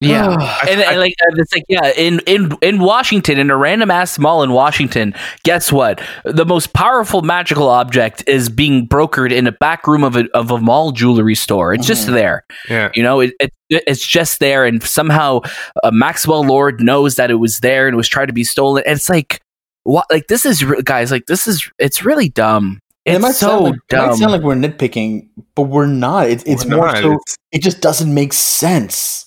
Yeah. 0.00 0.26
I- 0.28 0.66
and, 0.70 0.80
I- 0.80 0.90
and 0.92 1.00
like 1.00 1.14
uh, 1.22 1.34
it's 1.36 1.52
like 1.54 1.64
yeah 1.68 1.90
in 1.96 2.20
in 2.26 2.52
in 2.60 2.78
Washington 2.80 3.38
in 3.38 3.50
a 3.50 3.56
random 3.56 3.90
ass 3.90 4.18
mall 4.18 4.42
in 4.42 4.52
Washington 4.52 5.14
guess 5.42 5.72
what 5.72 6.02
the 6.24 6.44
most 6.44 6.74
powerful 6.74 7.22
magical 7.22 7.68
object 7.68 8.22
is 8.26 8.50
being 8.50 8.86
brokered 8.86 9.32
in 9.32 9.46
a 9.46 9.52
back 9.52 9.86
room 9.86 10.04
of 10.04 10.14
a 10.16 10.28
of 10.34 10.50
a 10.50 10.58
mall 10.58 10.92
jewelry 10.92 11.34
store 11.34 11.72
it's 11.72 11.86
just 11.86 12.08
Mhm. 12.08 12.12
there 12.12 12.44
yeah. 12.68 12.90
you 12.94 13.02
know 13.02 13.20
it, 13.20 13.32
it 13.40 13.50
it's 13.70 14.06
just 14.06 14.38
there 14.38 14.66
and 14.66 14.82
somehow 14.82 15.40
uh, 15.82 15.90
Maxwell 15.90 16.44
Lord 16.44 16.80
knows 16.82 17.16
that 17.16 17.30
it 17.30 17.36
was 17.36 17.60
there 17.60 17.88
and 17.88 17.96
was 17.96 18.06
trying 18.08 18.26
to 18.26 18.34
be 18.34 18.44
stolen 18.44 18.82
and 18.86 18.96
it's 18.96 19.08
like 19.08 19.40
what 19.84 20.04
like 20.10 20.26
this 20.26 20.44
is 20.44 20.62
guys 20.84 21.10
like 21.10 21.24
this 21.26 21.46
is 21.46 21.70
it's 21.78 22.04
really 22.04 22.28
dumb 22.28 22.80
And 23.06 23.24
it's 23.24 23.38
so 23.38 23.48
sound 23.48 23.64
like, 23.64 23.74
it 23.90 23.96
might 23.96 24.14
sound 24.16 24.32
like 24.32 24.42
we're 24.42 24.56
nitpicking, 24.56 25.28
but 25.54 25.62
we're 25.62 25.86
not. 25.86 26.28
It's, 26.28 26.42
it's 26.44 26.64
We're 26.66 26.76
more 26.76 26.86
not. 26.86 26.96
so. 26.98 27.06
It's- 27.12 27.36
It 27.52 27.62
just 27.62 27.80
doesn't 27.80 28.12
make 28.12 28.32
sense. 28.32 29.25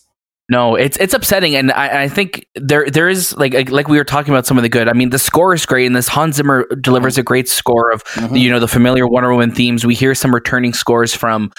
No, 0.52 0.74
it's 0.76 0.98
it's 0.98 1.14
upsetting, 1.14 1.56
and 1.56 1.72
I, 1.72 2.04
I 2.04 2.08
think 2.10 2.48
there 2.56 2.90
there 2.90 3.08
is 3.08 3.38
like 3.38 3.70
like 3.70 3.88
we 3.88 3.98
were 3.98 4.04
talking 4.04 4.34
about 4.34 4.48
some 4.48 4.58
of 4.58 4.64
the 4.64 4.70
good. 4.70 4.88
I 4.90 4.94
mean, 4.94 5.12
the 5.12 5.20
score 5.20 5.54
is 5.54 5.64
great, 5.64 5.86
and 5.86 5.96
this 5.96 6.08
Hans 6.08 6.38
Zimmer 6.38 6.66
delivers 6.82 7.20
a 7.20 7.24
great 7.24 7.48
score 7.48 7.92
of 7.92 8.04
Mhm. 8.16 8.40
you 8.40 8.50
know 8.50 8.60
the 8.60 8.68
familiar 8.68 9.08
Wonder 9.08 9.32
Woman 9.32 9.52
themes. 9.52 9.86
We 9.86 9.94
hear 9.94 10.16
some 10.16 10.34
returning 10.34 10.74
scores 10.74 11.14
from 11.14 11.52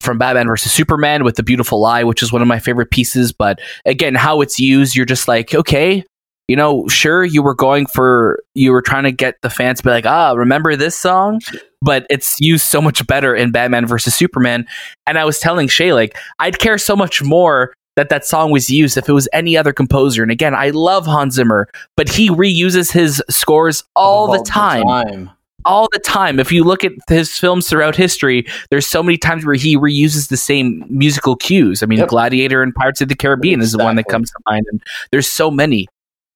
from 0.00 0.18
Batman 0.18 0.46
versus 0.46 0.70
Superman 0.70 1.24
with 1.24 1.34
the 1.34 1.42
Beautiful 1.42 1.80
Lie, 1.80 2.04
which 2.04 2.22
is 2.22 2.32
one 2.32 2.40
of 2.40 2.46
my 2.46 2.60
favorite 2.60 2.90
pieces. 2.92 3.32
But 3.32 3.58
again, 3.84 4.14
how 4.14 4.40
it's 4.42 4.60
used, 4.60 4.94
you're 4.94 5.06
just 5.06 5.26
like, 5.26 5.52
okay, 5.52 6.04
you 6.46 6.54
know, 6.54 6.86
sure, 6.86 7.24
you 7.24 7.42
were 7.42 7.54
going 7.56 7.86
for 7.86 8.38
you 8.54 8.70
were 8.70 8.82
trying 8.82 9.04
to 9.04 9.12
get 9.12 9.34
the 9.42 9.50
fans 9.50 9.78
to 9.78 9.82
be 9.84 9.90
like, 9.90 10.06
ah, 10.06 10.34
remember 10.34 10.76
this 10.76 10.96
song? 10.96 11.40
But 11.82 12.06
it's 12.10 12.40
used 12.40 12.66
so 12.66 12.80
much 12.80 13.04
better 13.08 13.34
in 13.34 13.50
Batman 13.50 13.86
versus 13.86 14.14
Superman. 14.14 14.66
And 15.04 15.18
I 15.18 15.24
was 15.24 15.40
telling 15.40 15.66
Shay, 15.66 15.92
like, 15.92 16.16
I'd 16.38 16.60
care 16.60 16.78
so 16.78 16.94
much 16.94 17.22
more 17.24 17.72
that 17.96 18.08
that 18.10 18.24
song 18.24 18.50
was 18.50 18.70
used 18.70 18.96
if 18.96 19.08
it 19.08 19.12
was 19.12 19.28
any 19.32 19.56
other 19.56 19.72
composer. 19.72 20.22
And 20.22 20.30
again, 20.30 20.54
I 20.54 20.70
love 20.70 21.06
Hans 21.06 21.34
Zimmer, 21.34 21.68
but 21.96 22.08
he 22.08 22.28
reuses 22.30 22.92
his 22.92 23.22
scores 23.28 23.82
all 23.96 24.30
the 24.30 24.42
time 24.44 24.82
time. 24.84 25.30
all 25.64 25.88
the 25.92 25.98
time. 25.98 26.38
If 26.38 26.52
you 26.52 26.62
look 26.62 26.84
at 26.84 26.92
his 27.08 27.36
films 27.36 27.68
throughout 27.68 27.96
history, 27.96 28.46
there's 28.70 28.86
so 28.86 29.02
many 29.02 29.18
times 29.18 29.44
where 29.44 29.54
he 29.54 29.76
reuses 29.76 30.28
the 30.28 30.36
same 30.36 30.84
musical 30.88 31.36
cues. 31.36 31.82
I 31.82 31.86
mean, 31.86 31.98
Yep. 32.00 32.08
Gladiator 32.08 32.62
and 32.62 32.74
Pirates 32.74 33.00
of 33.00 33.08
the 33.08 33.16
Caribbean 33.16 33.60
is 33.60 33.72
the 33.72 33.82
one 33.82 33.96
that 33.96 34.06
comes 34.08 34.30
to 34.30 34.38
mind, 34.48 34.66
and 34.70 34.82
there's 35.10 35.26
so 35.26 35.50
many. 35.50 35.88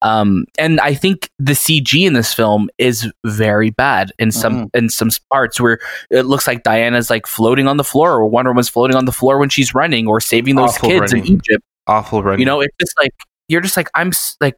Um, 0.03 0.47
and 0.59 0.81
I 0.81 0.95
think 0.95 1.29
the 1.39 1.53
CG 1.53 2.07
in 2.07 2.15
this 2.15 2.33
film 2.33 2.71
is 2.79 3.11
very 3.27 3.71
bad 3.71 4.13
in 4.19 4.33
some 4.33 4.51
Mm-hmm. 4.67 4.79
in 4.79 4.89
some 4.89 5.11
parts 5.31 5.61
where 5.61 5.79
it 6.11 6.23
looks 6.23 6.47
like 6.47 6.63
Diana's 6.63 7.11
like 7.11 7.27
floating 7.27 7.67
on 7.69 7.77
the 7.77 7.85
floor, 7.85 8.13
or 8.13 8.27
Wonder 8.27 8.51
Woman's 8.51 8.69
floating 8.69 8.97
on 8.97 9.05
the 9.05 9.13
floor 9.13 9.39
when 9.39 9.49
she's 9.49 9.75
running, 9.75 10.07
or 10.07 10.21
saving 10.21 10.57
those 10.57 10.71
Awful 10.77 10.89
kids 10.89 11.13
in. 11.13 11.27
Egypt. 11.27 11.65
Awful 11.87 12.23
running. 12.23 12.41
You 12.41 12.47
know, 12.47 12.61
it's 12.61 12.75
just 12.81 12.95
like 12.99 13.13
you're 13.49 13.61
just 13.61 13.77
like 13.77 13.91
I'm 13.95 14.13
like. 14.41 14.57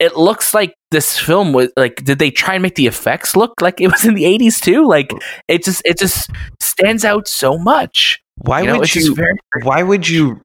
It 0.00 0.16
looks 0.16 0.52
like 0.52 0.74
this 0.90 1.16
film 1.18 1.52
was 1.52 1.70
like. 1.76 2.02
Did 2.04 2.18
they 2.18 2.30
try 2.32 2.54
and 2.54 2.62
make 2.62 2.74
the 2.74 2.88
effects 2.88 3.36
look 3.36 3.54
like 3.62 3.80
it 3.80 3.86
was 3.86 4.04
in 4.04 4.14
the 4.14 4.24
'80s 4.24 4.60
too? 4.60 4.86
Like 4.86 5.12
it 5.46 5.64
just 5.64 5.82
it 5.84 5.98
just 5.98 6.28
stands 6.60 7.04
out 7.04 7.28
so 7.28 7.56
much. 7.58 8.20
why 8.38 8.62
you 8.62 8.66
know, 8.66 8.80
would 8.80 8.92
you? 8.94 9.14
very 9.14 9.36
why 9.62 9.84
would 9.84 10.08
you? 10.08 10.40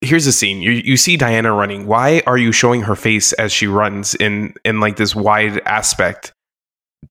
Here's 0.00 0.24
the 0.24 0.32
scene. 0.32 0.62
You 0.62 0.72
you 0.72 0.96
see 0.96 1.16
Diana 1.16 1.52
running. 1.52 1.86
Why 1.86 2.22
are 2.26 2.38
you 2.38 2.52
showing 2.52 2.82
her 2.82 2.96
face 2.96 3.32
as 3.34 3.52
she 3.52 3.66
runs 3.66 4.14
in 4.14 4.54
in 4.64 4.80
like 4.80 4.96
this 4.96 5.14
wide 5.14 5.60
aspect? 5.66 6.32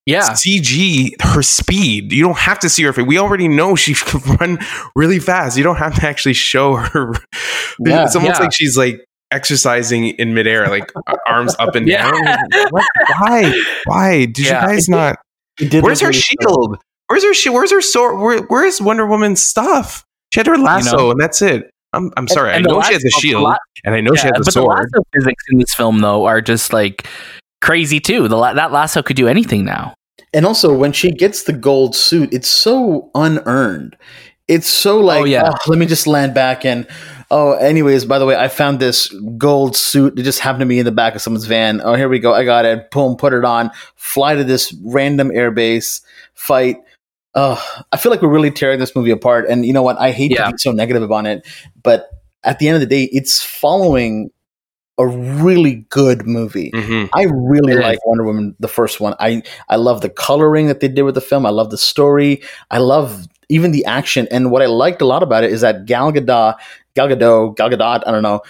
yeah 0.06 0.30
CG 0.34 1.20
her 1.22 1.42
speed. 1.42 2.12
You 2.12 2.24
don't 2.24 2.38
have 2.38 2.60
to 2.60 2.70
see 2.70 2.84
her 2.84 2.94
face. 2.94 3.06
We 3.06 3.18
already 3.18 3.48
know 3.48 3.76
she 3.76 3.94
can 3.96 4.22
run 4.38 4.60
really 4.96 5.20
fast. 5.20 5.58
You 5.58 5.64
don't 5.64 5.78
have 5.78 5.96
to 6.00 6.08
actually 6.08 6.34
show 6.34 6.76
her. 6.76 7.12
Yeah, 7.80 8.06
it's 8.06 8.16
almost 8.16 8.36
yeah. 8.40 8.44
like 8.44 8.54
she's 8.54 8.78
like 8.78 9.04
exercising 9.32 10.10
in 10.10 10.34
midair, 10.34 10.68
like 10.68 10.92
arms 11.28 11.56
up 11.60 11.76
and 11.76 11.88
Yeah. 11.90 12.12
down. 12.12 12.38
What? 12.72 12.86
Why? 13.20 13.64
Why? 13.86 14.26
Did 14.26 14.40
Yeah. 14.40 14.62
you 14.62 14.68
guys 14.68 14.90
not? 14.90 15.18
It 15.60 15.70
did 15.72 15.84
Where's 15.84 16.02
her 16.02 16.08
really 16.08 16.20
shield? 16.20 16.78
Where's 17.08 17.24
her 17.24 17.34
shield? 17.34 17.56
Where's 17.56 17.72
her 17.72 17.82
sword? 17.82 18.20
Where, 18.20 18.40
where's 18.44 18.80
Wonder 18.82 19.06
Woman's 19.08 19.42
stuff? 19.42 20.04
She 20.34 20.40
had 20.40 20.48
her 20.48 20.58
lasso, 20.58 20.98
know- 20.98 21.12
and 21.12 21.20
that's 21.20 21.42
it. 21.42 21.70
I'm, 21.94 22.12
I'm 22.18 22.28
sorry. 22.28 22.54
and 22.54 22.68
I 22.68 22.70
know 22.70 22.82
she 22.82 22.94
has 22.94 23.04
a 23.04 23.08
lasso- 23.08 23.20
shield, 23.20 23.44
la- 23.44 23.56
and 23.84 23.96
I 23.96 24.02
know 24.02 24.14
she 24.16 24.28
has 24.28 24.32
a 24.36 24.44
but 24.44 24.54
sword. 24.54 24.78
the 24.78 24.82
lasso 24.82 25.04
physics 25.14 25.44
in 25.52 25.58
this 25.60 25.74
film 25.74 26.00
though 26.02 26.26
are 26.26 26.42
just 26.42 26.72
like 26.74 27.08
crazy 27.62 28.00
too. 28.00 28.28
The 28.28 28.38
la- 28.38 28.54
that 28.54 28.72
lasso 28.72 29.02
could 29.02 29.16
do 29.16 29.28
anything 29.28 29.66
now. 29.66 29.94
And 30.34 30.46
also, 30.46 30.72
when 30.78 30.92
she 30.92 31.12
gets 31.12 31.44
the 31.44 31.54
gold 31.54 31.96
suit, 31.96 32.32
it's 32.32 32.48
so 32.48 33.10
unearned. 33.16 33.98
It's 34.48 34.68
so 34.68 35.00
oh, 35.00 35.02
like, 35.02 35.22
Oh, 35.22 35.26
yeah. 35.26 35.50
"Oh, 35.52 35.58
let 35.68 35.80
me 35.80 35.86
just 35.88 36.06
land 36.08 36.34
back 36.34 36.66
and. 36.66 36.88
Oh, 37.32 37.54
anyways, 37.54 38.06
by 38.06 38.18
the 38.18 38.26
way, 38.26 38.36
I 38.36 38.48
found 38.48 38.80
this 38.80 39.08
gold 39.38 39.76
suit. 39.76 40.18
It 40.18 40.24
just 40.24 40.40
happened 40.40 40.62
to 40.62 40.66
be 40.66 40.80
in 40.80 40.86
the 40.86 40.92
back 40.92 41.14
of 41.14 41.22
someone's 41.22 41.46
van. 41.46 41.80
Oh, 41.84 41.94
here 41.94 42.10
we 42.10 42.18
go. 42.18 42.34
I 42.34 42.44
got 42.44 42.66
it. 42.66 42.90
Boom, 42.90 43.18
put 43.18 43.34
it 43.34 43.46
on. 43.46 43.70
Fly 43.96 44.34
to 44.34 44.44
this 44.44 44.74
random 44.84 45.30
airbase, 45.30 46.02
fight. 46.34 46.78
I 47.36 47.98
feel 47.98 48.12
like 48.12 48.22
we're 48.22 48.30
really 48.30 48.52
tearing 48.52 48.80
this 48.80 48.96
movie 48.96 49.12
apart. 49.12 49.48
And 49.50 49.66
you 49.66 49.74
know 49.74 49.84
what? 49.84 50.00
I 50.00 50.12
hate 50.12 50.32
Yeah. 50.32 50.46
to 50.46 50.52
be 50.52 50.58
so 50.58 50.72
negative 50.72 51.04
about 51.04 51.26
it, 51.26 51.48
but 51.84 52.10
at 52.44 52.60
the 52.60 52.68
end 52.68 52.76
of 52.76 52.82
the 52.82 52.88
day, 52.88 53.04
it's 53.12 53.44
following 53.44 54.32
a 54.98 55.08
really 55.08 55.86
good 55.90 56.28
movie. 56.28 56.72
hmm 56.74 57.06
I 57.14 57.24
really 57.24 57.74
It 57.74 57.80
like 57.82 58.06
Wonder 58.06 58.26
Woman, 58.26 58.56
the 58.60 58.68
first 58.68 59.00
one. 59.00 59.16
I 59.20 59.44
I 59.70 59.78
love 59.78 60.02
the 60.02 60.10
coloring 60.10 60.68
that 60.68 60.82
they 60.82 60.90
did 60.90 61.04
with 61.04 61.16
the 61.16 61.22
film. 61.22 61.46
I 61.46 61.52
love 61.52 61.70
the 61.70 61.78
story. 61.78 62.42
I 62.70 62.80
love 62.80 63.26
even 63.48 63.72
the 63.72 63.86
action. 63.86 64.28
And 64.30 64.52
what 64.52 64.62
I 64.62 64.66
liked 64.66 65.02
a 65.02 65.06
lot 65.06 65.24
about 65.24 65.44
it 65.44 65.52
is 65.52 65.62
that 65.62 65.86
Gal 65.86 66.12
Gadot, 66.12 66.56
Gal 66.96 67.08
Gadot, 67.08 67.56
Gal 67.56 67.70
Gadot, 67.70 68.04
I 68.06 68.12
don't 68.12 68.24
know, 68.24 68.42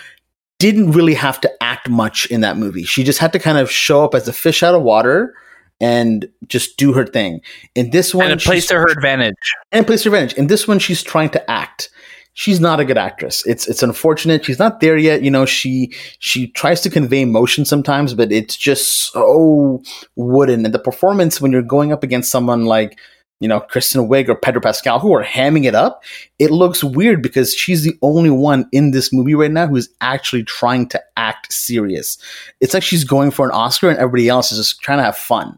didn't 0.57 0.91
really 0.91 1.13
have 1.13 1.39
to 1.41 1.63
act 1.63 1.87
much 1.87 2.25
in 2.27 2.41
that 2.41 2.57
movie. 2.57 2.83
She 2.83 3.03
just 3.03 3.19
had 3.19 3.31
to 3.33 3.39
kind 3.39 3.57
of 3.59 3.71
show 3.71 4.03
up 4.03 4.15
as 4.15 4.27
a 4.27 4.33
fish 4.33 4.63
out 4.63 4.73
of 4.75 4.81
water 4.81 5.35
and 5.79 6.27
just 6.47 6.77
do 6.77 6.93
her 6.93 7.05
thing. 7.05 7.41
In 7.75 7.91
this 7.91 8.13
one, 8.13 8.31
and 8.31 8.39
it 8.39 8.43
plays 8.43 8.67
to 8.67 8.75
her 8.75 8.87
advantage. 8.89 9.35
and 9.71 9.85
plays 9.85 10.05
revenge. 10.05 10.33
In 10.33 10.47
this 10.47 10.67
one, 10.67 10.79
she's 10.79 11.03
trying 11.03 11.29
to 11.31 11.51
act. 11.51 11.89
She's 12.33 12.59
not 12.59 12.79
a 12.79 12.85
good 12.85 12.97
actress. 12.97 13.45
It's 13.45 13.67
it's 13.67 13.83
unfortunate. 13.83 14.45
She's 14.45 14.59
not 14.59 14.79
there 14.79 14.97
yet. 14.97 15.23
You 15.23 15.31
know, 15.31 15.45
she 15.45 15.93
she 16.19 16.47
tries 16.51 16.79
to 16.81 16.89
convey 16.89 17.21
emotion 17.21 17.65
sometimes, 17.65 18.13
but 18.13 18.31
it's 18.31 18.55
just 18.55 19.11
so 19.11 19.81
wooden. 20.15 20.63
And 20.65 20.73
the 20.73 20.79
performance 20.79 21.41
when 21.41 21.51
you're 21.51 21.61
going 21.61 21.91
up 21.91 22.03
against 22.03 22.31
someone 22.31 22.65
like 22.65 22.97
you 23.41 23.47
know 23.47 23.59
Kristen 23.59 24.07
Wiig 24.07 24.29
or 24.29 24.35
Pedro 24.35 24.61
Pascal 24.61 24.99
who 24.99 25.13
are 25.13 25.23
hamming 25.23 25.65
it 25.65 25.75
up, 25.75 26.03
it 26.37 26.51
looks 26.51 26.81
weird 26.81 27.21
because 27.21 27.53
she's 27.53 27.83
the 27.83 27.97
only 28.01 28.29
one 28.29 28.69
in 28.71 28.91
this 28.91 29.11
movie 29.11 29.35
right 29.35 29.51
now 29.51 29.67
who's 29.67 29.89
actually 29.99 30.43
trying 30.43 30.87
to 30.89 31.01
act 31.17 31.51
serious. 31.51 32.17
It's 32.61 32.73
like 32.73 32.83
she's 32.83 33.03
going 33.03 33.31
for 33.31 33.45
an 33.45 33.51
Oscar 33.51 33.89
and 33.89 33.97
everybody 33.97 34.29
else 34.29 34.51
is 34.53 34.59
just 34.59 34.81
trying 34.81 34.99
to 34.99 35.03
have 35.03 35.17
fun. 35.17 35.57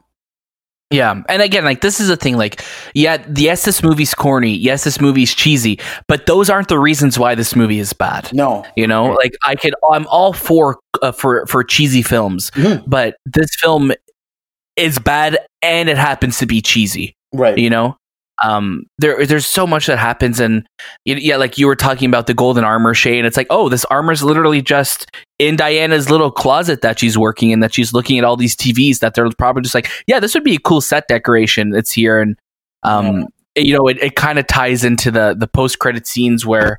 Yeah, 0.91 1.21
and 1.30 1.41
again, 1.41 1.63
like 1.63 1.82
this 1.82 1.99
is 1.99 2.10
a 2.10 2.15
thing. 2.17 2.38
Like, 2.38 2.63
yeah, 2.93 3.25
yes, 3.36 3.63
this 3.65 3.82
movie's 3.82 4.13
corny. 4.13 4.54
Yes, 4.54 4.84
this 4.84 4.99
movie's 4.99 5.34
cheesy. 5.34 5.80
But 6.08 6.25
those 6.25 6.49
aren't 6.49 6.67
the 6.67 6.80
reasons 6.80 7.17
why 7.17 7.34
this 7.36 7.56
movie 7.56 7.80
is 7.80 7.93
bad. 7.93 8.30
No, 8.34 8.65
You 8.75 8.88
know, 8.88 9.06
like 9.13 9.34
I 9.45 9.56
could, 9.56 9.73
I'm 9.89 10.06
all 10.08 10.34
for 10.34 10.80
uh, 11.01 11.12
for 11.13 11.45
for 11.47 11.63
cheesy 11.63 12.01
films, 12.01 12.51
Mhm. 12.51 12.84
but 12.88 13.15
this 13.25 13.49
film 13.60 13.91
is 14.75 14.99
bad, 14.99 15.39
and 15.62 15.89
it 15.89 15.97
happens 15.97 16.38
to 16.39 16.45
be 16.45 16.62
cheesy. 16.62 17.15
right? 17.34 17.58
You 17.58 17.69
know, 17.69 17.95
um, 18.43 18.84
there 18.97 19.25
there's 19.25 19.45
so 19.45 19.65
much 19.65 19.86
that 19.86 19.97
happens, 19.99 20.39
and 20.41 20.67
yeah, 21.06 21.38
like 21.38 21.58
you 21.58 21.67
were 21.67 21.75
talking 21.77 22.10
about 22.10 22.27
the 22.27 22.34
golden 22.34 22.63
armor, 22.65 22.93
and 23.06 23.25
it's 23.25 23.38
like, 23.38 23.47
oh, 23.49 23.69
this 23.69 23.86
armor's 23.86 24.23
literally 24.23 24.62
just 24.62 25.08
in 25.41 25.56
Diana's 25.56 26.12
little 26.12 26.30
closet 26.30 26.82
that 26.82 26.99
she's 26.99 27.17
working 27.17 27.49
in, 27.49 27.62
that 27.62 27.73
she's 27.73 27.93
looking 27.93 28.19
at 28.19 28.23
all 28.23 28.38
these 28.38 28.56
TVs 28.56 28.99
that 28.99 29.15
they're 29.15 29.27
probably 29.32 29.63
just 29.63 29.73
like, 29.73 29.89
yeah, 30.06 30.19
this 30.19 30.36
would 30.36 30.43
be 30.43 30.56
a 30.56 30.60
cool 30.60 30.82
set 30.82 31.08
decoration. 31.08 31.73
It's 31.73 31.91
here, 31.91 32.19
and 32.19 32.38
um, 32.84 33.27
you 33.56 33.73
know, 33.73 33.88
it, 33.88 33.97
it 34.04 34.15
kind 34.15 34.38
of 34.38 34.45
ties 34.45 34.84
into 34.84 35.10
the 35.10 35.36
the 35.38 35.47
post 35.47 35.80
credit 35.80 36.08
scenes 36.08 36.45
where. 36.45 36.77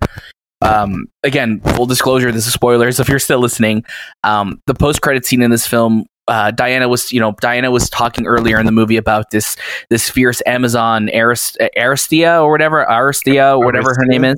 Um, 0.65 1.07
again, 1.25 1.59
full 1.75 1.87
disclosure, 1.87 2.31
this 2.31 2.47
is 2.47 2.53
spoilers 2.53 3.01
if 3.01 3.09
you're 3.09 3.19
still 3.19 3.41
listening. 3.41 3.85
Um, 4.23 4.63
the 4.69 4.75
post 4.75 5.03
credit 5.03 5.27
scene 5.27 5.43
in 5.43 5.51
this 5.51 5.67
film, 5.67 6.07
uh, 6.29 6.53
Diana 6.53 6.89
was, 6.89 7.11
you 7.11 7.19
know, 7.19 7.35
Diana 7.41 7.73
was 7.73 7.91
talking 7.91 8.29
earlier 8.29 8.61
in 8.61 8.67
the 8.67 8.71
movie 8.71 8.97
about 8.97 9.33
this 9.33 9.57
this 9.91 10.09
fierce 10.09 10.41
Amazon 10.47 11.09
Arist- 11.13 11.59
Aristia 11.77 12.41
or 12.41 12.53
whatever, 12.53 12.87
Aristia 12.89 13.59
or 13.59 13.65
whatever 13.65 13.93
her 13.93 14.05
name 14.07 14.25
is, 14.25 14.37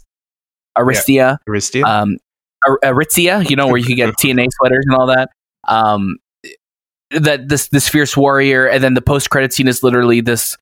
Aristia, 0.79 1.37
Aristia? 1.47 1.85
um, 1.85 2.17
Aritzia, 2.83 3.49
you 3.49 3.57
know, 3.57 3.67
where 3.67 3.77
you 3.77 3.85
can 3.85 3.97
get 3.97 4.15
TNA 4.19 4.49
sweaters 4.53 4.85
and 4.87 4.97
all 4.97 5.07
that. 5.07 5.31
Um, 5.67 6.17
that 7.11 7.49
this 7.49 7.69
this 7.69 7.89
fierce 7.89 8.17
warrior, 8.17 8.67
and 8.67 8.83
then 8.83 8.95
the 8.95 9.03
post 9.03 9.31
credit 9.31 9.53
scene 9.53 9.69
is 9.69 9.83
literally 9.83 10.21
this. 10.21 10.57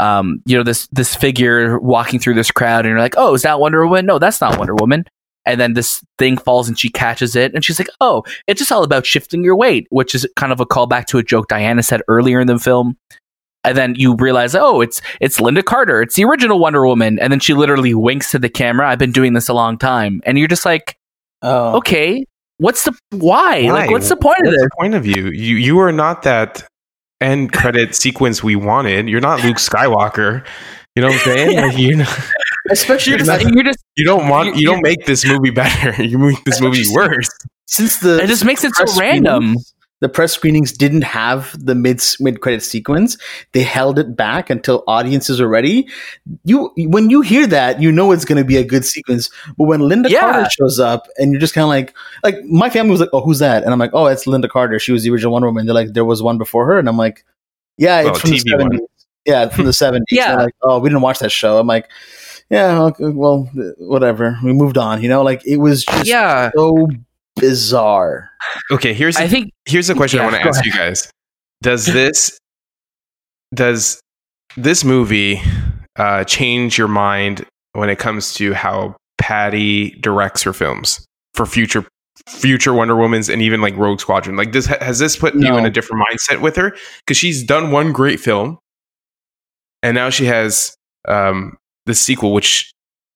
Um, 0.00 0.42
you 0.46 0.56
know 0.56 0.62
this 0.62 0.88
this 0.88 1.14
figure 1.14 1.78
walking 1.78 2.18
through 2.18 2.34
this 2.34 2.50
crowd, 2.50 2.86
and 2.86 2.90
you're 2.90 2.98
like, 2.98 3.14
"Oh, 3.16 3.34
is 3.34 3.42
that 3.42 3.60
Wonder 3.60 3.86
Woman?" 3.86 4.06
No, 4.06 4.18
that's 4.18 4.40
not 4.40 4.58
Wonder 4.58 4.74
Woman. 4.74 5.04
And 5.44 5.60
then 5.60 5.74
this 5.74 6.02
thing 6.18 6.38
falls, 6.38 6.68
and 6.68 6.78
she 6.78 6.88
catches 6.88 7.36
it, 7.36 7.54
and 7.54 7.64
she's 7.64 7.78
like, 7.78 7.90
"Oh, 8.00 8.24
it's 8.46 8.58
just 8.58 8.72
all 8.72 8.84
about 8.84 9.04
shifting 9.04 9.44
your 9.44 9.56
weight," 9.56 9.86
which 9.90 10.14
is 10.14 10.26
kind 10.36 10.52
of 10.52 10.60
a 10.60 10.66
callback 10.66 11.06
to 11.06 11.18
a 11.18 11.22
joke 11.22 11.48
Diana 11.48 11.82
said 11.82 12.00
earlier 12.08 12.40
in 12.40 12.46
the 12.46 12.58
film. 12.58 12.96
And 13.64 13.78
then 13.78 13.94
you 13.94 14.16
realize, 14.16 14.56
oh, 14.56 14.80
it's 14.80 15.00
it's 15.20 15.38
Lynda 15.38 15.64
Carter, 15.64 16.02
it's 16.02 16.16
the 16.16 16.24
original 16.24 16.58
Wonder 16.58 16.86
Woman, 16.86 17.18
and 17.18 17.32
then 17.32 17.38
she 17.38 17.54
literally 17.54 17.94
winks 17.94 18.30
to 18.32 18.38
the 18.38 18.48
camera. 18.48 18.88
I've 18.88 18.98
been 18.98 19.12
doing 19.12 19.34
this 19.34 19.48
a 19.48 19.54
long 19.54 19.78
time, 19.78 20.20
and 20.24 20.38
you're 20.38 20.48
just 20.48 20.64
like, 20.64 20.96
Oh, 21.42 21.76
okay, 21.78 22.24
what's 22.58 22.84
the 22.84 22.92
why? 23.10 23.64
Why? 23.64 23.72
Like, 23.72 23.90
what's 23.90 24.08
the 24.08 24.16
point 24.16 24.38
of 24.44 24.52
this? 24.52 24.62
the 24.62 24.70
point 24.78 24.94
of 24.94 25.04
you? 25.06 25.26
You 25.30 25.56
you 25.56 25.78
are 25.80 25.92
not 25.92 26.22
that 26.22 26.64
end 27.20 27.52
credit 27.52 27.94
sequence 27.94 28.42
we 28.42 28.56
wanted. 28.56 29.08
You're 29.08 29.20
not 29.20 29.42
Luke 29.44 29.56
Skywalker. 29.56 30.46
You 30.94 31.02
know 31.02 31.08
what 31.08 31.14
I'm 31.14 31.20
saying? 31.20 31.56
Like, 31.56 31.78
you 31.78 31.96
know, 31.96 32.14
especially 32.70 33.12
You're 33.12 33.18
because 33.20 33.42
just, 33.42 33.54
you're 33.54 33.64
just 33.64 33.78
you 33.96 34.04
don't 34.04 34.28
want 34.28 34.54
you 34.56 34.62
You- 34.62 34.66
don't 34.68 34.82
make 34.82 35.06
this 35.06 35.26
movie 35.26 35.50
better. 35.50 36.00
You 36.02 36.18
make 36.18 36.42
this 36.44 36.60
movie 36.60 36.84
worse. 36.92 37.28
since 37.66 37.98
the 37.98 38.22
it 38.22 38.26
just 38.26 38.44
makes 38.44 38.62
it 38.64 38.74
so 38.74 38.84
random. 39.00 39.42
screenings- 39.56 39.74
The 40.02 40.08
press 40.08 40.32
screenings 40.32 40.72
didn't 40.72 41.02
have 41.04 41.54
the 41.64 41.74
mid 41.74 42.02
mid 42.20 42.40
credit 42.40 42.62
sequence. 42.62 43.16
They 43.52 43.62
held 43.62 43.98
it 43.98 44.16
back 44.16 44.50
until 44.50 44.82
audiences 44.88 45.40
are 45.40 45.48
ready. 45.48 45.88
You 46.44 46.70
when 46.76 47.08
you 47.08 47.20
hear 47.22 47.46
that, 47.46 47.80
you 47.80 47.90
know 47.92 48.12
it's 48.12 48.24
going 48.24 48.36
to 48.42 48.44
be 48.44 48.56
a 48.56 48.64
good 48.64 48.84
sequence. 48.84 49.30
But 49.56 49.64
when 49.64 49.80
Lynda 49.80 50.08
Yeah. 50.10 50.20
Carter 50.20 50.50
shows 50.50 50.80
up, 50.80 51.06
and 51.18 51.30
you're 51.32 51.40
just 51.40 51.54
kind 51.54 51.62
of 51.64 51.68
like, 51.70 51.94
like 52.24 52.44
my 52.44 52.68
family 52.68 52.90
was 52.90 53.00
like, 53.00 53.10
"Oh, 53.12 53.20
who's 53.22 53.38
that?" 53.38 53.62
And 53.62 53.72
I'm 53.72 53.78
like, 53.78 53.92
"Oh, 53.94 54.06
it's 54.06 54.26
Lynda 54.26 54.48
Carter. 54.50 54.78
She 54.80 54.92
was 54.92 55.04
the 55.04 55.10
original 55.10 55.32
Wonder 55.32 55.46
Woman." 55.48 55.66
They're 55.66 55.74
like, 55.74 55.92
"There 55.94 56.04
was 56.04 56.20
one 56.22 56.36
before 56.36 56.66
her," 56.66 56.78
and 56.80 56.88
I'm 56.88 56.98
like, 56.98 57.24
"Yeah, 57.78 58.02
Well, 58.02 58.10
it's 58.12 58.20
from 58.20 58.30
the 58.30 58.36
TV 58.38 58.58
one. 58.58 58.70
'70s. 58.72 58.86
Yeah, 59.24 59.48
from 59.50 59.64
the 59.66 59.72
'70s." 59.72 60.10
Yeah. 60.10 60.34
Like, 60.34 60.54
"Oh, 60.62 60.80
we 60.80 60.88
didn't 60.88 61.02
watch 61.02 61.20
that 61.20 61.30
show." 61.30 61.58
I'm 61.58 61.68
like, 61.68 61.88
"Yeah, 62.50 62.82
okay, 62.90 63.04
well, 63.10 63.48
whatever. 63.78 64.36
We 64.42 64.52
moved 64.52 64.78
on." 64.78 65.00
You 65.00 65.08
know, 65.08 65.22
like 65.22 65.46
it 65.46 65.58
was 65.58 65.84
just 65.84 66.06
Yeah, 66.08 66.50
so 66.56 66.88
bizarre. 67.36 68.30
Okay, 68.70 68.94
here's 68.94 69.16
I 69.16 69.28
think 69.28 69.52
here's 69.66 69.86
the 69.86 69.94
question 69.94 70.20
I 70.20 70.24
want 70.24 70.36
to 70.36 70.42
go 70.42 70.48
ask 70.48 70.64
you 70.64 70.72
guys. 70.72 71.10
Does 71.62 71.86
this 71.86 72.38
does 73.54 74.00
this 74.56 74.84
movie 74.84 75.40
uh, 75.96 76.24
change 76.24 76.78
your 76.78 76.88
mind 76.88 77.44
when 77.72 77.88
it 77.88 77.98
comes 77.98 78.34
to 78.34 78.52
how 78.52 78.96
Patty 79.18 79.90
directs 80.00 80.42
her 80.42 80.52
films 80.52 81.04
for 81.34 81.46
future 81.46 81.86
future 82.28 82.72
Wonder 82.72 82.94
Womans 82.94 83.32
and 83.32 83.42
even 83.42 83.60
like 83.60 83.76
Rogue 83.76 84.00
Squadron? 84.00 84.36
Like 84.36 84.52
this 84.52 84.66
has 84.66 84.98
this 84.98 85.16
put 85.16 85.34
you 85.34 85.56
in 85.56 85.64
a 85.64 85.70
different 85.70 86.04
mindset 86.10 86.40
with 86.40 86.56
her 86.56 86.76
because 87.00 87.16
she's 87.16 87.44
done 87.44 87.70
one 87.70 87.92
great 87.92 88.20
film, 88.20 88.58
and 89.82 89.94
now 89.94 90.10
she 90.10 90.26
has 90.26 90.74
um, 91.08 91.56
the 91.86 91.94
sequel, 91.94 92.32
which 92.32 92.72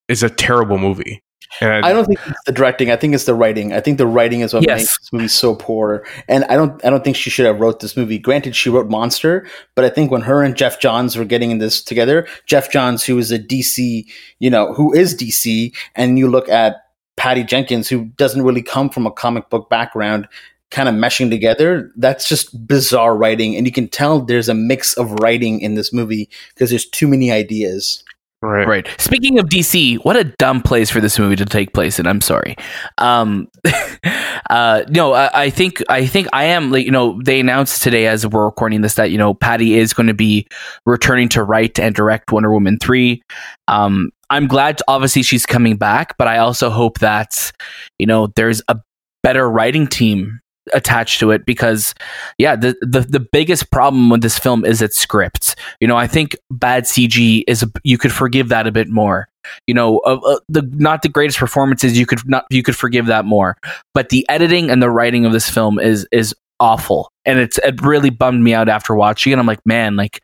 is 0.09 0.22
a 0.22 0.31
terrible 0.31 0.79
movie. 0.79 1.20
And 1.61 1.85
I 1.85 1.92
don't 1.92 2.04
think 2.04 2.18
it's 2.26 2.40
the 2.46 2.52
directing. 2.52 2.90
I 2.90 2.96
think 2.96 3.14
it's 3.14 3.24
the 3.24 3.35
writing. 3.35 3.72
I 3.72 3.80
think 3.80 3.98
the 3.98 4.06
writing 4.06 4.40
is 4.40 4.52
what 4.52 4.64
Yes. 4.66 4.80
makes 4.80 4.98
this 4.98 5.12
movie 5.12 5.28
so 5.28 5.54
poor. 5.54 6.04
And 6.28 6.44
I 6.44 6.56
don't. 6.56 6.85
I 6.85 6.90
don't 6.90 7.04
think 7.04 7.16
she 7.16 7.30
should 7.30 7.46
have 7.46 7.61
wrote 7.61 7.80
this 7.80 7.96
movie. 7.96 8.18
Granted, 8.18 8.54
she 8.56 8.68
wrote 8.70 8.88
Monster, 8.88 9.46
but 9.74 9.85
I 9.85 9.88
think 9.88 10.11
when 10.11 10.22
her 10.22 10.42
and 10.42 10.56
Geoff 10.56 10.80
Johns 10.80 11.16
were 11.16 11.24
getting 11.24 11.50
in 11.50 11.59
this 11.59 11.82
together, 11.82 12.26
Geoff 12.46 12.70
Johns, 12.70 13.04
who 13.04 13.16
is 13.18 13.30
a 13.32 13.38
DC, 13.38 14.06
you 14.38 14.50
know, 14.50 14.72
who 14.74 14.92
is 14.94 15.14
DC, 15.14 15.72
and 15.94 16.18
you 16.18 16.28
look 16.28 16.48
at 16.48 16.77
Patty 17.16 17.44
Jenkins, 17.44 17.88
who 17.88 18.06
doesn't 18.16 18.42
really 18.42 18.62
come 18.62 18.90
from 18.90 19.06
a 19.06 19.10
comic 19.10 19.48
book 19.48 19.71
background, 19.71 20.29
kind 20.71 20.88
of 20.88 20.94
meshing 20.94 21.31
together. 21.31 21.90
That's 21.96 22.29
just 22.29 22.66
bizarre 22.66 23.16
writing, 23.16 23.56
and 23.56 23.66
you 23.66 23.73
can 23.73 23.88
tell 23.88 24.21
there's 24.21 24.48
a 24.48 24.54
mix 24.54 24.94
of 24.94 25.12
writing 25.21 25.60
in 25.60 25.75
this 25.75 25.92
movie 25.92 26.29
because 26.54 26.71
there's 26.71 26.87
too 26.87 27.08
many 27.08 27.31
ideas. 27.33 28.02
Right. 28.42 28.66
right. 28.66 28.88
Speaking 28.98 29.38
of 29.38 29.46
DC, 29.46 29.98
what 30.04 30.16
a 30.16 30.24
dumb 30.24 30.62
place 30.62 30.90
for 30.90 31.00
this 31.00 31.18
movie 31.18 31.37
to 31.37 31.44
take 31.44 31.72
place 31.72 31.98
in. 31.98 32.06
I'm 32.06 32.20
sorry. 32.20 32.56
Um, 32.98 33.48
uh, 34.50 34.84
no, 34.88 35.12
I, 35.12 35.42
I 35.44 35.50
think 35.50 35.82
I 35.88 36.06
think 36.06 36.28
I 36.32 36.44
am. 36.44 36.70
Like, 36.70 36.84
you 36.84 36.90
know, 36.90 37.20
they 37.22 37.40
announced 37.40 37.82
today 37.82 38.06
as 38.06 38.26
we're 38.26 38.44
recording 38.44 38.80
this 38.80 38.94
that 38.94 39.10
you 39.10 39.18
know 39.18 39.34
Patty 39.34 39.74
is 39.74 39.92
going 39.92 40.08
to 40.08 40.14
be 40.14 40.46
returning 40.84 41.28
to 41.30 41.42
write 41.42 41.78
and 41.78 41.94
direct 41.94 42.32
Wonder 42.32 42.52
Woman 42.52 42.78
three. 42.78 43.22
Um, 43.68 44.10
I'm 44.30 44.46
glad. 44.46 44.80
Obviously, 44.88 45.22
she's 45.22 45.46
coming 45.46 45.76
back, 45.76 46.16
but 46.18 46.28
I 46.28 46.38
also 46.38 46.70
hope 46.70 46.98
that 46.98 47.52
you 47.98 48.06
know 48.06 48.28
there's 48.37 48.62
a 48.68 48.78
better 49.22 49.50
writing 49.50 49.87
team 49.87 50.40
attached 50.75 51.21
to 51.21 51.31
it 51.31 51.46
because 51.46 51.94
yeah 52.38 52.56
the, 52.56 52.77
the 52.81 53.00
the 53.00 53.21
biggest 53.21 53.71
problem 53.71 54.10
with 54.10 54.23
this 54.23 54.38
film 54.38 54.64
is 54.64 54.83
its 54.83 54.98
script. 54.98 55.56
You 55.81 55.88
know 55.88 55.96
i 55.96 56.06
think 56.06 56.37
bad 56.50 56.85
cg 56.85 57.44
is 57.46 57.64
you 57.85 57.98
could 57.98 58.12
forgive 58.12 58.48
that 58.48 58.67
a 58.67 58.73
bit 58.73 58.88
more. 58.88 59.29
You 59.67 59.75
know 59.75 59.98
uh, 60.00 60.19
uh, 60.25 60.38
the 60.48 60.62
not 60.75 61.02
the 61.02 61.08
greatest 61.08 61.38
performances 61.38 61.98
you 61.98 62.06
could 62.06 62.29
not 62.29 62.46
you 62.50 62.62
could 62.62 62.77
forgive 62.77 63.06
that 63.06 63.25
more. 63.25 63.56
But 63.94 64.08
the 64.08 64.27
editing 64.29 64.71
and 64.71 64.83
the 64.83 64.90
writing 64.90 65.25
of 65.25 65.33
this 65.33 65.48
film 65.48 65.79
is 65.79 66.06
is 66.12 66.35
awful. 66.60 67.10
And 67.25 67.38
it's 67.38 67.58
it 67.58 67.81
really 67.83 68.10
bummed 68.10 68.42
me 68.42 68.54
out 68.54 68.69
after 68.69 68.94
watching 68.94 69.33
it. 69.33 69.38
I'm 69.38 69.46
like 69.46 69.64
man 69.64 69.96
like 69.96 70.21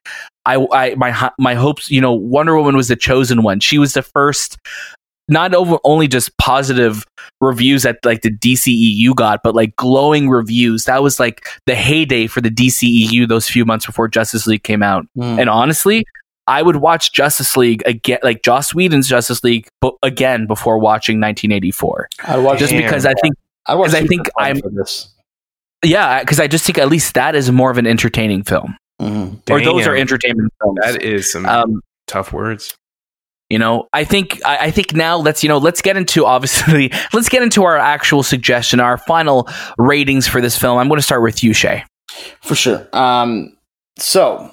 i 0.47 0.57
i 0.73 0.95
my 0.97 1.31
my 1.39 1.55
hopes 1.55 1.91
you 1.91 2.01
know 2.01 2.13
wonder 2.13 2.57
woman 2.57 2.77
was 2.77 2.89
the 2.89 2.97
chosen 2.97 3.43
one. 3.43 3.61
She 3.61 3.79
was 3.79 3.95
the 3.95 4.03
first 4.03 4.59
not 5.29 5.55
over, 5.55 5.79
only 5.85 6.09
just 6.09 6.37
positive 6.39 7.07
reviews 7.41 7.83
that 7.83 7.99
like 8.05 8.23
the 8.23 8.31
DCEU 8.31 9.15
got, 9.15 9.43
but 9.43 9.55
like 9.55 9.75
glowing 9.77 10.29
reviews. 10.29 10.85
That 10.85 11.03
was 11.03 11.21
like 11.21 11.47
the 11.67 11.75
heyday 11.75 12.27
for 12.27 12.41
the 12.41 12.51
DCEU 12.51 13.29
those 13.29 13.49
few 13.49 13.65
months 13.65 13.87
before 13.87 14.09
Justice 14.09 14.47
League 14.47 14.63
came 14.63 14.83
out. 14.83 15.07
Mm. 15.17 15.41
And 15.41 15.51
honestly, 15.51 16.05
I 16.47 16.63
would 16.63 16.77
watch 16.77 17.13
Justice 17.13 17.57
League 17.57 17.83
again, 17.87 18.19
like 18.23 18.43
Joss 18.43 18.75
Whedon's 18.75 19.09
Justice 19.09 19.45
League 19.45 19.69
b- 19.81 19.93
again 20.03 20.47
before 20.47 20.79
watching 20.79 21.21
1984. 21.21 22.09
I 22.25 22.39
watch 22.39 22.59
just 22.59 22.73
because 22.73 23.07
I 23.07 23.15
think 23.15 23.35
I, 23.67 23.77
I 23.77 24.07
think 24.07 24.29
I'm 24.39 24.61
this. 24.73 25.09
Yeah, 25.85 26.21
because 26.21 26.41
I 26.41 26.47
just 26.47 26.65
think 26.65 26.79
at 26.79 26.89
least 26.89 27.15
that 27.15 27.35
is 27.35 27.51
more 27.51 27.71
of 27.71 27.79
an 27.79 27.87
entertaining 27.87 28.45
film, 28.45 28.77
mm. 29.01 29.51
or 29.51 29.61
those 29.61 29.87
are 29.87 29.97
entertainment 29.97 30.53
films. 30.61 30.79
That 30.83 31.03
is 31.03 31.31
some 31.31 31.47
um, 31.47 31.81
tough 32.07 32.33
words. 32.33 32.75
You 33.53 33.59
know, 33.59 33.87
I 33.93 34.05
think 34.05 34.41
I, 34.47 34.57
I 34.57 34.71
think 34.71 34.95
now 34.95 35.19
let's 35.19 35.43
you 35.43 35.49
know 35.51 35.59
let's 35.59 35.83
get 35.83 35.99
into 35.99 36.25
obviously 36.25 36.91
let's 37.13 37.29
get 37.29 37.43
into 37.43 37.65
our 37.65 37.77
actual 37.77 38.23
suggestion, 38.23 38.81
our 38.81 38.97
final 38.97 39.47
ratings 39.77 40.27
for 40.27 40.41
this 40.41 40.57
film. 40.57 40.79
I'm 40.79 40.89
going 40.89 40.97
to 40.97 41.03
start 41.03 41.23
with 41.23 41.45
you, 41.45 41.53
Shay. 41.53 41.85
For 42.41 42.55
sure. 42.55 42.89
Um, 42.95 43.55
so 43.99 44.51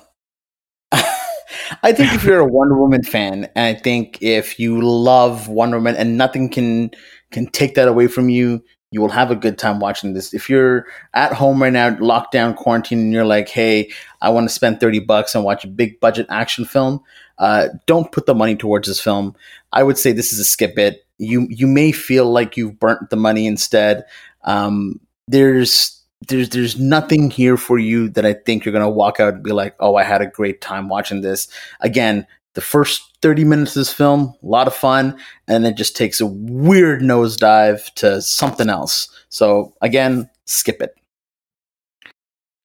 I 0.91 1.93
think 1.93 2.13
if 2.13 2.25
you're 2.25 2.41
a 2.41 2.45
Wonder 2.45 2.77
Woman 2.77 3.01
fan, 3.01 3.49
and 3.55 3.77
I 3.77 3.79
think 3.79 4.21
if 4.21 4.59
you 4.59 4.81
love 4.81 5.47
Wonder 5.47 5.77
Woman 5.77 5.95
and 5.95 6.17
nothing 6.17 6.49
can 6.49 6.91
can 7.31 7.45
take 7.45 7.75
that 7.75 7.87
away 7.87 8.07
from 8.07 8.27
you, 8.27 8.61
you 8.91 8.99
will 8.99 9.07
have 9.07 9.31
a 9.31 9.35
good 9.35 9.57
time 9.57 9.79
watching 9.79 10.13
this. 10.13 10.33
If 10.33 10.49
you're 10.49 10.87
at 11.13 11.31
home 11.31 11.61
right 11.61 11.71
now, 11.71 11.91
lockdown, 11.91 12.53
quarantine, 12.53 12.99
and 12.99 13.13
you're 13.13 13.23
like, 13.23 13.47
hey, 13.47 13.91
I 14.21 14.29
want 14.29 14.49
to 14.49 14.53
spend 14.53 14.81
30 14.81 14.99
bucks 14.99 15.35
and 15.35 15.45
watch 15.45 15.63
a 15.63 15.67
big 15.67 16.01
budget 16.01 16.25
action 16.29 16.65
film, 16.65 17.01
uh, 17.39 17.69
don't 17.85 18.11
put 18.11 18.25
the 18.25 18.35
money 18.35 18.55
towards 18.55 18.87
this 18.87 19.01
film. 19.01 19.35
I 19.71 19.83
would 19.83 19.97
say 19.97 20.11
this 20.11 20.31
is 20.31 20.39
a 20.39 20.45
skip 20.45 20.77
it. 20.77 21.05
You 21.17 21.47
you 21.49 21.67
may 21.67 21.91
feel 21.91 22.31
like 22.31 22.57
you've 22.57 22.79
burnt 22.79 23.09
the 23.09 23.15
money 23.15 23.47
instead. 23.47 24.05
Um, 24.43 24.99
there's 25.27 26.01
there's 26.27 26.49
there's 26.49 26.79
nothing 26.79 27.31
here 27.31 27.57
for 27.57 27.77
you 27.77 28.09
that 28.09 28.25
I 28.25 28.33
think 28.33 28.63
you're 28.65 28.73
gonna 28.73 28.89
walk 28.89 29.19
out 29.19 29.35
and 29.35 29.43
be 29.43 29.51
like, 29.51 29.75
oh, 29.79 29.95
I 29.95 30.03
had 30.03 30.21
a 30.21 30.27
great 30.27 30.61
time 30.61 30.89
watching 30.89 31.21
this. 31.21 31.47
Again, 31.79 32.27
the 32.55 32.61
first 32.61 33.03
30 33.21 33.43
minutes 33.45 33.75
of 33.75 33.81
this 33.81 33.93
film, 33.93 34.33
a 34.41 34.45
lot 34.45 34.67
of 34.67 34.73
fun, 34.73 35.17
and 35.47 35.65
it 35.65 35.75
just 35.75 35.95
takes 35.95 36.19
a 36.19 36.25
weird 36.25 37.01
nosedive 37.01 37.93
to 37.95 38.21
something 38.21 38.69
else. 38.69 39.09
So 39.29 39.73
again, 39.81 40.29
skip 40.45 40.81
it. 40.81 40.95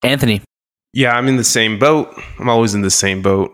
Anthony. 0.02 0.42
Yeah, 0.92 1.16
I'm 1.16 1.28
in 1.28 1.36
the 1.36 1.44
same 1.44 1.78
boat. 1.78 2.14
I'm 2.38 2.48
always 2.48 2.74
in 2.74 2.82
the 2.82 2.90
same 2.90 3.20
boat. 3.20 3.52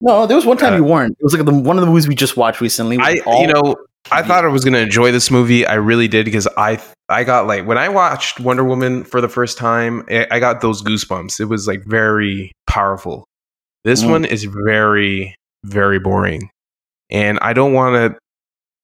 No, 0.00 0.26
there 0.26 0.36
was 0.36 0.44
one 0.44 0.58
time 0.58 0.74
uh, 0.74 0.76
you 0.76 0.84
weren't. 0.84 1.12
It 1.12 1.22
was 1.22 1.34
like 1.34 1.44
the, 1.44 1.54
one 1.54 1.78
of 1.78 1.80
the 1.80 1.86
movies 1.86 2.06
we 2.06 2.14
just 2.14 2.36
watched 2.36 2.60
recently. 2.60 2.98
I, 2.98 3.12
you 3.26 3.46
know, 3.46 3.76
I 4.10 4.22
thought 4.22 4.44
I 4.44 4.48
was 4.48 4.64
going 4.64 4.74
to 4.74 4.80
enjoy 4.80 5.10
this 5.10 5.30
movie. 5.30 5.66
I 5.66 5.74
really 5.74 6.06
did 6.06 6.24
because 6.24 6.46
I, 6.56 6.80
I 7.08 7.24
got 7.24 7.46
like 7.46 7.66
when 7.66 7.78
I 7.78 7.88
watched 7.88 8.38
Wonder 8.38 8.64
Woman 8.64 9.04
for 9.04 9.20
the 9.20 9.28
first 9.28 9.56
time, 9.56 10.04
I 10.10 10.38
got 10.38 10.60
those 10.60 10.82
goosebumps. 10.82 11.40
It 11.40 11.46
was 11.46 11.66
like 11.66 11.84
very 11.84 12.52
powerful. 12.66 13.24
This 13.84 14.02
mm. 14.02 14.10
one 14.10 14.24
is 14.24 14.44
very, 14.44 15.34
very 15.64 15.98
boring, 15.98 16.50
and 17.10 17.38
I 17.40 17.52
don't 17.52 17.72
want 17.72 17.94
to 17.94 18.18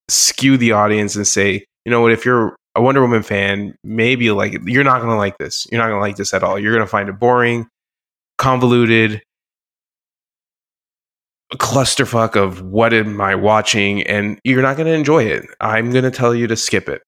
skew 0.09 0.57
the 0.57 0.73
audience 0.73 1.15
and 1.17 1.27
say, 1.27 1.65
you 1.85 1.91
know 1.91 2.01
what, 2.01 2.13
if 2.13 2.25
you're 2.25 2.57
a 2.75 2.81
Wonder 2.81 3.03
Woman 3.03 3.23
fan, 3.23 3.75
maybe 3.85 4.31
like 4.31 4.55
it. 4.55 4.63
You're 4.65 4.85
not 4.85 4.99
going 4.99 5.11
to 5.11 5.17
like 5.17 5.37
this. 5.39 5.67
You're 5.71 5.81
not 5.81 5.89
going 5.89 5.99
to 5.99 6.03
like 6.03 6.17
this 6.17 6.33
at 6.33 6.43
all. 6.43 6.59
You're 6.59 6.73
going 6.73 6.87
to 6.87 6.91
find 6.91 7.09
it 7.09 7.19
boring, 7.19 7.69
convoluted 8.39 9.23
clusterfuck 11.57 12.37
of 12.37 12.63
what 12.63 12.93
am 12.93 13.21
I 13.21 13.35
watching, 13.35 14.03
and 14.05 14.39
you're 14.45 14.63
not 14.63 14.77
going 14.77 14.87
to 14.87 14.95
enjoy 14.95 15.25
it. 15.25 15.45
I'm 15.61 15.91
going 15.91 16.05
to 16.05 16.11
tell 16.11 16.35
you 16.35 16.47
to 16.47 16.57
skip 16.57 16.89
it. 16.89 17.03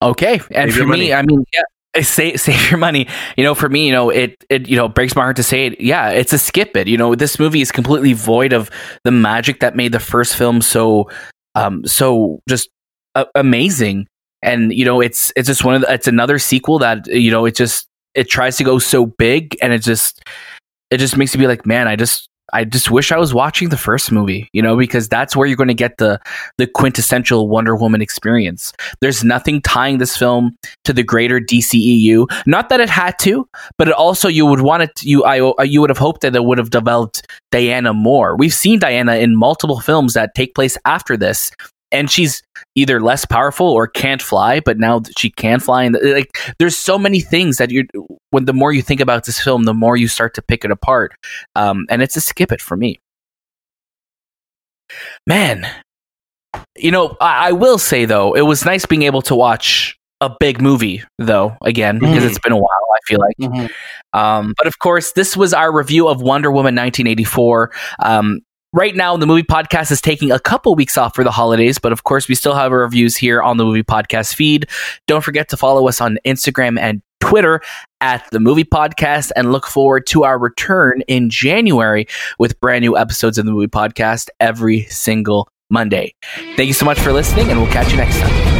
Okay, 0.00 0.40
and 0.52 0.72
save 0.72 0.80
for 0.80 0.86
me, 0.86 1.12
I 1.12 1.22
mean, 1.22 1.44
yeah, 1.52 1.62
save 2.02 2.40
save 2.40 2.70
your 2.70 2.78
money. 2.78 3.08
You 3.36 3.44
know, 3.44 3.54
for 3.54 3.68
me, 3.68 3.86
you 3.86 3.92
know, 3.92 4.10
it 4.10 4.44
it 4.48 4.68
you 4.68 4.76
know 4.76 4.88
breaks 4.88 5.16
my 5.16 5.22
heart 5.22 5.36
to 5.36 5.42
say 5.42 5.66
it. 5.66 5.80
Yeah, 5.80 6.10
it's 6.10 6.32
a 6.32 6.38
skip 6.38 6.76
it. 6.76 6.86
You 6.88 6.96
know, 6.96 7.14
this 7.14 7.38
movie 7.38 7.60
is 7.60 7.72
completely 7.72 8.12
void 8.12 8.52
of 8.52 8.70
the 9.04 9.10
magic 9.10 9.60
that 9.60 9.76
made 9.76 9.92
the 9.92 10.00
first 10.00 10.36
film 10.36 10.60
so 10.60 11.10
um 11.54 11.84
so 11.86 12.40
just 12.48 12.68
uh, 13.14 13.24
amazing. 13.34 14.06
And 14.42 14.72
you 14.72 14.84
know, 14.84 15.00
it's 15.00 15.32
it's 15.34 15.48
just 15.48 15.64
one 15.64 15.74
of 15.74 15.80
the, 15.80 15.92
it's 15.92 16.06
another 16.06 16.38
sequel 16.38 16.78
that 16.78 17.06
you 17.08 17.30
know 17.30 17.44
it 17.44 17.56
just 17.56 17.88
it 18.14 18.30
tries 18.30 18.56
to 18.58 18.64
go 18.64 18.78
so 18.78 19.06
big, 19.06 19.56
and 19.60 19.72
it 19.72 19.82
just 19.82 20.22
it 20.90 20.98
just 20.98 21.16
makes 21.16 21.34
me 21.34 21.40
be 21.40 21.48
like, 21.48 21.66
man, 21.66 21.88
I 21.88 21.96
just 21.96 22.28
I 22.52 22.64
just 22.64 22.90
wish 22.90 23.12
I 23.12 23.18
was 23.18 23.34
watching 23.34 23.68
the 23.68 23.76
first 23.76 24.10
movie, 24.10 24.48
you 24.52 24.62
know, 24.62 24.76
because 24.76 25.08
that's 25.08 25.36
where 25.36 25.46
you're 25.46 25.56
going 25.56 25.68
to 25.68 25.74
get 25.74 25.98
the 25.98 26.20
the 26.56 26.66
quintessential 26.66 27.48
Wonder 27.48 27.76
Woman 27.76 28.00
experience. 28.00 28.72
There's 29.00 29.24
nothing 29.24 29.60
tying 29.62 29.98
this 29.98 30.16
film 30.16 30.56
to 30.84 30.92
the 30.92 31.02
greater 31.02 31.40
DCEU. 31.40 32.26
Not 32.46 32.68
that 32.68 32.80
it 32.80 32.88
had 32.88 33.18
to, 33.20 33.48
but 33.76 33.88
it 33.88 33.94
also 33.94 34.28
you 34.28 34.46
would 34.46 34.60
want 34.60 34.82
it. 34.82 35.02
You 35.02 35.24
I 35.24 35.62
you 35.64 35.80
would 35.80 35.90
have 35.90 35.98
hoped 35.98 36.22
that 36.22 36.34
it 36.34 36.44
would 36.44 36.58
have 36.58 36.70
developed 36.70 37.26
Diana 37.50 37.92
more. 37.92 38.36
We've 38.36 38.54
seen 38.54 38.78
Diana 38.78 39.16
in 39.16 39.36
multiple 39.36 39.80
films 39.80 40.14
that 40.14 40.34
take 40.34 40.54
place 40.54 40.76
after 40.84 41.16
this, 41.16 41.50
and 41.90 42.10
she's 42.10 42.42
either 42.74 43.00
less 43.00 43.24
powerful 43.24 43.66
or 43.66 43.86
can't 43.86 44.22
fly 44.22 44.60
but 44.60 44.78
now 44.78 45.00
she 45.16 45.30
can 45.30 45.60
fly 45.60 45.84
and 45.84 45.96
like 46.02 46.38
there's 46.58 46.76
so 46.76 46.98
many 46.98 47.20
things 47.20 47.56
that 47.56 47.70
you 47.70 47.86
when 48.30 48.44
the 48.44 48.52
more 48.52 48.72
you 48.72 48.82
think 48.82 49.00
about 49.00 49.24
this 49.24 49.40
film 49.40 49.64
the 49.64 49.74
more 49.74 49.96
you 49.96 50.08
start 50.08 50.34
to 50.34 50.42
pick 50.42 50.64
it 50.64 50.70
apart 50.70 51.12
um, 51.56 51.86
and 51.90 52.02
it's 52.02 52.16
a 52.16 52.20
skip 52.20 52.52
it 52.52 52.60
for 52.60 52.76
me 52.76 52.98
man 55.26 55.66
you 56.76 56.90
know 56.90 57.16
I, 57.20 57.48
I, 57.48 57.52
will 57.52 57.78
say 57.78 58.04
though 58.04 58.34
it 58.34 58.42
was 58.42 58.64
nice 58.64 58.86
being 58.86 59.02
able 59.02 59.22
to 59.22 59.34
watch 59.34 59.98
a 60.20 60.30
big 60.40 60.60
movie 60.60 61.02
though 61.18 61.56
again 61.62 61.98
because 61.98 62.24
mm. 62.24 62.26
it's 62.26 62.38
been 62.38 62.52
a 62.52 62.56
while 62.56 62.68
i 62.68 62.98
feel 63.06 63.20
like 63.20 63.36
mm-hmm. 63.40 64.18
um, 64.18 64.54
but 64.56 64.66
of 64.66 64.78
course 64.78 65.12
this 65.12 65.36
was 65.36 65.54
our 65.54 65.70
review 65.72 66.08
of 66.08 66.20
wonder 66.22 66.50
woman 66.50 66.74
1984 66.74 67.70
um, 68.00 68.40
right 68.72 68.94
now 68.94 69.16
the 69.16 69.26
movie 69.26 69.42
podcast 69.42 69.90
is 69.90 70.00
taking 70.00 70.30
a 70.30 70.38
couple 70.38 70.74
weeks 70.74 70.98
off 70.98 71.14
for 71.14 71.24
the 71.24 71.30
holidays 71.30 71.78
but 71.78 71.92
of 71.92 72.04
course 72.04 72.28
we 72.28 72.34
still 72.34 72.54
have 72.54 72.72
our 72.72 72.80
reviews 72.80 73.16
here 73.16 73.40
on 73.42 73.56
the 73.56 73.64
movie 73.64 73.82
podcast 73.82 74.34
feed. 74.34 74.66
Don't 75.06 75.22
forget 75.22 75.48
to 75.48 75.56
follow 75.56 75.88
us 75.88 76.00
on 76.00 76.18
instagram 76.24 76.78
and 76.78 77.02
twitter 77.20 77.60
at 78.00 78.24
the 78.30 78.38
movie 78.38 78.64
podcast 78.64 79.32
and 79.34 79.52
look 79.52 79.66
forward 79.66 80.06
to 80.06 80.24
our 80.24 80.38
return 80.38 81.02
in 81.08 81.30
january 81.30 82.06
with 82.38 82.60
brand 82.60 82.82
new 82.82 82.96
episodes 82.96 83.38
of 83.38 83.46
the 83.46 83.52
movie 83.52 83.66
podcast 83.66 84.28
every 84.38 84.84
single 84.84 85.48
monday. 85.70 86.14
Thank 86.56 86.68
you 86.68 86.74
so 86.74 86.84
much 86.84 87.00
for 87.00 87.12
listening 87.12 87.50
and 87.50 87.60
we'll 87.60 87.72
catch 87.72 87.90
you 87.90 87.96
next 87.96 88.18
time 88.18 88.57